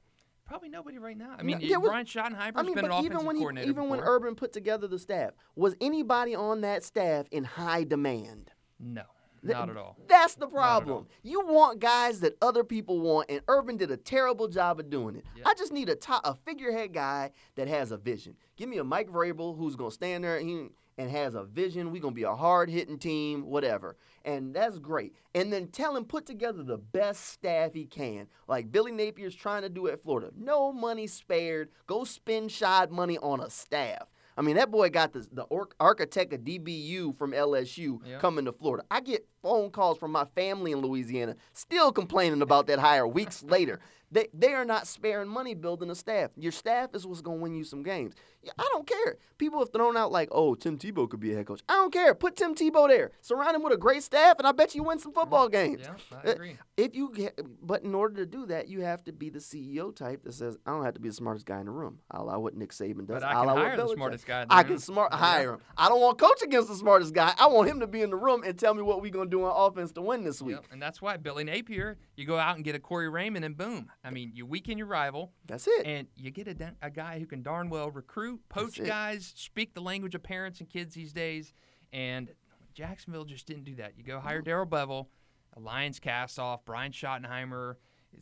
Probably 0.50 0.68
nobody 0.68 0.98
right 0.98 1.16
now. 1.16 1.36
I 1.38 1.42
No, 1.42 1.44
mean, 1.44 1.68
there 1.68 1.78
was- 1.78 1.90
Brian 1.90 2.04
Schottenheimer's 2.06 2.54
I 2.56 2.62
mean, 2.64 2.74
been 2.74 2.86
an 2.86 2.90
offensive 2.90 3.12
even 3.12 3.24
when 3.24 3.36
he, 3.36 3.40
coordinator 3.42 3.68
even 3.70 3.88
when. 3.88 4.00
Urban 4.00 4.34
put 4.34 4.52
together 4.52 4.88
the 4.88 4.98
staff, 4.98 5.30
was 5.54 5.76
anybody 5.80 6.34
on 6.34 6.62
that 6.62 6.82
staff 6.82 7.26
in 7.30 7.44
high 7.44 7.84
demand? 7.84 8.50
no, 8.80 9.04
Th- 9.42 9.52
not 9.54 9.70
at 9.70 9.76
all. 9.76 9.96
That's 10.08 10.34
the 10.34 10.48
problem. 10.48 11.06
You 11.22 11.46
want 11.46 11.78
guys 11.78 12.18
that 12.20 12.36
other 12.42 12.64
people 12.64 12.98
want, 13.00 13.30
and 13.30 13.42
Urban 13.46 13.76
did 13.76 13.92
a 13.92 13.96
terrible 13.96 14.48
job 14.48 14.80
of 14.80 14.90
doing 14.90 15.14
it. 15.14 15.24
Yeah. 15.36 15.44
I 15.46 15.54
just 15.54 15.72
need 15.72 15.88
a 15.88 15.94
top, 15.94 16.22
a 16.26 16.34
figurehead 16.34 16.92
guy 16.92 17.30
that 17.54 17.68
has 17.68 17.92
a 17.92 17.96
vision. 17.96 18.34
Give 18.56 18.68
me 18.68 18.78
a 18.78 18.84
Mike 18.84 19.08
Vrabel 19.08 19.56
who's 19.56 19.76
gonna 19.76 19.92
stand 19.92 20.24
there 20.24 20.36
and, 20.38 20.48
he- 20.48 20.68
and 21.00 21.10
has 21.10 21.34
a 21.34 21.44
vision. 21.44 21.90
We're 21.90 22.02
gonna 22.02 22.14
be 22.14 22.24
a 22.24 22.34
hard 22.36 22.68
hitting 22.68 22.98
team, 22.98 23.46
whatever, 23.46 23.96
and 24.24 24.54
that's 24.54 24.78
great. 24.78 25.14
And 25.34 25.50
then 25.52 25.68
tell 25.68 25.96
him 25.96 26.04
put 26.04 26.26
together 26.26 26.62
the 26.62 26.76
best 26.76 27.26
staff 27.30 27.72
he 27.72 27.86
can, 27.86 28.26
like 28.46 28.70
Billy 28.70 28.92
Napier's 28.92 29.34
trying 29.34 29.62
to 29.62 29.70
do 29.70 29.88
at 29.88 30.02
Florida. 30.02 30.30
No 30.36 30.72
money 30.72 31.06
spared. 31.06 31.70
Go 31.86 32.04
spend 32.04 32.52
Shad 32.52 32.90
money 32.92 33.16
on 33.18 33.40
a 33.40 33.48
staff. 33.48 34.08
I 34.36 34.42
mean, 34.42 34.56
that 34.56 34.70
boy 34.70 34.88
got 34.90 35.12
the, 35.12 35.26
the 35.32 35.46
architect 35.80 36.32
of 36.32 36.40
DBU 36.40 37.16
from 37.18 37.32
LSU 37.32 37.98
Yeah. 38.06 38.18
coming 38.18 38.44
to 38.46 38.52
Florida. 38.52 38.84
I 38.90 39.00
get 39.00 39.26
phone 39.42 39.70
calls 39.70 39.98
from 39.98 40.12
my 40.12 40.24
family 40.34 40.72
in 40.72 40.80
Louisiana 40.80 41.36
still 41.52 41.92
complaining 41.92 42.40
about 42.40 42.66
that 42.68 42.78
hire 42.78 43.06
weeks 43.08 43.42
later. 43.42 43.80
They, 44.12 44.26
they 44.34 44.52
are 44.54 44.64
not 44.64 44.86
sparing 44.88 45.28
money 45.28 45.54
building 45.54 45.88
a 45.90 45.94
staff. 45.94 46.30
Your 46.36 46.50
staff 46.52 46.90
is 46.94 47.06
what's 47.06 47.20
going 47.20 47.38
to 47.38 47.42
win 47.42 47.54
you 47.54 47.62
some 47.64 47.82
games. 47.84 48.14
Yeah, 48.42 48.52
I 48.58 48.66
don't 48.72 48.86
care. 48.86 49.18
People 49.38 49.58
have 49.60 49.70
thrown 49.72 49.96
out 49.96 50.10
like, 50.10 50.30
oh, 50.32 50.54
Tim 50.54 50.78
Tebow 50.78 51.08
could 51.08 51.20
be 51.20 51.32
a 51.32 51.36
head 51.36 51.46
coach. 51.46 51.60
I 51.68 51.74
don't 51.74 51.92
care. 51.92 52.14
Put 52.14 52.36
Tim 52.36 52.54
Tebow 52.54 52.88
there. 52.88 53.10
Surround 53.20 53.54
him 53.54 53.62
with 53.62 53.72
a 53.74 53.76
great 53.76 54.02
staff, 54.02 54.36
and 54.38 54.46
I 54.48 54.52
bet 54.52 54.74
you 54.74 54.82
win 54.82 54.98
some 54.98 55.12
football 55.12 55.48
games. 55.48 55.82
Yeah, 55.82 55.94
I 56.24 56.28
Uh, 56.28 56.32
agree. 56.32 56.56
If 56.76 56.96
you 56.96 57.12
get, 57.14 57.38
but 57.62 57.82
in 57.82 57.94
order 57.94 58.16
to 58.16 58.26
do 58.26 58.46
that, 58.46 58.66
you 58.68 58.80
have 58.80 59.04
to 59.04 59.12
be 59.12 59.28
the 59.28 59.38
CEO 59.40 59.94
type 59.94 60.24
that 60.24 60.32
says, 60.32 60.56
I 60.66 60.70
don't 60.70 60.84
have 60.84 60.94
to 60.94 61.00
be 61.00 61.10
the 61.10 61.14
smartest 61.14 61.44
guy 61.46 61.60
in 61.60 61.66
the 61.66 61.72
room. 61.72 61.98
I 62.10 62.16
allow 62.16 62.40
what 62.40 62.56
Nick 62.56 62.70
Saban 62.70 63.06
does. 63.06 63.20
But 63.20 63.24
I 63.24 63.34
can 63.34 63.48
hire 63.48 63.76
the 63.76 63.88
smartest 63.88 64.26
guy 64.26 64.42
in 64.42 64.48
the 64.48 64.54
I 64.54 64.62
can 64.62 64.78
smart 64.78 65.12
Yeah. 65.12 65.18
hire 65.18 65.52
him. 65.54 65.60
I 65.76 65.88
don't 65.90 66.00
want 66.00 66.18
coach 66.18 66.40
against 66.42 66.68
the 66.68 66.74
smartest 66.76 67.12
guy. 67.14 67.34
I 67.38 67.46
want 67.46 67.68
him 67.68 67.80
to 67.80 67.86
be 67.86 68.00
in 68.00 68.08
the 68.10 68.16
room 68.16 68.42
and 68.44 68.58
tell 68.58 68.72
me 68.74 68.80
what 68.82 69.02
we're 69.02 69.10
gonna 69.12 69.28
do 69.28 69.44
on 69.44 69.52
offense 69.70 69.92
to 69.92 70.00
win 70.02 70.24
this 70.24 70.40
week. 70.40 70.56
Yep, 70.56 70.64
and 70.72 70.80
that's 70.82 71.02
why 71.02 71.18
Billy 71.18 71.44
Napier, 71.44 71.98
you 72.16 72.24
go 72.24 72.38
out 72.38 72.56
and 72.56 72.64
get 72.64 72.74
a 72.74 72.78
Corey 72.80 73.10
Raymond, 73.10 73.44
and 73.44 73.54
boom. 73.56 73.90
I 74.02 74.10
mean, 74.10 74.32
you 74.34 74.46
weaken 74.46 74.78
your 74.78 74.86
rival, 74.86 75.32
That's 75.46 75.66
it. 75.66 75.84
and 75.84 76.08
you 76.16 76.30
get 76.30 76.48
a, 76.48 76.74
a 76.80 76.90
guy 76.90 77.18
who 77.18 77.26
can 77.26 77.42
darn 77.42 77.68
well 77.68 77.90
recruit, 77.90 78.40
poach 78.48 78.82
guys, 78.82 79.32
speak 79.36 79.74
the 79.74 79.82
language 79.82 80.14
of 80.14 80.22
parents 80.22 80.60
and 80.60 80.68
kids 80.68 80.94
these 80.94 81.12
days. 81.12 81.52
And 81.92 82.30
Jacksonville 82.74 83.24
just 83.24 83.46
didn't 83.46 83.64
do 83.64 83.74
that. 83.76 83.92
You 83.98 84.04
go 84.04 84.18
hire 84.18 84.40
Darrell 84.40 84.66
Bevell, 84.66 85.06
a 85.54 85.60
Lions 85.60 85.98
cast 85.98 86.38
off, 86.38 86.64
Brian 86.64 86.92
Schottenheimer 86.92 87.76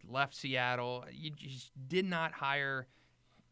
left 0.08 0.34
Seattle. 0.34 1.04
You 1.12 1.30
just 1.30 1.70
did 1.86 2.04
not 2.04 2.32
hire 2.32 2.88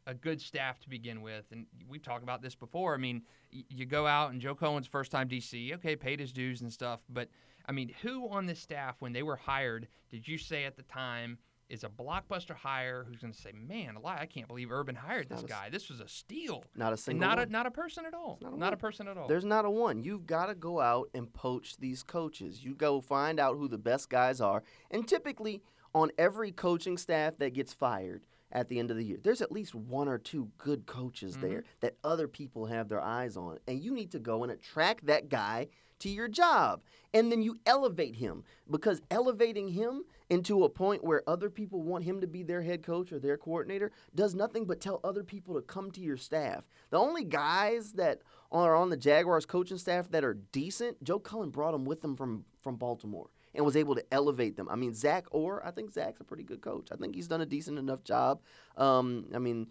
a 0.07 0.15
good 0.15 0.41
staff 0.41 0.79
to 0.81 0.89
begin 0.89 1.21
with, 1.21 1.45
and 1.51 1.67
we've 1.89 2.03
talked 2.03 2.23
about 2.23 2.43
this 2.43 2.55
before. 2.55 2.95
I 2.95 2.99
mean, 2.99 3.23
you 3.51 3.87
go 3.87 4.07
out 4.07 4.31
and 4.33 4.41
Joe 4.41 4.55
Cullen's 4.55 4.87
first 4.87 5.11
time 5.11 5.29
DC, 5.29 5.75
okay, 5.75 5.97
paid 5.97 6.21
his 6.21 6.33
dues 6.33 6.61
and 6.61 6.73
stuff, 6.73 7.01
but 7.09 7.29
I 7.69 7.73
mean, 7.73 7.93
who 8.03 8.29
on 8.29 8.47
this 8.47 8.61
staff 8.61 8.97
when 9.01 9.13
they 9.13 9.25
were 9.25 9.37
hired 9.37 9.89
did 10.11 10.29
you 10.29 10.39
say 10.39 10.65
at 10.65 10.77
the 10.77 10.83
time? 10.85 11.39
Is 11.69 11.83
a 11.83 11.89
blockbuster 11.89 12.55
hire 12.55 13.05
who's 13.09 13.19
going 13.19 13.33
to 13.33 13.39
say, 13.39 13.51
"Man, 13.53 13.97
alive, 13.97 14.19
I 14.21 14.27
can't 14.27 14.47
believe 14.47 14.71
Urban 14.71 14.95
hired 14.95 15.29
this 15.29 15.39
Not 15.41 15.45
a 15.45 15.49
guy. 15.49 15.69
This 15.69 15.89
was 15.89 15.99
a 16.01 16.07
steal." 16.07 16.65
Not 16.77 16.89
a 16.89 16.91
And 16.91 16.99
single. 17.01 17.29
not 17.29 17.39
a 17.41 17.47
not 17.47 17.67
a 17.67 17.73
person 17.73 18.07
at 18.07 18.15
all. 18.15 18.39
not 18.41 18.57
Not, 18.57 18.73
a 18.73 18.77
a, 18.77 18.79
person 18.79 19.09
at 19.09 19.17
all. 19.17 19.27
There's 19.27 19.45
not 19.45 19.65
a 19.65 19.71
one. 19.71 20.05
You've 20.05 20.27
got 20.27 20.47
to 20.47 20.55
go 20.55 20.81
out 20.81 21.11
and 21.13 21.33
poach 21.33 21.79
these 21.79 22.05
coaches. 22.05 22.65
You 22.65 22.75
go 22.75 23.01
find 23.01 23.41
out 23.41 23.57
who 23.57 23.67
the 23.67 23.79
best 23.79 24.09
guys 24.11 24.41
are. 24.41 24.63
And 24.93 25.09
typically, 25.09 25.61
on 25.93 26.13
every 26.19 26.53
coaching 26.53 26.97
staff 26.97 27.39
that 27.39 27.53
gets 27.55 27.73
fired 27.73 28.27
at 28.53 28.69
the 28.69 28.79
end 28.79 28.93
of 28.93 28.97
the 28.97 29.05
year, 29.05 29.19
there's 29.21 29.43
at 29.43 29.51
least 29.51 29.75
one 29.75 30.07
or 30.07 30.19
two 30.19 30.51
good 30.59 30.87
coaches 30.87 31.33
mm-hmm. 31.37 31.49
there 31.49 31.65
that 31.81 31.97
other 32.05 32.29
people 32.29 32.67
have 32.67 32.89
their 32.89 33.01
eyes 33.03 33.37
on. 33.37 33.59
And 33.67 33.83
you 33.83 33.93
need 33.93 34.13
to 34.13 34.21
go 34.21 34.45
and 34.45 34.53
attract 34.53 35.07
that 35.07 35.29
guy 35.29 35.67
to 35.99 36.09
your 36.09 36.29
job. 36.29 36.83
And 37.13 37.33
then 37.33 37.43
you 37.43 37.59
elevate 37.67 38.17
him 38.17 38.45
because 38.71 39.01
elevating 39.11 39.69
him 39.69 40.05
into 40.29 40.65
a 40.65 40.69
point 40.69 41.05
where 41.05 41.23
other 41.29 41.49
people 41.49 41.83
want 41.83 42.05
him 42.05 42.21
to 42.21 42.27
be 42.27 42.43
their 42.43 42.63
head 42.63 42.83
coach 42.83 43.13
or 43.13 43.19
their 43.19 43.37
coordinator 43.37 43.93
does 44.15 44.35
nothing 44.35 44.65
but 44.65 44.81
tell 44.81 45.01
other 45.05 45.23
people 45.23 45.55
to 45.55 45.63
come 45.63 45.91
to 45.93 46.01
your 46.01 46.17
staff. 46.17 46.65
The 46.91 46.99
only 46.99 47.25
guys 47.25 47.93
that 47.93 48.23
are 48.51 48.75
on 48.75 48.91
the 48.91 48.97
Jaguars 48.97 49.47
coaching 49.47 49.79
staff 49.79 50.11
that 50.11 50.25
are 50.25 50.35
decent, 50.35 51.03
Joe 51.03 51.19
Cullen 51.19 51.51
brought 51.51 51.73
them 51.73 51.85
with 51.85 52.03
him 52.03 52.17
from 52.17 52.45
from 52.61 52.77
Baltimore 52.77 53.31
and 53.55 53.65
was 53.65 53.77
able 53.77 53.95
to 53.95 54.05
elevate 54.13 54.57
them. 54.57 54.69
I 54.69 54.77
mean, 54.77 54.93
Zach 54.93 55.27
Orr, 55.31 55.65
I 55.65 55.71
think 55.71 55.93
Zach's 55.93 56.21
a 56.21 56.25
pretty 56.25 56.43
good 56.43 56.61
coach. 56.61 56.89
I 56.93 56.97
think 56.97 57.15
he's 57.15 57.29
done 57.29 57.41
a 57.41 57.47
decent 57.47 57.79
enough 57.79 58.03
job. 58.05 58.41
Um, 58.77 59.27
I 59.35 59.39
mean, 59.39 59.69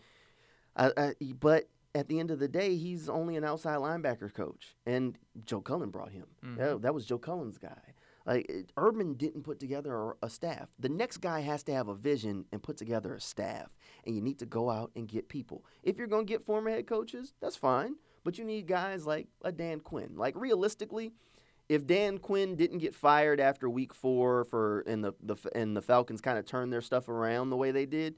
I, 0.76 0.92
I, 0.98 1.14
but 1.40 1.70
at 1.94 2.08
the 2.08 2.20
end 2.20 2.32
of 2.32 2.40
the 2.40 2.48
day, 2.48 2.76
he's 2.78 3.08
only 3.10 3.36
an 3.36 3.44
outside 3.44 3.78
linebacker 3.78 4.34
coach, 4.34 4.76
and 4.86 5.18
Joe 5.46 5.62
Cullen 5.62 5.90
brought 5.92 6.12
him. 6.12 6.26
Yeah, 6.58 6.76
that 6.80 6.94
was 6.94 7.06
Joe 7.06 7.18
Cullen's 7.18 7.58
guy. 7.58 7.94
Like 8.26 8.50
it- 8.50 8.72
Urban 8.78 9.14
didn't 9.14 9.44
put 9.44 9.60
together 9.60 10.12
a, 10.12 10.14
a 10.24 10.30
staff. 10.30 10.70
The 10.80 10.90
next 10.90 11.18
guy 11.18 11.42
has 11.42 11.64
to 11.64 11.74
have 11.74 11.88
a 11.88 11.96
vision 11.96 12.46
and 12.52 12.64
put 12.64 12.78
together 12.78 13.14
a 13.14 13.22
staff, 13.22 13.76
and 14.06 14.16
you 14.16 14.22
need 14.22 14.40
to 14.40 14.46
go 14.46 14.70
out 14.70 14.92
and 14.96 15.08
get 15.08 15.30
people. 15.30 15.64
If 15.84 15.98
you're 15.98 16.08
going 16.08 16.26
to 16.26 16.34
get 16.34 16.46
former 16.46 16.70
head 16.72 16.88
coaches, 16.88 17.34
that's 17.42 17.56
fine, 17.56 17.96
but 18.24 18.38
you 18.38 18.44
need 18.46 18.68
guys 18.68 19.06
like 19.06 19.28
a 19.44 19.52
Dan 19.52 19.80
Quinn. 19.80 20.14
Like 20.16 20.34
realistically, 20.36 21.12
if 21.70 21.86
Dan 21.86 22.18
Quinn 22.20 22.56
didn't 22.56 22.80
get 22.80 22.94
fired 22.96 23.40
after 23.40 23.70
week 23.70 23.94
four 23.94 24.44
for 24.46 24.82
and 24.82 25.04
the 25.04 25.14
the 25.22 25.36
and 25.56 25.76
the 25.76 25.82
Falcons 25.82 26.22
kind 26.22 26.38
of 26.40 26.46
turned 26.46 26.72
their 26.74 26.82
stuff 26.82 27.10
around 27.10 27.50
the 27.50 27.58
way 27.58 27.72
they 27.72 27.86
did, 27.86 28.16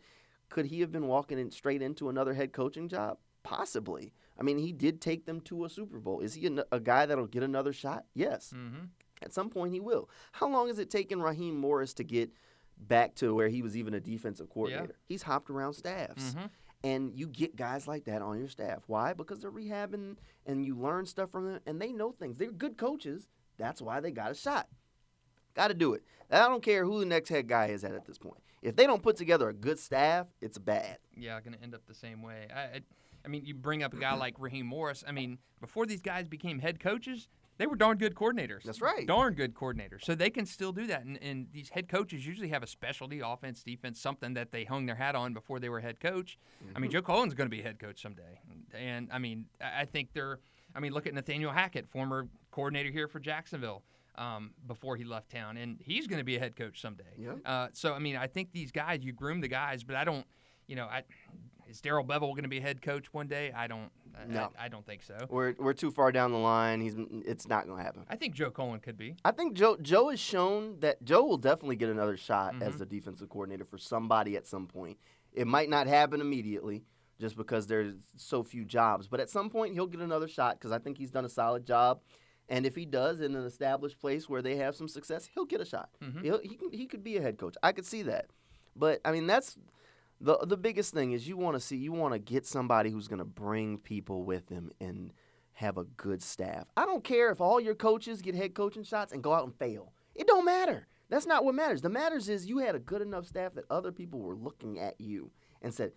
could 0.49 0.65
he 0.67 0.79
have 0.81 0.91
been 0.91 1.07
walking 1.07 1.37
in 1.39 1.51
straight 1.51 1.81
into 1.81 2.09
another 2.09 2.33
head 2.33 2.53
coaching 2.53 2.87
job? 2.87 3.17
Possibly. 3.43 4.13
I 4.39 4.43
mean, 4.43 4.57
he 4.57 4.71
did 4.71 4.99
take 5.01 5.25
them 5.25 5.39
to 5.41 5.65
a 5.65 5.69
Super 5.69 5.99
Bowl. 5.99 6.19
Is 6.19 6.33
he 6.35 6.45
a, 6.47 6.63
a 6.71 6.79
guy 6.79 7.05
that'll 7.05 7.25
get 7.27 7.43
another 7.43 7.73
shot? 7.73 8.05
Yes. 8.13 8.53
mm-hmm. 8.55 8.85
At 9.21 9.33
some 9.33 9.49
point, 9.49 9.73
he 9.73 9.79
will. 9.79 10.09
How 10.33 10.47
long 10.47 10.67
has 10.67 10.79
it 10.79 10.89
taken 10.89 11.21
Raheem 11.21 11.55
Morris 11.57 11.93
to 11.95 12.03
get 12.03 12.31
back 12.77 13.15
to 13.15 13.33
where 13.33 13.47
he 13.47 13.61
was 13.61 13.75
even 13.75 13.93
a 13.93 13.99
defensive 13.99 14.49
coordinator? 14.49 14.95
He's 15.07 15.23
hopped 15.23 15.49
around 15.49 15.73
staffs. 15.73 16.35
Mhm. 16.35 16.49
And 16.83 17.11
you 17.15 17.27
get 17.27 17.55
guys 17.55 17.87
like 17.87 18.05
that 18.05 18.21
on 18.21 18.37
your 18.37 18.47
staff. 18.47 18.83
Why? 18.85 19.13
Because 19.13 19.41
they're 19.41 19.51
rehabbing 19.51 20.17
and 20.45 20.63
you 20.63 20.75
learn 20.77 21.05
stuff 21.07 21.31
from 21.31 21.45
them 21.53 21.59
and 21.65 21.81
they 21.81 21.91
know 21.91 22.11
things. 22.11 22.37
They're 22.37 22.51
good 22.51 22.77
coaches. 22.77 23.27
That's 23.57 23.81
why 23.81 23.99
they 23.99 24.11
got 24.11 24.29
a 24.31 24.35
shot. 24.35 24.67
Got 25.55 25.69
to 25.69 25.73
do 25.73 25.93
it. 25.95 26.03
I 26.29 26.47
don't 26.47 26.61
care 26.61 26.85
who 26.85 26.99
the 26.99 27.05
next 27.07 27.29
head 27.29 27.47
guy 27.47 27.67
is 27.67 27.83
at 27.83 27.95
at 27.95 28.05
this 28.05 28.19
point. 28.19 28.41
If 28.61 28.75
they 28.75 28.85
don't 28.85 29.01
put 29.01 29.15
together 29.17 29.49
a 29.49 29.53
good 29.53 29.79
staff, 29.79 30.27
it's 30.39 30.59
bad. 30.59 30.99
yeah, 31.15 31.39
going 31.41 31.53
to 31.53 31.63
end 31.63 31.73
up 31.73 31.85
the 31.87 31.95
same 31.95 32.21
way. 32.21 32.47
I, 32.53 32.59
I, 32.61 32.81
I 33.25 33.27
mean, 33.27 33.43
you 33.45 33.55
bring 33.55 33.81
up 33.81 33.93
a 33.93 33.97
guy 33.97 34.13
like 34.13 34.35
Raheem 34.37 34.67
Morris. 34.67 35.03
I 35.07 35.11
mean, 35.11 35.39
before 35.59 35.87
these 35.87 36.01
guys 36.01 36.27
became 36.27 36.59
head 36.59 36.79
coaches, 36.79 37.27
they 37.57 37.67
were 37.67 37.75
darn 37.75 37.97
good 37.97 38.15
coordinators. 38.15 38.63
That's 38.63 38.81
right. 38.81 39.05
Darn 39.07 39.33
good 39.33 39.53
coordinators. 39.53 40.03
So 40.03 40.15
they 40.15 40.29
can 40.29 40.45
still 40.45 40.71
do 40.71 40.87
that. 40.87 41.03
And, 41.05 41.17
and 41.21 41.47
these 41.51 41.69
head 41.69 41.87
coaches 41.89 42.25
usually 42.25 42.49
have 42.49 42.63
a 42.63 42.67
specialty, 42.67 43.19
offense, 43.19 43.63
defense, 43.63 43.99
something 43.99 44.33
that 44.35 44.51
they 44.51 44.63
hung 44.63 44.85
their 44.85 44.95
hat 44.95 45.15
on 45.15 45.33
before 45.33 45.59
they 45.59 45.69
were 45.69 45.79
head 45.81 45.99
coach. 45.99 46.37
I 46.61 46.65
Mm-hmm. 46.71 46.81
mean, 46.81 46.91
Joe 46.91 47.01
Cullen's 47.01 47.33
going 47.33 47.49
to 47.49 47.55
be 47.55 47.61
head 47.61 47.79
coach 47.79 48.01
someday. 48.01 48.39
And 48.77 49.09
I 49.11 49.19
mean, 49.19 49.45
I 49.61 49.81
I 49.81 49.85
think 49.85 50.09
they're. 50.13 50.39
I 50.75 50.79
mean, 50.79 50.93
look 50.93 51.07
at 51.07 51.13
Nathaniel 51.13 51.51
Hackett, 51.51 51.87
former 51.87 52.27
coordinator 52.51 52.91
here 52.91 53.07
for 53.07 53.19
Jacksonville. 53.19 53.83
Um, 54.19 54.49
before 54.65 54.95
he 54.95 55.03
left 55.03 55.29
town, 55.29 55.57
and 55.57 55.77
he's 55.79 56.07
going 56.07 56.17
to 56.17 56.23
be 56.23 56.37
a 56.37 56.39
head 56.39 56.55
coach 56.55 56.81
someday. 56.81 57.03
Yeah. 57.19 57.33
Uh, 57.45 57.67
so 57.73 57.93
I 57.93 57.99
mean, 57.99 58.15
I 58.15 58.25
think 58.25 58.51
these 58.51 58.71
guys, 58.71 59.03
you 59.03 59.11
groom 59.13 59.41
the 59.41 59.47
guys, 59.47 59.83
but 59.83 59.95
I 59.95 60.03
don't, 60.05 60.25
you 60.65 60.75
know, 60.75 60.85
I 60.85 61.03
is 61.69 61.81
Darrell 61.81 62.03
Bevell 62.03 62.21
going 62.31 62.41
to 62.41 62.47
be 62.49 62.57
a 62.57 62.61
head 62.61 62.81
coach 62.81 63.13
one 63.13 63.27
day? 63.27 63.51
I 63.55 63.67
don't. 63.67 63.91
I- 64.15 64.25
No. 64.25 64.51
I, 64.59 64.65
I 64.65 64.67
don't 64.67 64.85
think 64.85 65.03
so. 65.03 65.15
We're, 65.29 65.55
we're 65.57 65.73
too 65.73 65.91
far 65.91 66.11
down 66.11 66.31
the 66.31 66.37
line. 66.37 66.81
He's 66.81 66.95
it's 67.25 67.47
not 67.47 67.65
going 67.65 67.77
to 67.77 67.83
happen. 67.83 68.03
I 68.09 68.15
think 68.15 68.33
Joe 68.35 68.51
Cullen 68.51 68.79
could 68.79 68.97
be. 68.97 69.15
I 69.25 69.31
think 69.31 69.53
Joe 69.55 69.77
Joe 69.81 70.09
has 70.09 70.19
shown 70.19 70.79
that 70.81 71.03
Joe 71.03 71.23
will 71.25 71.37
definitely 71.37 71.75
get 71.77 71.89
another 71.89 72.17
shot 72.17 72.55
as 72.61 72.75
Mhm. 72.75 72.77
the 72.79 72.85
defensive 72.85 73.29
coordinator 73.29 73.65
for 73.65 73.77
somebody 73.77 74.35
at 74.35 74.45
some 74.47 74.67
point. 74.67 74.97
It 75.33 75.47
might 75.47 75.69
not 75.69 75.87
happen 75.87 76.21
immediately 76.21 76.83
just 77.19 77.35
because 77.35 77.67
there's 77.67 77.95
so 78.15 78.43
few 78.43 78.63
jobs, 78.65 79.07
but 79.07 79.19
at 79.19 79.29
some 79.29 79.49
point 79.49 79.73
he'll 79.73 79.87
get 79.87 80.01
another 80.01 80.27
shot 80.27 80.55
because 80.59 80.71
I 80.71 80.79
think 80.79 80.97
he's 80.97 81.11
done 81.11 81.25
a 81.25 81.29
solid 81.29 81.65
job. 81.65 82.01
And 82.49 82.65
if 82.65 82.75
he 82.75 82.85
does 82.85 83.19
in 83.19 83.35
an 83.35 83.43
established 83.45 83.99
place 83.99 84.29
where 84.29 84.41
they 84.41 84.55
have 84.55 84.75
some 84.75 84.87
success, 84.87 85.27
he'll 85.33 85.45
get 85.45 85.59
a 85.59 85.65
shot. 85.65 85.89
Mhm. 86.01 86.21
He'll, 86.23 86.39
he 86.41 86.55
can, 86.55 86.71
he 86.71 86.85
could 86.85 87.03
be 87.03 87.17
a 87.17 87.21
head 87.21 87.37
coach. 87.37 87.55
I 87.61 87.71
could 87.73 87.85
see 87.85 88.03
that. 88.03 88.27
But 88.75 89.01
I 89.03 89.11
mean 89.11 89.27
that's 89.27 89.57
the 90.19 90.37
the 90.45 90.57
biggest 90.57 90.93
thing 90.93 91.11
is 91.11 91.27
you 91.27 91.37
want 91.37 91.55
to 91.55 91.59
see 91.59 91.75
you 91.75 91.91
want 91.91 92.13
to 92.13 92.19
get 92.19 92.45
somebody 92.45 92.89
who's 92.89 93.07
going 93.07 93.19
to 93.19 93.25
bring 93.25 93.77
people 93.77 94.23
with 94.23 94.47
them 94.47 94.71
and 94.79 95.13
have 95.53 95.77
a 95.77 95.83
good 95.83 96.21
staff. 96.21 96.67
I 96.75 96.85
don't 96.85 97.03
care 97.03 97.31
if 97.31 97.41
all 97.41 97.59
your 97.59 97.75
coaches 97.75 98.21
get 98.21 98.35
head 98.35 98.53
coaching 98.53 98.83
shots 98.83 99.11
and 99.11 99.23
go 99.23 99.33
out 99.33 99.43
and 99.43 99.55
fail. 99.55 99.93
It 100.13 100.27
don't 100.27 100.45
matter. 100.45 100.87
That's 101.09 101.25
not 101.25 101.45
what 101.45 101.55
matters. 101.55 101.81
The 101.81 101.89
matters 101.89 102.29
is 102.29 102.47
you 102.47 102.59
had 102.59 102.75
a 102.75 102.79
good 102.79 103.01
enough 103.01 103.25
staff 103.25 103.53
that 103.53 103.65
other 103.69 103.91
people 103.91 104.19
were 104.19 104.35
looking 104.35 104.79
at 104.79 104.99
you 104.99 105.31
and 105.61 105.73
said 105.73 105.93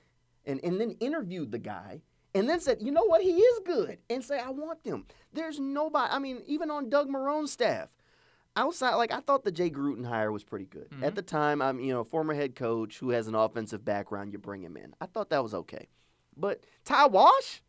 and, 0.47 0.61
and 0.65 0.81
then 0.81 0.93
interviewed 1.01 1.51
the 1.51 1.59
guy 1.59 2.03
and 2.35 2.49
then 2.49 2.61
said, 2.61 2.79
you 2.81 2.93
know 2.93 3.05
what, 3.05 3.23
he 3.23 3.33
is 3.33 3.61
good. 3.67 3.99
And 4.09 4.25
say, 4.25 4.39
I 4.39 4.51
want 4.51 4.85
them. 4.85 5.07
There's 5.33 5.59
nobody 5.59 6.13
I 6.13 6.19
mean, 6.19 6.43
even 6.47 6.71
on 6.71 6.89
Doug 6.89 7.09
Marrone's 7.09 7.53
staff, 7.53 7.89
outside 8.57 8.95
like 8.95 9.13
I 9.13 9.21
thought 9.21 9.45
the 9.45 9.53
Jay 9.53 9.71
Gruden 9.71 10.07
hire 10.07 10.33
was 10.33 10.45
pretty 10.45 10.67
good. 10.67 10.89
At 10.93 10.99
mm-hmm. 10.99 11.15
the 11.15 11.23
time, 11.23 11.63
I'm 11.63 11.81
you 11.81 11.93
know, 11.93 12.05
former 12.05 12.35
head 12.35 12.55
coach 12.55 12.99
who 12.99 13.11
has 13.11 13.27
an 13.27 13.35
offensive 13.35 13.85
background, 13.85 14.33
you 14.33 14.39
bring 14.39 14.63
him 14.63 14.77
in. 14.77 14.95
I 15.01 15.07
thought 15.07 15.31
that 15.31 15.43
was 15.43 15.55
okay. 15.55 15.89
But 16.37 16.65
Ty 16.85 17.07
Wash? 17.07 17.63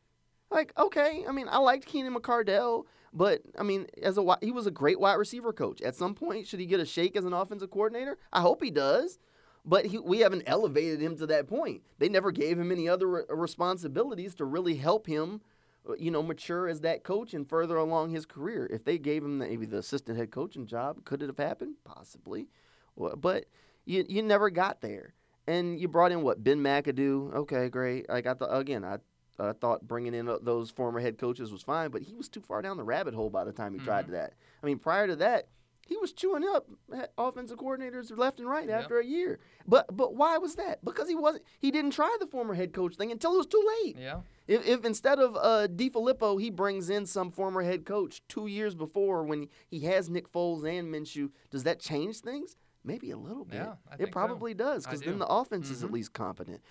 Like, 0.49 0.73
okay, 0.77 1.23
I 1.27 1.31
mean, 1.31 1.47
I 1.49 1.59
liked 1.59 1.85
Keenan 1.85 2.13
McCardell, 2.13 2.83
but 3.13 3.41
I 3.57 3.63
mean, 3.63 3.87
as 4.01 4.17
a 4.17 4.37
he 4.41 4.51
was 4.51 4.67
a 4.67 4.71
great 4.71 4.99
wide 4.99 5.13
receiver 5.13 5.53
coach. 5.53 5.81
At 5.81 5.95
some 5.95 6.13
point, 6.13 6.45
should 6.45 6.59
he 6.59 6.65
get 6.65 6.81
a 6.81 6.85
shake 6.85 7.15
as 7.15 7.23
an 7.23 7.33
offensive 7.33 7.71
coordinator? 7.71 8.17
I 8.33 8.41
hope 8.41 8.61
he 8.61 8.71
does. 8.71 9.19
But 9.63 9.85
he, 9.85 9.99
we 9.99 10.19
haven't 10.19 10.43
elevated 10.47 11.01
him 11.01 11.15
to 11.17 11.27
that 11.27 11.47
point. 11.47 11.83
They 11.99 12.09
never 12.09 12.31
gave 12.31 12.59
him 12.59 12.71
any 12.71 12.89
other 12.89 13.07
re- 13.07 13.23
responsibilities 13.29 14.33
to 14.35 14.45
really 14.45 14.75
help 14.75 15.05
him, 15.05 15.41
Uh, 15.89 15.93
you 15.97 16.11
know, 16.11 16.21
mature 16.21 16.67
as 16.67 16.81
that 16.81 17.03
coach 17.03 17.33
and 17.33 17.49
further 17.49 17.75
along 17.75 18.11
his 18.11 18.25
career. 18.25 18.67
If 18.71 18.83
they 18.83 18.97
gave 18.99 19.23
him 19.23 19.39
maybe 19.39 19.65
the 19.65 19.79
assistant 19.79 20.17
head 20.17 20.29
coaching 20.29 20.67
job, 20.67 21.03
could 21.05 21.23
it 21.23 21.27
have 21.27 21.37
happened? 21.39 21.75
Possibly. 21.83 22.47
But 22.95 23.45
you 23.85 24.05
you 24.07 24.21
never 24.21 24.49
got 24.49 24.81
there. 24.81 25.13
And 25.47 25.79
you 25.79 25.87
brought 25.87 26.11
in 26.11 26.21
what 26.21 26.43
Ben 26.43 26.59
McAdoo. 26.59 27.33
Okay, 27.33 27.69
great. 27.69 28.07
Like 28.09 28.27
I 28.27 28.35
thought 28.35 28.55
again, 28.55 28.83
I 28.85 28.97
I 29.39 29.53
thought 29.53 29.87
bringing 29.87 30.13
in 30.13 30.29
uh, 30.29 30.37
those 30.41 30.69
former 30.69 30.99
head 30.99 31.17
coaches 31.17 31.51
was 31.51 31.63
fine, 31.63 31.89
but 31.89 32.03
he 32.03 32.13
was 32.13 32.29
too 32.29 32.41
far 32.41 32.61
down 32.61 32.77
the 32.77 32.83
rabbit 32.83 33.13
hole 33.13 33.29
by 33.29 33.43
the 33.43 33.51
time 33.51 33.73
he 33.73 33.79
tried 33.79 34.05
mm-hmm. 34.05 34.13
that. 34.13 34.33
I 34.61 34.65
mean, 34.65 34.77
prior 34.77 35.07
to 35.07 35.15
that, 35.17 35.47
he 35.87 35.97
was 35.97 36.13
chewing 36.13 36.43
up 36.43 36.67
uh, 36.93 37.07
offensive 37.17 37.57
coordinators 37.57 38.15
left 38.15 38.39
and 38.39 38.47
right 38.47 38.67
Yep. 38.67 38.81
after 38.83 38.99
a 38.99 39.05
year. 39.05 39.39
But 39.67 39.95
but 39.95 40.15
why 40.15 40.37
was 40.37 40.55
that? 40.55 40.83
Because 40.85 41.09
he 41.09 41.15
wasn't 41.15 41.43
he 41.59 41.71
didn't 41.71 41.91
try 41.91 42.15
the 42.19 42.27
former 42.27 42.53
head 42.53 42.71
coach 42.71 42.95
thing 42.95 43.11
until 43.11 43.33
it 43.33 43.37
was 43.37 43.47
too 43.47 43.63
late. 43.83 43.97
Yeah. 43.97 44.21
If, 44.47 44.67
if 44.67 44.85
instead 44.85 45.19
of 45.19 45.35
uh, 45.35 45.67
DeFilippo, 45.67 46.41
he 46.41 46.49
brings 46.49 46.89
in 46.89 47.05
some 47.05 47.31
former 47.31 47.61
head 47.61 47.85
coach 47.85 48.21
two 48.27 48.47
years 48.47 48.75
before 48.75 49.23
when 49.23 49.47
he 49.69 49.81
has 49.81 50.09
Nick 50.09 50.31
Foles 50.31 50.65
and 50.65 50.93
Minshew, 50.93 51.29
does 51.49 51.63
that 51.63 51.79
change 51.79 52.17
things? 52.17 52.55
Maybe 52.83 53.11
a 53.11 53.17
little 53.17 53.45
bit. 53.45 53.57
Yeah, 53.57 53.73
it 53.93 53.97
think 53.97 54.09
so. 54.09 54.13
probably 54.13 54.53
does 54.53 54.85
because 54.85 55.01
do. 55.01 55.11
Mm-hmm. 55.11 55.19
then 55.19 55.27
the 55.27 55.33
offense 55.33 55.69
is 55.69 55.83
at 55.83 55.91
least 55.91 56.13
competent. 56.13 56.61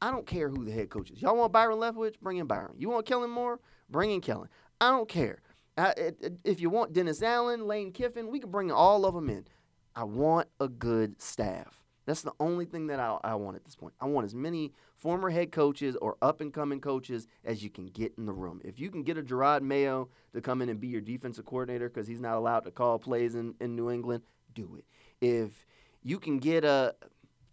I 0.00 0.10
don't 0.10 0.26
care 0.26 0.48
who 0.48 0.64
the 0.64 0.72
head 0.72 0.90
coach 0.90 1.10
is. 1.10 1.20
Y'all 1.20 1.36
want 1.36 1.52
Byron 1.52 1.78
Leftwich? 1.78 2.20
Bring 2.20 2.38
in 2.38 2.46
Byron. 2.46 2.74
You 2.78 2.88
want 2.88 3.06
Kellen 3.06 3.30
Moore? 3.30 3.60
Bring 3.88 4.10
in 4.10 4.20
Kellen. 4.20 4.48
I 4.80 4.90
don't 4.90 5.08
care. 5.08 5.40
I, 5.78 6.12
if 6.44 6.60
you 6.60 6.70
want 6.70 6.92
Dennis 6.92 7.22
Allen, 7.22 7.66
Lane 7.66 7.92
Kiffin, 7.92 8.28
we 8.28 8.40
can 8.40 8.50
bring 8.50 8.70
all 8.70 9.04
of 9.04 9.14
them 9.14 9.28
in. 9.28 9.46
I 9.94 10.04
want 10.04 10.48
a 10.60 10.68
good 10.68 11.20
staff. 11.20 11.82
That's 12.06 12.22
the 12.22 12.32
only 12.38 12.64
thing 12.64 12.86
that 12.86 13.00
I, 13.00 13.18
I 13.22 13.34
want 13.34 13.56
at 13.56 13.64
this 13.64 13.74
point. 13.74 13.94
I 14.00 14.06
want 14.06 14.24
as 14.24 14.34
many 14.34 14.72
former 14.94 15.28
head 15.28 15.50
coaches 15.52 15.96
or 15.96 16.16
up 16.22 16.40
and 16.40 16.54
coming 16.54 16.80
coaches 16.80 17.26
as 17.44 17.62
you 17.62 17.70
can 17.70 17.86
get 17.86 18.14
in 18.16 18.26
the 18.26 18.32
room. 18.32 18.60
If 18.64 18.78
you 18.78 18.90
can 18.90 19.02
get 19.02 19.18
a 19.18 19.22
Jerod 19.22 19.62
Mayo 19.62 20.08
to 20.32 20.40
come 20.40 20.62
in 20.62 20.68
and 20.68 20.80
be 20.80 20.86
your 20.86 21.00
defensive 21.00 21.44
coordinator 21.44 21.88
because 21.88 22.06
he's 22.06 22.20
not 22.20 22.36
allowed 22.36 22.60
to 22.60 22.70
call 22.70 22.98
plays 22.98 23.34
in, 23.34 23.54
in 23.60 23.74
New 23.74 23.90
England, 23.90 24.22
do 24.54 24.76
it. 24.76 24.84
If 25.20 25.66
you 26.02 26.18
can 26.18 26.38
get 26.38 26.64
a 26.64 26.94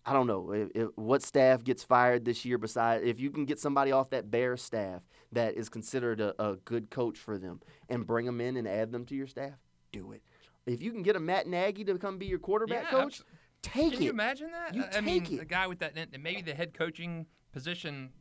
I 0.05 0.11
don't 0.11 0.27
know 0.27 0.51
if, 0.51 0.69
if, 0.75 0.89
what 0.95 1.23
staff 1.23 1.63
gets 1.63 1.83
fired 1.83 2.25
this 2.25 2.43
year. 2.43 2.57
Besides, 2.57 3.03
if 3.05 3.19
you 3.19 3.31
can 3.31 3.45
get 3.45 3.59
somebody 3.59 3.91
off 3.91 4.09
that 4.09 4.29
Bears 4.29 4.61
staff 4.61 5.01
that 5.31 5.55
is 5.55 5.69
considered 5.69 6.19
a, 6.19 6.35
a 6.43 6.55
good 6.57 6.89
coach 6.89 7.17
for 7.17 7.37
them 7.37 7.61
and 7.87 8.05
bring 8.05 8.25
them 8.25 8.41
in 8.41 8.57
and 8.57 8.67
add 8.67 8.91
them 8.91 9.05
to 9.05 9.15
your 9.15 9.27
staff, 9.27 9.53
do 9.91 10.11
it. 10.11 10.21
If 10.65 10.81
you 10.81 10.91
can 10.91 11.03
get 11.03 11.15
a 11.15 11.19
Matt 11.19 11.47
Nagy 11.47 11.83
to 11.85 11.97
come 11.97 12.17
be 12.17 12.25
your 12.25 12.39
quarterback 12.39 12.83
Yeah, 12.83 12.89
coach, 12.89 13.19
abs- 13.19 13.23
take 13.63 13.93
Can 13.93 14.01
it. 14.01 14.05
you 14.05 14.09
imagine 14.11 14.51
that? 14.51 14.75
You 14.75 14.83
I 14.83 14.97
I 14.97 15.01
mean, 15.01 15.23
take 15.23 15.33
it. 15.33 15.41
a 15.41 15.45
guy 15.45 15.65
with 15.67 15.79
that, 15.79 15.95
maybe 16.21 16.41
the 16.43 16.53
head 16.53 16.73
coaching 16.75 17.25
position 17.51 18.11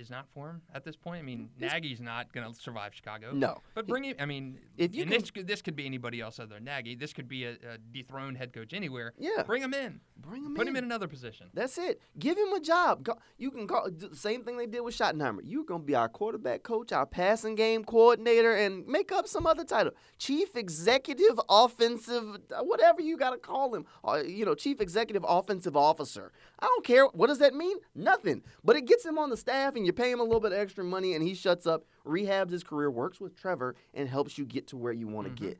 is 0.00 0.10
not 0.10 0.26
for 0.34 0.48
him 0.50 0.62
at 0.74 0.84
this 0.84 0.96
point. 0.96 1.20
I 1.20 1.22
mean, 1.22 1.50
Nagy's 1.58 2.00
not 2.00 2.32
going 2.32 2.52
to 2.52 2.58
survive 2.60 2.94
Chicago. 2.94 3.30
No. 3.32 3.58
But 3.74 3.86
bring 3.86 4.04
him. 4.04 4.16
I 4.18 4.26
mean, 4.26 4.58
If 4.76 4.94
you 4.94 5.04
can- 5.04 5.12
this 5.12 5.30
could, 5.30 5.46
this 5.46 5.62
could 5.62 5.76
be 5.76 5.86
anybody 5.86 6.20
else 6.20 6.38
other 6.38 6.54
than 6.54 6.64
Nagy. 6.64 6.94
This 6.96 7.12
could 7.12 7.28
be 7.28 7.44
a, 7.44 7.50
a 7.52 7.78
dethroned 7.92 8.36
head 8.38 8.52
coach 8.52 8.72
anywhere. 8.72 9.12
Yeah. 9.18 9.42
Bring 9.44 9.62
him 9.62 9.74
in. 9.74 10.00
Bring 10.16 10.44
him 10.44 10.54
Put 10.54 10.62
in. 10.62 10.68
him 10.68 10.76
in 10.76 10.84
another 10.84 11.06
position. 11.08 11.48
That's 11.54 11.76
it. 11.78 12.00
Give 12.18 12.36
him 12.36 12.52
a 12.52 12.60
job. 12.60 13.02
Go- 13.04 13.18
You 13.38 13.50
can 13.50 13.66
call 13.66 13.88
the 13.90 14.14
same 14.16 14.42
thing 14.44 14.56
they 14.56 14.66
did 14.66 14.80
with 14.80 14.96
Schottenheimer. 14.96 15.40
You're 15.44 15.64
gonna 15.64 15.82
be 15.84 15.94
our 15.94 16.08
quarterback 16.08 16.62
coach, 16.62 16.92
our 16.92 17.06
passing 17.06 17.54
game 17.54 17.84
coordinator, 17.84 18.54
and 18.54 18.86
make 18.86 19.12
up 19.12 19.26
some 19.28 19.46
other 19.46 19.64
title. 19.64 19.92
Chief 20.18 20.56
Executive 20.56 21.38
Offensive, 21.48 22.38
whatever 22.62 23.00
you 23.02 23.16
gotta 23.16 23.38
call 23.38 23.74
him. 23.74 23.86
Uh, 24.04 24.22
you 24.26 24.44
know, 24.44 24.54
Chief 24.54 24.80
Executive 24.80 25.24
Offensive 25.28 25.76
Officer. 25.76 26.32
I 26.58 26.66
don't 26.66 26.84
care. 26.84 27.06
What 27.06 27.28
does 27.28 27.38
that 27.38 27.54
mean? 27.54 27.76
Nothing. 27.94 28.42
But 28.64 28.76
it 28.76 28.86
gets 28.86 29.04
him 29.04 29.18
on 29.18 29.30
the 29.30 29.36
staff, 29.36 29.74
and 29.76 29.86
you 29.90 30.04
pay 30.04 30.10
him 30.12 30.20
a 30.20 30.22
little 30.22 30.40
bit 30.40 30.52
of 30.52 30.58
extra 30.58 30.84
money, 30.84 31.14
and 31.14 31.22
he 31.22 31.34
shuts 31.34 31.66
up, 31.66 31.84
rehabs 32.06 32.52
his 32.52 32.62
career, 32.62 32.90
works 32.90 33.20
with 33.20 33.34
Trevor, 33.34 33.74
and 33.92 34.08
helps 34.08 34.38
you 34.38 34.44
get 34.44 34.68
to 34.68 34.76
where 34.76 34.92
you 34.92 35.08
want 35.08 35.26
to 35.26 35.42
get. 35.42 35.58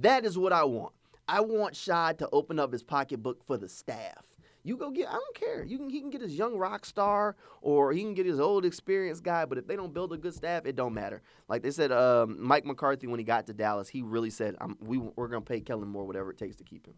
That 0.00 0.24
is 0.24 0.36
what 0.36 0.52
I 0.52 0.64
want. 0.64 0.92
I 1.28 1.40
want 1.40 1.76
Shad 1.76 2.18
to 2.18 2.28
open 2.32 2.58
up 2.58 2.72
his 2.72 2.82
pocketbook 2.82 3.44
for 3.46 3.56
the 3.56 3.68
staff. 3.68 4.24
You 4.64 4.76
go 4.76 4.90
get. 4.90 5.08
I 5.08 5.12
don't 5.12 5.34
care. 5.36 5.62
You 5.62 5.78
can. 5.78 5.88
He 5.88 6.00
can 6.00 6.10
get 6.10 6.20
his 6.20 6.34
young 6.34 6.56
rock 6.56 6.84
star, 6.84 7.36
or 7.62 7.92
he 7.92 8.02
can 8.02 8.14
get 8.14 8.26
his 8.26 8.40
old 8.40 8.64
experienced 8.64 9.22
guy. 9.22 9.44
But 9.44 9.58
if 9.58 9.66
they 9.66 9.76
don't 9.76 9.94
build 9.94 10.12
a 10.12 10.16
good 10.16 10.34
staff, 10.34 10.66
it 10.66 10.74
don't 10.74 10.92
matter. 10.92 11.22
Like 11.48 11.62
they 11.62 11.70
said, 11.70 11.92
um, 11.92 12.36
Mike 12.42 12.64
McCarthy 12.64 13.06
when 13.06 13.20
he 13.20 13.24
got 13.24 13.46
to 13.46 13.54
Dallas, 13.54 13.88
he 13.88 14.02
really 14.02 14.30
said, 14.30 14.56
I'm, 14.60 14.76
"We 14.80 14.98
we're 14.98 15.28
gonna 15.28 15.42
pay 15.42 15.60
Kellen 15.60 15.88
Moore 15.88 16.04
whatever 16.04 16.30
it 16.32 16.38
takes 16.38 16.56
to 16.56 16.64
keep 16.64 16.86
him," 16.86 16.96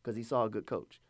because 0.00 0.14
he 0.14 0.22
saw 0.22 0.44
a 0.44 0.50
good 0.50 0.66
coach. 0.66 1.00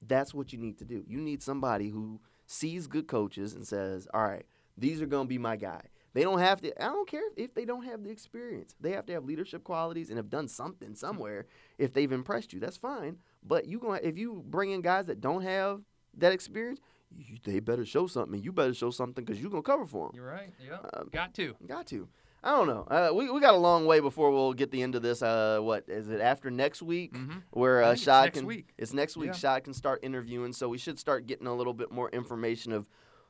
That's 0.00 0.32
what 0.32 0.52
you 0.52 0.58
need 0.58 0.78
to 0.78 0.84
do. 0.84 1.04
You 1.06 1.20
need 1.20 1.42
somebody 1.42 1.90
who 1.90 2.20
sees 2.46 2.86
good 2.86 3.06
coaches 3.06 3.54
and 3.54 3.66
says, 3.66 4.08
"All 4.14 4.22
right, 4.22 4.46
these 4.76 5.00
are 5.02 5.06
gonna 5.06 5.28
be 5.28 5.38
my 5.38 5.56
guy." 5.56 5.82
They 6.16 6.22
don't 6.22 6.38
have 6.38 6.62
to. 6.62 6.82
I 6.82 6.86
don't 6.88 7.06
care 7.06 7.28
if 7.36 7.52
they 7.54 7.66
don't 7.66 7.84
have 7.84 8.02
the 8.02 8.08
experience. 8.08 8.74
They 8.80 8.92
have 8.92 9.04
to 9.06 9.12
have 9.12 9.26
leadership 9.26 9.64
qualities 9.64 10.08
and 10.08 10.16
have 10.16 10.30
done 10.30 10.48
something 10.48 10.94
somewhere. 10.94 11.44
If 11.76 11.92
they've 11.92 12.10
impressed 12.10 12.54
you, 12.54 12.60
that's 12.60 12.78
fine. 12.78 13.18
But 13.42 13.66
you 13.66 13.78
going 13.78 14.00
if 14.02 14.16
you 14.16 14.42
bring 14.46 14.70
in 14.70 14.80
guys 14.80 15.06
that 15.06 15.20
don't 15.20 15.42
have 15.42 15.82
that 16.16 16.32
experience, 16.32 16.80
you, 17.14 17.36
they 17.44 17.60
better 17.60 17.84
show 17.84 18.06
something. 18.06 18.42
You 18.42 18.50
better 18.50 18.72
show 18.72 18.90
something 18.90 19.24
because 19.24 19.40
you're 19.42 19.50
gonna 19.50 19.62
cover 19.62 19.84
for 19.84 20.06
them. 20.06 20.16
You're 20.16 20.26
right. 20.26 20.54
Yeah. 20.66 20.78
Um, 20.94 21.10
Got 21.12 21.34
to. 21.34 21.54
Got 21.66 21.86
to. 21.88 22.08
I 22.46 22.50
don't 22.50 22.68
know. 22.68 22.86
Uh, 22.88 23.12
we, 23.12 23.28
we 23.28 23.40
got 23.40 23.54
a 23.54 23.58
long 23.58 23.86
way 23.86 23.98
before 23.98 24.30
we'll 24.30 24.52
get 24.52 24.70
the 24.70 24.80
end 24.80 24.94
of 24.94 25.02
this. 25.02 25.20
Uh, 25.20 25.58
what 25.60 25.84
is 25.88 26.08
it 26.08 26.20
after 26.20 26.48
next 26.48 26.80
week? 26.80 27.12
Mhm. 27.12 27.42
Where 27.50 27.82
uh, 27.82 27.92
it's 27.92 28.02
Shad 28.02 28.26
next 28.26 28.38
can 28.38 28.46
week. 28.46 28.72
it's 28.78 28.92
next 28.92 29.16
week. 29.16 29.28
Yeah. 29.28 29.32
Shad 29.32 29.64
can 29.64 29.74
start 29.74 30.00
interviewing, 30.04 30.52
so 30.52 30.68
we 30.68 30.78
should 30.78 30.98
start 30.98 31.26
getting 31.26 31.48
a 31.48 31.54
little 31.54 31.74
bit 31.74 31.90
more 31.90 32.08
information 32.10 32.70
of 32.70 32.88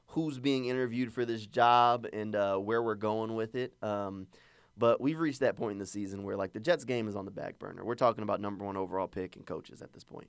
who's 0.08 0.38
being 0.38 0.66
interviewed 0.66 1.14
for 1.14 1.24
this 1.24 1.46
job 1.46 2.06
and 2.12 2.36
uh, 2.36 2.58
where 2.58 2.82
we're 2.82 2.94
going 2.94 3.34
with 3.34 3.54
it. 3.54 3.72
Um, 3.82 4.26
but 4.76 5.00
we've 5.00 5.18
reached 5.18 5.40
that 5.40 5.56
point 5.56 5.72
in 5.72 5.78
the 5.78 5.86
season 5.86 6.22
where 6.22 6.36
like 6.36 6.52
the 6.52 6.60
Jets 6.60 6.84
game 6.84 7.08
is 7.08 7.16
on 7.16 7.24
the 7.24 7.30
back 7.30 7.58
burner. 7.58 7.84
We're 7.86 7.94
talking 7.94 8.22
about 8.22 8.40
number 8.42 8.66
one 8.66 8.76
overall 8.76 9.08
pick 9.08 9.36
and 9.36 9.46
coaches 9.46 9.80
at 9.80 9.94
this 9.94 10.04
point. 10.04 10.28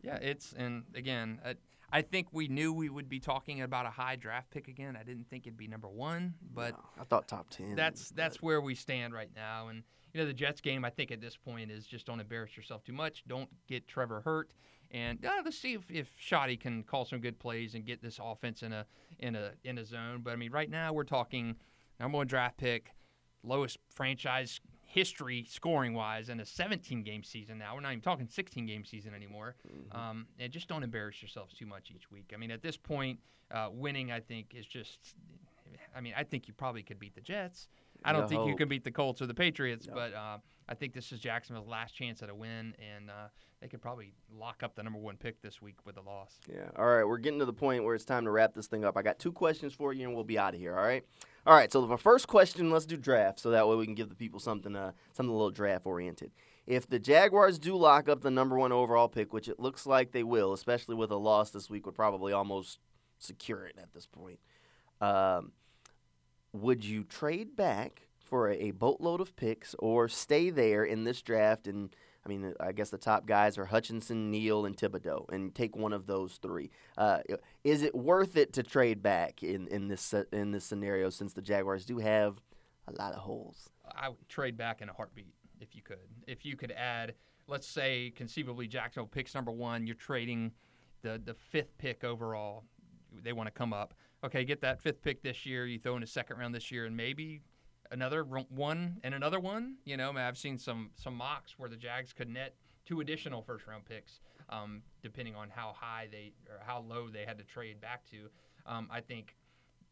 Yeah, 0.00 0.16
it's 0.16 0.54
and 0.56 0.84
again, 0.94 1.38
I, 1.44 1.56
I 1.92 2.00
think 2.02 2.28
we 2.32 2.48
knew 2.48 2.72
we 2.72 2.88
would 2.88 3.08
be 3.08 3.20
talking 3.20 3.60
about 3.62 3.84
a 3.86 3.90
high 3.90 4.16
draft 4.16 4.50
pick 4.50 4.66
again. 4.66 4.96
I 4.98 5.02
didn't 5.02 5.28
think 5.28 5.46
it'd 5.46 5.58
be 5.58 5.68
number 5.68 5.88
one, 5.88 6.34
but 6.54 6.72
No, 6.72 7.02
I 7.02 7.04
thought 7.04 7.28
top 7.28 7.50
ten. 7.50 7.74
that's 7.76 8.10
that's 8.10 8.40
where 8.40 8.60
we 8.62 8.74
stand 8.74 9.12
right 9.12 9.30
now. 9.36 9.68
And 9.68 9.82
you 10.14 10.20
know, 10.20 10.26
the 10.26 10.32
Jets 10.32 10.60
game, 10.60 10.84
I 10.84 10.90
think 10.90 11.10
at 11.10 11.20
this 11.20 11.36
point 11.36 11.70
is 11.70 11.86
just 11.86 12.06
don't 12.06 12.18
embarrass 12.20 12.56
yourself 12.56 12.82
too 12.84 12.92
much. 12.94 13.24
Don't 13.28 13.48
get 13.68 13.86
Trevor 13.86 14.22
hurt, 14.22 14.54
and 14.90 15.24
uh, 15.24 15.42
let's 15.44 15.58
see 15.58 15.74
if, 15.74 15.82
if 15.90 16.10
Shoddy 16.18 16.56
can 16.56 16.82
call 16.82 17.04
some 17.04 17.20
good 17.20 17.38
plays 17.38 17.74
and 17.74 17.84
get 17.84 18.02
this 18.02 18.18
offense 18.22 18.62
in 18.62 18.72
a 18.72 18.86
in 19.18 19.36
a 19.36 19.52
in 19.62 19.76
a 19.78 19.84
zone. 19.84 20.20
But 20.22 20.32
I 20.32 20.36
mean, 20.36 20.50
right 20.50 20.70
now 20.70 20.92
we're 20.94 21.04
talking 21.04 21.56
number 22.00 22.16
one 22.16 22.26
draft 22.26 22.56
pick, 22.56 22.92
lowest 23.42 23.78
franchise 23.90 24.60
history 24.92 25.46
scoring 25.48 25.94
wise 25.94 26.28
in 26.28 26.38
a 26.38 26.44
17 26.44 27.02
game 27.02 27.22
season. 27.24 27.56
Now 27.56 27.74
we're 27.74 27.80
not 27.80 27.92
even 27.92 28.02
talking 28.02 28.28
16 28.28 28.66
game 28.66 28.84
season 28.84 29.14
anymore. 29.14 29.56
Mm-hmm. 29.66 29.98
Um, 29.98 30.26
and 30.38 30.52
just 30.52 30.68
don't 30.68 30.82
embarrass 30.82 31.22
yourselves 31.22 31.54
too 31.54 31.64
much 31.64 31.90
each 31.94 32.10
week. 32.10 32.30
I 32.34 32.36
mean, 32.36 32.50
at 32.50 32.62
this 32.62 32.76
point, 32.76 33.18
uh, 33.50 33.68
winning 33.72 34.12
I 34.12 34.20
think 34.20 34.54
is 34.54 34.66
just. 34.66 34.98
I 35.96 36.00
mean, 36.00 36.12
I 36.16 36.24
think 36.24 36.48
you 36.48 36.54
probably 36.54 36.82
could 36.82 36.98
beat 36.98 37.14
the 37.14 37.20
Jets. 37.20 37.68
I 38.04 38.12
don't 38.12 38.22
You 38.22 38.28
think 38.28 38.40
you 38.44 38.50
hope. 38.52 38.58
can 38.58 38.68
beat 38.68 38.84
the 38.84 38.90
Colts 38.90 39.20
or 39.22 39.26
the 39.26 39.34
Patriots, 39.34 39.86
No. 39.86 39.94
but 39.94 40.14
uh, 40.14 40.38
I 40.68 40.74
think 40.74 40.92
this 40.94 41.12
is 41.12 41.20
Jacksonville's 41.20 41.68
last 41.68 41.94
chance 41.94 42.22
at 42.22 42.28
a 42.30 42.34
win, 42.34 42.74
and 42.78 43.10
uh, 43.10 43.28
they 43.60 43.68
could 43.68 43.80
probably 43.80 44.12
lock 44.34 44.62
up 44.62 44.74
the 44.74 44.82
number 44.82 44.98
one 44.98 45.16
pick 45.16 45.40
this 45.42 45.60
week 45.62 45.76
with 45.86 45.96
a 45.98 46.00
loss. 46.02 46.38
Yeah. 46.50 46.68
All 46.76 46.86
right. 46.86 47.04
We're 47.04 47.18
getting 47.18 47.38
to 47.40 47.44
the 47.44 47.52
point 47.52 47.84
where 47.84 47.94
it's 47.94 48.04
time 48.04 48.24
to 48.24 48.30
wrap 48.30 48.54
this 48.54 48.66
thing 48.66 48.84
up. 48.84 48.96
I 48.96 49.02
got 49.02 49.18
two 49.18 49.32
questions 49.32 49.72
for 49.72 49.92
you, 49.92 50.06
and 50.06 50.14
we'll 50.14 50.24
be 50.24 50.38
out 50.38 50.54
of 50.54 50.60
here. 50.60 50.76
All 50.76 50.84
right. 50.84 51.04
All 51.46 51.54
right. 51.54 51.72
So 51.72 51.84
the 51.84 51.96
first 51.96 52.28
question, 52.28 52.70
let's 52.70 52.86
do 52.86 52.96
draft, 52.96 53.40
so 53.40 53.50
that 53.50 53.66
way 53.68 53.76
we 53.76 53.84
can 53.84 53.94
give 53.94 54.08
the 54.08 54.14
people 54.14 54.38
something, 54.38 54.76
uh, 54.76 54.92
something 55.12 55.30
a 55.30 55.36
little 55.36 55.50
draft 55.50 55.86
oriented. 55.86 56.30
If 56.66 56.88
the 56.88 57.00
Jaguars 57.00 57.58
do 57.58 57.76
lock 57.76 58.08
up 58.08 58.20
the 58.20 58.30
number 58.30 58.56
one 58.56 58.70
overall 58.70 59.08
pick, 59.08 59.32
which 59.32 59.48
it 59.48 59.58
looks 59.58 59.84
like 59.84 60.12
they 60.12 60.22
will, 60.22 60.52
especially 60.52 60.94
with 60.94 61.10
a 61.10 61.16
loss 61.16 61.50
this 61.50 61.68
week, 61.68 61.86
would 61.86 61.96
probably 61.96 62.32
almost 62.32 62.78
secure 63.18 63.64
it 63.64 63.76
at 63.78 63.92
this 63.92 64.06
point. 64.06 64.38
Um, 65.00 65.52
would 66.52 66.84
you 66.84 67.02
trade 67.02 67.56
back 67.56 68.06
for 68.20 68.48
a, 68.48 68.54
a 68.54 68.70
boatload 68.70 69.20
of 69.20 69.34
picks 69.34 69.74
or 69.80 70.08
stay 70.08 70.50
there 70.50 70.84
in 70.84 71.02
this 71.02 71.20
draft 71.22 71.66
and 71.66 71.94
I 72.24 72.28
mean, 72.28 72.54
I 72.60 72.72
guess 72.72 72.90
the 72.90 72.98
top 72.98 73.26
guys 73.26 73.58
are 73.58 73.64
Hutchinson, 73.64 74.30
Neal, 74.30 74.64
and 74.64 74.76
Thibodeaux, 74.76 75.28
and 75.30 75.54
take 75.54 75.76
one 75.76 75.92
of 75.92 76.06
those 76.06 76.34
three. 76.40 76.70
Uh, 76.96 77.18
is 77.64 77.82
it 77.82 77.94
worth 77.94 78.36
it 78.36 78.52
to 78.54 78.62
trade 78.62 79.02
back 79.02 79.42
in, 79.42 79.66
in 79.68 79.88
this 79.88 80.14
in 80.32 80.52
this 80.52 80.64
scenario 80.64 81.10
since 81.10 81.32
the 81.32 81.42
Jaguars 81.42 81.84
do 81.84 81.98
have 81.98 82.40
a 82.86 82.92
lot 82.92 83.12
of 83.12 83.20
holes? 83.20 83.70
I 83.90 84.08
would 84.08 84.28
trade 84.28 84.56
back 84.56 84.80
in 84.82 84.88
a 84.88 84.92
heartbeat 84.92 85.34
if 85.60 85.74
you 85.74 85.82
could. 85.82 85.98
If 86.28 86.44
you 86.44 86.56
could 86.56 86.72
add, 86.72 87.14
let's 87.48 87.66
say, 87.66 88.12
conceivably 88.14 88.68
Jacksonville 88.68 89.08
picks 89.08 89.34
number 89.34 89.50
one, 89.50 89.86
you're 89.86 89.96
trading 89.96 90.52
the 91.02 91.20
the 91.24 91.34
fifth 91.34 91.76
pick 91.78 92.04
overall. 92.04 92.64
They 93.22 93.32
want 93.32 93.48
to 93.48 93.52
come 93.52 93.72
up. 93.72 93.94
Okay, 94.24 94.44
get 94.44 94.60
that 94.60 94.80
fifth 94.80 95.02
pick 95.02 95.22
this 95.22 95.44
year. 95.44 95.66
You 95.66 95.80
throw 95.80 95.96
in 95.96 96.04
a 96.04 96.06
second 96.06 96.38
round 96.38 96.54
this 96.54 96.70
year, 96.70 96.86
and 96.86 96.96
maybe 96.96 97.40
another 97.92 98.24
one 98.24 98.98
and 99.04 99.14
another 99.14 99.38
one. 99.38 99.76
You 99.84 99.96
know, 99.96 100.12
I've 100.16 100.38
seen 100.38 100.58
some 100.58 100.90
some 100.96 101.14
mocks 101.14 101.58
where 101.58 101.68
the 101.68 101.76
Jags 101.76 102.12
could 102.12 102.28
net 102.28 102.54
two 102.84 103.00
additional 103.00 103.42
first 103.42 103.66
round 103.66 103.84
picks, 103.84 104.20
um, 104.48 104.82
depending 105.02 105.36
on 105.36 105.48
how 105.50 105.74
high 105.78 106.08
they 106.10 106.32
or 106.50 106.60
how 106.66 106.80
low 106.80 107.08
they 107.08 107.24
had 107.24 107.38
to 107.38 107.44
trade 107.44 107.80
back 107.80 108.02
to. 108.10 108.28
Um, 108.66 108.88
I 108.90 109.00
think 109.00 109.36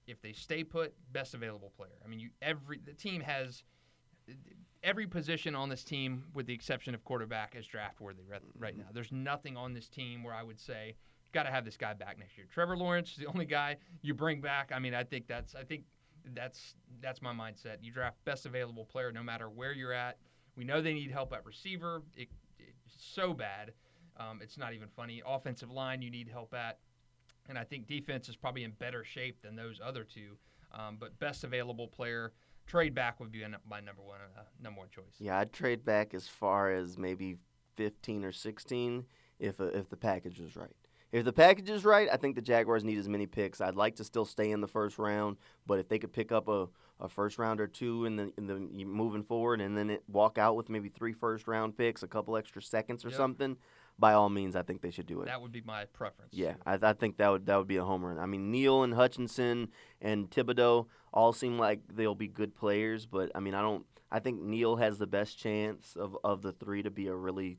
if 0.06 0.20
they 0.20 0.32
stay 0.32 0.64
put, 0.64 0.94
best 1.12 1.34
available 1.34 1.72
player. 1.76 1.98
I 2.04 2.08
mean, 2.08 2.18
you 2.18 2.30
every 2.42 2.80
the 2.84 2.92
team 2.92 3.20
has 3.20 3.62
every 4.82 5.06
position 5.06 5.54
on 5.54 5.68
this 5.68 5.84
team, 5.84 6.24
with 6.34 6.46
the 6.46 6.54
exception 6.54 6.94
of 6.94 7.04
quarterback, 7.04 7.54
is 7.56 7.66
draft 7.66 8.00
worthy 8.00 8.22
right, 8.28 8.40
right 8.58 8.76
now. 8.76 8.86
There's 8.92 9.12
nothing 9.12 9.56
on 9.56 9.74
this 9.74 9.88
team 9.88 10.22
where 10.22 10.34
I 10.34 10.42
would 10.42 10.58
say 10.58 10.94
got 11.32 11.44
to 11.44 11.50
have 11.50 11.64
this 11.64 11.76
guy 11.76 11.94
back 11.94 12.18
next 12.18 12.36
year. 12.36 12.46
Trevor 12.52 12.76
Lawrence 12.76 13.12
is 13.12 13.18
the 13.18 13.26
only 13.26 13.44
guy 13.44 13.76
you 14.02 14.14
bring 14.14 14.40
back. 14.40 14.72
I 14.74 14.78
mean, 14.78 14.94
I 14.94 15.04
think 15.04 15.26
that's 15.26 15.54
I 15.54 15.62
think 15.62 15.84
that's 16.34 16.74
that's 17.00 17.22
my 17.22 17.32
mindset. 17.32 17.76
You 17.82 17.92
draft 17.92 18.16
best 18.24 18.46
available 18.46 18.84
player 18.84 19.12
no 19.12 19.22
matter 19.22 19.48
where 19.48 19.72
you're 19.72 19.92
at. 19.92 20.18
We 20.56 20.64
know 20.64 20.80
they 20.80 20.94
need 20.94 21.10
help 21.10 21.32
at 21.32 21.44
receiver. 21.44 22.02
It, 22.16 22.28
it's 22.58 22.94
so 22.98 23.32
bad. 23.32 23.72
Um, 24.18 24.40
it's 24.42 24.58
not 24.58 24.74
even 24.74 24.88
funny. 24.88 25.22
Offensive 25.26 25.70
line, 25.70 26.02
you 26.02 26.10
need 26.10 26.28
help 26.28 26.54
at. 26.54 26.78
And 27.48 27.58
I 27.58 27.64
think 27.64 27.86
defense 27.86 28.28
is 28.28 28.36
probably 28.36 28.64
in 28.64 28.72
better 28.72 29.04
shape 29.04 29.40
than 29.42 29.56
those 29.56 29.80
other 29.82 30.04
two. 30.04 30.36
Um, 30.72 30.98
but 31.00 31.18
best 31.18 31.42
available 31.42 31.88
player, 31.88 32.32
trade 32.66 32.94
back 32.94 33.18
would 33.18 33.32
be 33.32 33.44
my 33.68 33.80
number 33.80 34.02
one 34.02 34.18
uh, 34.36 34.42
number 34.62 34.80
one 34.80 34.88
choice. 34.88 35.16
Yeah, 35.18 35.38
I'd 35.38 35.52
trade 35.52 35.84
back 35.84 36.14
as 36.14 36.28
far 36.28 36.70
as 36.72 36.98
maybe 36.98 37.36
15 37.76 38.24
or 38.24 38.32
16 38.32 39.04
if 39.38 39.60
uh, 39.60 39.64
if 39.64 39.88
the 39.88 39.96
package 39.96 40.38
was 40.38 40.56
right. 40.56 40.76
If 41.12 41.24
the 41.24 41.32
package 41.32 41.68
is 41.70 41.84
right, 41.84 42.08
I 42.12 42.16
think 42.16 42.36
the 42.36 42.42
Jaguars 42.42 42.84
need 42.84 42.98
as 42.98 43.08
many 43.08 43.26
picks. 43.26 43.60
I'd 43.60 43.74
like 43.74 43.96
to 43.96 44.04
still 44.04 44.24
stay 44.24 44.50
in 44.52 44.60
the 44.60 44.68
first 44.68 44.98
round, 44.98 45.38
but 45.66 45.78
if 45.80 45.88
they 45.88 45.98
could 45.98 46.12
pick 46.12 46.30
up 46.30 46.46
a, 46.48 46.68
a 47.00 47.08
first 47.08 47.36
round 47.38 47.60
or 47.60 47.66
two 47.66 48.04
in 48.04 48.16
the 48.16 48.32
in 48.38 48.46
the 48.46 48.84
moving 48.84 49.24
forward, 49.24 49.60
and 49.60 49.76
then 49.76 49.90
it, 49.90 50.04
walk 50.08 50.38
out 50.38 50.54
with 50.56 50.68
maybe 50.68 50.88
three 50.88 51.12
first 51.12 51.48
round 51.48 51.76
picks, 51.76 52.02
a 52.04 52.06
couple 52.06 52.36
extra 52.36 52.62
seconds 52.62 53.04
or 53.04 53.08
Yep. 53.08 53.16
something, 53.16 53.56
by 53.98 54.12
all 54.12 54.28
means, 54.28 54.54
I 54.54 54.62
think 54.62 54.82
they 54.82 54.90
should 54.92 55.06
do 55.06 55.20
it. 55.22 55.26
That 55.26 55.42
would 55.42 55.50
be 55.52 55.62
my 55.62 55.84
preference. 55.86 56.32
Yeah, 56.32 56.54
I, 56.64 56.78
I 56.80 56.92
think 56.92 57.16
that 57.16 57.28
would 57.28 57.46
that 57.46 57.56
would 57.56 57.66
be 57.68 57.76
a 57.78 57.84
home 57.84 58.04
run. 58.04 58.18
I 58.18 58.26
mean, 58.26 58.52
Neal 58.52 58.84
and 58.84 58.94
Hutchinson 58.94 59.68
and 60.00 60.30
Thibodeaux 60.30 60.86
all 61.12 61.32
seem 61.32 61.58
like 61.58 61.80
they'll 61.92 62.14
be 62.14 62.28
good 62.28 62.54
players, 62.54 63.06
but 63.06 63.32
I 63.34 63.40
mean, 63.40 63.54
I 63.54 63.62
don't. 63.62 63.84
I 64.12 64.18
think 64.20 64.40
Neal 64.42 64.76
has 64.76 64.98
the 64.98 65.06
best 65.06 65.38
chance 65.38 65.94
of, 65.96 66.16
of 66.24 66.42
the 66.42 66.50
three 66.52 66.82
to 66.82 66.90
be 66.90 67.06
a 67.06 67.14
really 67.14 67.58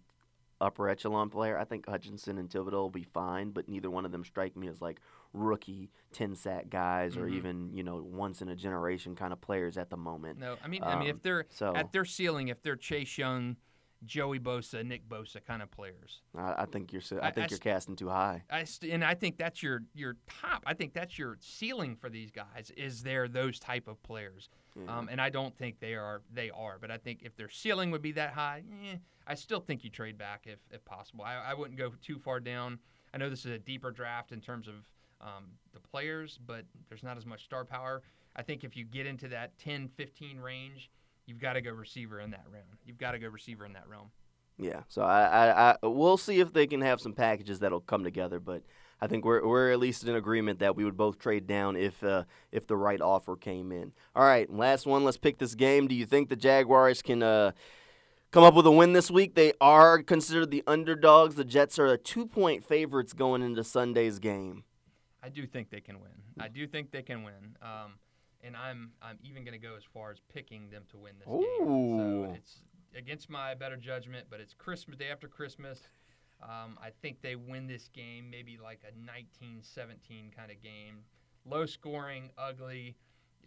upper 0.61 0.87
echelon 0.87 1.29
player. 1.29 1.57
I 1.57 1.65
think 1.65 1.87
Hutchinson 1.89 2.37
and 2.37 2.49
Thibodeaux 2.49 2.71
will 2.73 2.89
be 2.89 3.03
fine, 3.03 3.49
but 3.51 3.67
neither 3.67 3.89
one 3.89 4.05
of 4.05 4.11
them 4.11 4.23
strike 4.23 4.55
me 4.55 4.67
as 4.67 4.81
like 4.81 5.01
rookie 5.33 5.89
ten 6.11 6.35
sack 6.35 6.69
guys 6.69 7.17
or 7.17 7.25
Mhm. 7.25 7.33
even 7.33 7.73
you 7.73 7.83
know 7.83 8.01
once 8.01 8.41
in 8.41 8.49
a 8.49 8.55
generation 8.55 9.15
kind 9.15 9.33
of 9.33 9.41
players 9.41 9.77
at 9.77 9.89
the 9.89 9.97
moment. 9.97 10.39
No, 10.39 10.57
I 10.63 10.67
mean, 10.67 10.83
I 10.83 10.95
mean, 10.99 11.09
Um, 11.09 11.15
if 11.15 11.21
they're 11.21 11.45
so- 11.49 11.75
at 11.75 11.91
their 11.91 12.05
ceiling, 12.05 12.47
if 12.49 12.61
they're 12.61 12.75
Chase 12.75 13.17
Young, 13.17 13.57
Joey 14.05 14.39
Bosa, 14.39 14.85
Nick 14.85 15.07
Bosa 15.07 15.43
kind 15.45 15.61
of 15.61 15.69
players, 15.69 16.21
I, 16.35 16.55
I 16.59 16.65
think 16.65 16.91
you're. 16.91 17.01
I 17.21 17.31
think 17.31 17.47
I 17.47 17.49
you're 17.49 17.59
casting 17.59 17.95
too 17.95 18.09
high. 18.09 18.43
I 18.49 18.63
st- 18.63 18.91
and 18.91 19.03
I 19.03 19.13
think 19.13 19.37
that's 19.37 19.61
your 19.61 19.83
your 19.93 20.17
top. 20.41 20.63
I 20.65 20.73
think 20.73 20.93
that's 20.93 21.19
your 21.19 21.37
ceiling 21.39 21.95
for 21.95 22.09
these 22.09 22.31
guys. 22.31 22.71
Is 22.75 23.03
they're 23.03 23.27
those 23.27 23.59
type 23.59 23.87
of 23.87 24.01
players, 24.03 24.49
um, 24.87 25.07
and 25.11 25.21
I 25.21 25.29
don't 25.29 25.55
think 25.57 25.79
they 25.79 25.95
are. 25.95 26.21
They 26.33 26.49
are, 26.49 26.77
but 26.79 26.89
I 26.89 26.97
think 26.97 27.21
if 27.23 27.35
their 27.35 27.49
ceiling 27.49 27.91
would 27.91 28.01
be 28.01 28.11
that 28.13 28.33
high, 28.33 28.63
eh, 28.85 28.95
I 29.27 29.35
still 29.35 29.59
think 29.59 29.83
you 29.83 29.89
trade 29.89 30.17
back 30.17 30.45
if 30.45 30.59
if 30.71 30.83
possible. 30.85 31.23
I, 31.23 31.35
I 31.35 31.53
wouldn't 31.53 31.77
go 31.77 31.91
too 32.01 32.17
far 32.17 32.39
down. 32.39 32.79
I 33.13 33.17
know 33.17 33.29
this 33.29 33.45
is 33.45 33.51
a 33.51 33.59
deeper 33.59 33.91
draft 33.91 34.31
in 34.31 34.41
terms 34.41 34.67
of 34.67 34.75
um, 35.21 35.45
the 35.73 35.79
players, 35.79 36.39
but 36.45 36.65
there's 36.89 37.03
not 37.03 37.17
as 37.17 37.25
much 37.25 37.43
star 37.43 37.65
power. 37.65 38.01
I 38.35 38.41
think 38.41 38.63
if 38.63 38.75
you 38.75 38.85
get 38.85 39.05
into 39.05 39.27
that 39.29 39.57
10, 39.59 39.89
15 39.89 40.39
range, 40.39 40.89
you've 41.25 41.39
got 41.39 41.53
to 41.53 41.61
go 41.61 41.71
receiver 41.71 42.19
in 42.19 42.31
that 42.31 42.45
round. 42.51 42.65
You've 42.85 42.97
got 42.97 43.11
to 43.11 43.19
go 43.19 43.27
receiver 43.27 43.65
in 43.65 43.73
that 43.73 43.87
realm. 43.87 44.11
Yeah, 44.57 44.81
so 44.87 45.01
I, 45.01 45.23
I, 45.23 45.71
I, 45.71 45.87
we'll 45.87 46.17
see 46.17 46.39
if 46.39 46.53
they 46.53 46.67
can 46.67 46.81
have 46.81 47.01
some 47.01 47.13
packages 47.13 47.59
that'll 47.59 47.81
come 47.81 48.03
together. 48.03 48.39
But 48.39 48.61
I 49.01 49.07
think 49.07 49.25
we're 49.25 49.45
we're 49.45 49.71
at 49.71 49.79
least 49.79 50.03
in 50.03 50.15
agreement 50.15 50.59
that 50.59 50.75
we 50.75 50.85
would 50.85 50.97
both 50.97 51.17
trade 51.17 51.47
down 51.47 51.75
if 51.75 52.03
uh, 52.03 52.25
if 52.51 52.67
the 52.67 52.77
right 52.77 53.01
offer 53.01 53.35
came 53.35 53.71
in. 53.71 53.93
All 54.15 54.23
right, 54.23 54.51
last 54.51 54.85
one. 54.85 55.03
Let's 55.03 55.17
pick 55.17 55.39
this 55.39 55.55
game. 55.55 55.87
Do 55.87 55.95
you 55.95 56.05
think 56.05 56.29
the 56.29 56.35
Jaguars 56.35 57.01
can 57.01 57.23
uh, 57.23 57.51
come 58.29 58.43
up 58.43 58.53
with 58.53 58.67
a 58.67 58.71
win 58.71 58.93
this 58.93 59.09
week? 59.09 59.33
They 59.33 59.53
are 59.59 60.03
considered 60.03 60.51
the 60.51 60.63
underdogs. 60.67 61.35
The 61.35 61.45
Jets 61.45 61.79
are 61.79 61.87
a 61.87 61.97
two 61.97 62.27
point 62.27 62.63
favorites 62.63 63.13
going 63.13 63.41
into 63.41 63.63
Sunday's 63.63 64.19
game. 64.19 64.63
I 65.23 65.29
do 65.29 65.47
think 65.47 65.71
they 65.71 65.81
can 65.81 65.99
win. 65.99 66.11
I 66.39 66.47
do 66.49 66.67
think 66.67 66.91
they 66.91 67.03
can 67.03 67.23
win. 67.23 67.57
Um, 67.61 67.93
and 68.43 68.55
I'm 68.55 68.91
I'm 69.01 69.17
even 69.23 69.43
going 69.43 69.59
to 69.59 69.65
go 69.67 69.75
as 69.75 69.83
far 69.83 70.11
as 70.11 70.19
picking 70.33 70.69
them 70.69 70.83
to 70.91 70.97
win 70.97 71.13
this 71.19 71.27
game. 71.27 71.67
So 72.27 72.33
it's 72.35 72.55
against 72.95 73.29
my 73.29 73.53
better 73.53 73.77
judgment, 73.77 74.27
but 74.29 74.39
it's 74.39 74.53
Christmas 74.53 74.97
day 74.97 75.09
after 75.11 75.27
Christmas. 75.27 75.81
Um, 76.43 76.77
I 76.81 76.89
think 77.01 77.21
they 77.21 77.35
win 77.35 77.67
this 77.67 77.87
game, 77.93 78.29
maybe 78.29 78.57
like 78.61 78.81
a 78.83 78.91
19-17 79.45 80.35
kind 80.35 80.51
of 80.51 80.61
game, 80.61 81.03
low 81.45 81.65
scoring, 81.65 82.31
ugly. 82.37 82.95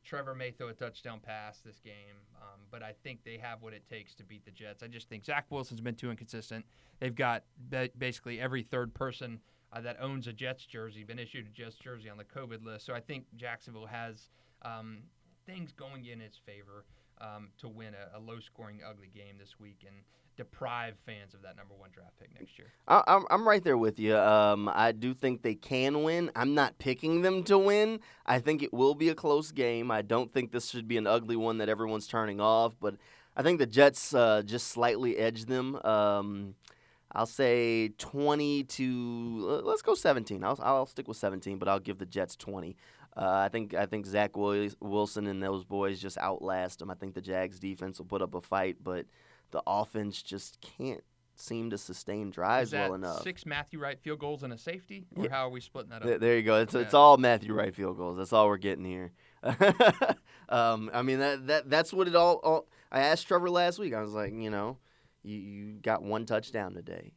Trevor 0.04 0.34
may 0.34 0.50
throw 0.50 0.68
a 0.68 0.74
touchdown 0.74 1.18
pass 1.18 1.60
this 1.60 1.80
game, 1.80 2.16
um, 2.36 2.60
but 2.70 2.82
I 2.82 2.92
think 3.02 3.24
they 3.24 3.38
have 3.38 3.62
what 3.62 3.72
it 3.72 3.88
takes 3.88 4.14
to 4.16 4.22
beat 4.22 4.44
the 4.44 4.50
Jets. 4.50 4.82
I 4.82 4.86
just 4.86 5.08
think 5.08 5.24
Zach 5.24 5.46
Wilson's 5.50 5.80
been 5.80 5.94
too 5.94 6.10
inconsistent. 6.10 6.66
They've 7.00 7.14
got 7.14 7.44
ba- 7.70 7.88
basically 7.96 8.38
every 8.38 8.62
third 8.62 8.92
person 8.94 9.40
uh, 9.72 9.80
that 9.80 9.96
owns 10.00 10.26
a 10.26 10.32
Jets 10.32 10.66
jersey 10.66 11.04
been 11.04 11.18
issued 11.18 11.46
a 11.46 11.50
Jets 11.50 11.76
jersey 11.76 12.10
on 12.10 12.18
the 12.18 12.24
COVID 12.24 12.64
list. 12.64 12.84
So 12.86 12.94
I 12.94 13.00
think 13.00 13.24
Jacksonville 13.34 13.86
has 13.86 14.28
um, 14.64 14.98
things 15.46 15.72
going 15.72 16.06
in 16.06 16.20
its 16.20 16.38
favor 16.38 16.84
um, 17.20 17.50
to 17.58 17.68
win 17.68 17.94
a, 17.94 18.18
a 18.18 18.20
low-scoring, 18.20 18.80
ugly 18.88 19.10
game 19.14 19.36
this 19.38 19.58
week 19.58 19.84
and 19.86 19.96
deprive 20.36 20.94
fans 21.06 21.34
of 21.34 21.42
that 21.42 21.56
number 21.56 21.74
one 21.74 21.90
draft 21.92 22.18
pick 22.18 22.28
next 22.38 22.58
year. 22.58 22.68
I, 22.88 23.02
I'm 23.06 23.24
I'm 23.30 23.46
right 23.46 23.62
there 23.62 23.78
with 23.78 23.98
you. 23.98 24.16
Um, 24.16 24.68
I 24.72 24.92
do 24.92 25.14
think 25.14 25.42
they 25.42 25.54
can 25.54 26.02
win. 26.02 26.30
I'm 26.34 26.54
not 26.54 26.78
picking 26.78 27.22
them 27.22 27.44
to 27.44 27.58
win. 27.58 28.00
I 28.26 28.40
think 28.40 28.62
it 28.62 28.72
will 28.72 28.94
be 28.94 29.08
a 29.08 29.14
close 29.14 29.52
game. 29.52 29.90
I 29.90 30.02
don't 30.02 30.32
think 30.32 30.52
this 30.52 30.70
should 30.70 30.88
be 30.88 30.96
an 30.96 31.06
ugly 31.06 31.36
one 31.36 31.58
that 31.58 31.68
everyone's 31.68 32.06
turning 32.06 32.40
off. 32.40 32.74
But 32.80 32.96
I 33.36 33.42
think 33.42 33.58
the 33.58 33.66
Jets 33.66 34.14
uh, 34.14 34.42
just 34.44 34.68
slightly 34.68 35.16
edge 35.16 35.44
them. 35.44 35.76
Um, 35.84 36.54
I'll 37.12 37.26
say 37.26 37.90
20 37.98 38.64
to 38.64 39.60
let's 39.64 39.82
go 39.82 39.94
17. 39.94 40.42
I'll 40.42 40.58
I'll 40.60 40.86
stick 40.86 41.06
with 41.06 41.16
17, 41.16 41.58
but 41.58 41.68
I'll 41.68 41.78
give 41.78 41.98
the 41.98 42.06
Jets 42.06 42.34
20. 42.36 42.76
Uh, 43.16 43.30
I 43.44 43.48
think 43.48 43.74
I 43.74 43.86
think 43.86 44.06
Zach 44.06 44.36
Wilson 44.36 45.26
and 45.26 45.42
those 45.42 45.64
boys 45.64 46.00
just 46.00 46.18
outlast 46.18 46.80
them. 46.80 46.90
I 46.90 46.94
think 46.94 47.14
the 47.14 47.20
Jags 47.20 47.60
defense 47.60 47.98
will 47.98 48.06
put 48.06 48.22
up 48.22 48.34
a 48.34 48.40
fight, 48.40 48.78
but 48.82 49.06
the 49.52 49.62
offense 49.66 50.20
just 50.22 50.60
can't 50.60 51.02
seem 51.36 51.70
to 51.70 51.78
sustain 51.78 52.30
drives 52.30 52.72
well 52.72 52.94
enough. 52.94 53.22
six 53.22 53.44
Matthew 53.44 53.80
Wright 53.80 53.98
field 54.00 54.18
goals 54.20 54.42
and 54.42 54.52
a 54.52 54.58
safety, 54.58 55.06
or 55.16 55.24
Yeah. 55.24 55.30
how 55.30 55.46
are 55.46 55.50
we 55.50 55.60
splitting 55.60 55.90
that 55.90 56.02
up? 56.02 56.20
There 56.20 56.36
you 56.36 56.42
go. 56.42 56.60
It's, 56.60 56.74
it's 56.74 56.94
all 56.94 57.16
Matthew 57.16 57.52
Wright 57.54 57.74
field 57.74 57.96
goals. 57.96 58.16
That's 58.16 58.32
all 58.32 58.46
we're 58.48 58.56
getting 58.56 58.84
here. 58.84 59.12
um, 60.48 60.90
I 60.92 61.02
mean 61.02 61.18
that, 61.18 61.46
that 61.48 61.70
that's 61.70 61.92
what 61.92 62.08
it 62.08 62.16
all, 62.16 62.40
all. 62.42 62.68
I 62.90 63.00
asked 63.00 63.26
Trevor 63.26 63.50
last 63.50 63.78
week. 63.78 63.94
I 63.94 64.00
was 64.00 64.12
like, 64.12 64.32
you 64.32 64.50
know, 64.50 64.78
you, 65.22 65.36
you 65.38 65.72
got 65.74 66.02
one 66.02 66.26
touchdown 66.26 66.74
today. 66.74 67.12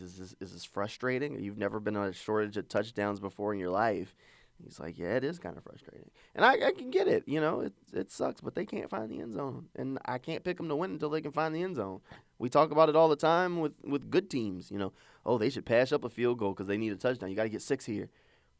Is 0.00 0.16
this, 0.18 0.34
is 0.40 0.52
this 0.52 0.64
frustrating? 0.64 1.42
You've 1.42 1.58
never 1.58 1.80
been 1.80 1.96
on 1.96 2.06
a 2.08 2.12
shortage 2.12 2.56
of 2.56 2.68
touchdowns 2.68 3.18
before 3.20 3.52
in 3.52 3.58
your 3.58 3.70
life. 3.70 4.14
He's 4.62 4.80
like, 4.80 4.98
yeah, 4.98 5.14
it 5.16 5.24
is 5.24 5.38
kind 5.38 5.56
of 5.56 5.62
frustrating, 5.62 6.10
and 6.34 6.44
I, 6.44 6.68
I 6.68 6.72
can 6.72 6.90
get 6.90 7.06
it. 7.08 7.24
You 7.26 7.40
know, 7.40 7.60
it 7.60 7.72
it 7.92 8.10
sucks, 8.10 8.40
but 8.40 8.54
they 8.54 8.64
can't 8.66 8.90
find 8.90 9.10
the 9.10 9.20
end 9.20 9.34
zone, 9.34 9.66
and 9.76 9.98
I 10.04 10.18
can't 10.18 10.42
pick 10.42 10.56
them 10.56 10.68
to 10.68 10.76
win 10.76 10.92
until 10.92 11.10
they 11.10 11.20
can 11.20 11.32
find 11.32 11.54
the 11.54 11.62
end 11.62 11.76
zone. 11.76 12.00
We 12.38 12.48
talk 12.48 12.70
about 12.70 12.88
it 12.88 12.96
all 12.96 13.08
the 13.08 13.16
time 13.16 13.60
with 13.60 13.72
with 13.84 14.10
good 14.10 14.28
teams. 14.30 14.70
You 14.70 14.78
know, 14.78 14.92
oh, 15.24 15.38
they 15.38 15.50
should 15.50 15.66
pass 15.66 15.92
up 15.92 16.04
a 16.04 16.10
field 16.10 16.38
goal 16.38 16.52
because 16.52 16.66
they 16.66 16.76
need 16.76 16.92
a 16.92 16.96
touchdown. 16.96 17.30
You 17.30 17.36
got 17.36 17.44
to 17.44 17.48
get 17.48 17.62
six 17.62 17.84
here. 17.84 18.10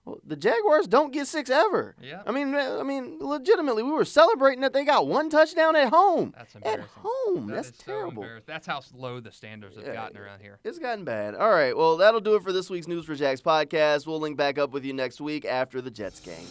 Well, 0.04 0.18
the 0.26 0.36
Jaguars 0.36 0.86
don't 0.86 1.12
get 1.12 1.26
six 1.26 1.50
ever. 1.50 1.94
Yeah, 2.02 2.22
I 2.26 2.32
mean, 2.32 2.54
I 2.54 2.82
mean, 2.82 3.18
legitimately, 3.20 3.82
we 3.82 3.90
were 3.90 4.06
celebrating 4.06 4.62
that 4.62 4.72
they 4.72 4.84
got 4.84 5.06
one 5.06 5.28
touchdown 5.28 5.76
at 5.76 5.90
home. 5.90 6.32
that's 6.36 6.54
embarrassing. 6.54 6.82
At 6.84 6.88
home, 7.02 7.46
That 7.48 7.54
that's 7.56 7.68
is 7.68 7.76
so 7.76 7.84
terrible. 7.92 8.24
That's 8.46 8.66
how 8.66 8.80
low 8.94 9.20
the 9.20 9.30
standards 9.32 9.76
have 9.76 9.86
Yeah, 9.86 9.92
gotten 9.92 10.16
around 10.16 10.40
here. 10.40 10.58
It's 10.64 10.78
gotten 10.78 11.04
bad. 11.04 11.34
All 11.34 11.50
right, 11.50 11.76
well, 11.76 11.98
that'll 11.98 12.20
do 12.20 12.36
it 12.36 12.42
for 12.42 12.52
this 12.52 12.70
week's 12.70 12.88
News 12.88 13.04
for 13.04 13.14
Jacks 13.14 13.42
podcast. 13.42 14.06
We'll 14.06 14.20
link 14.20 14.38
back 14.38 14.58
up 14.58 14.70
with 14.70 14.84
you 14.84 14.94
next 14.94 15.20
week 15.20 15.44
after 15.44 15.82
the 15.82 15.90
Jets 15.90 16.20
game. 16.20 16.46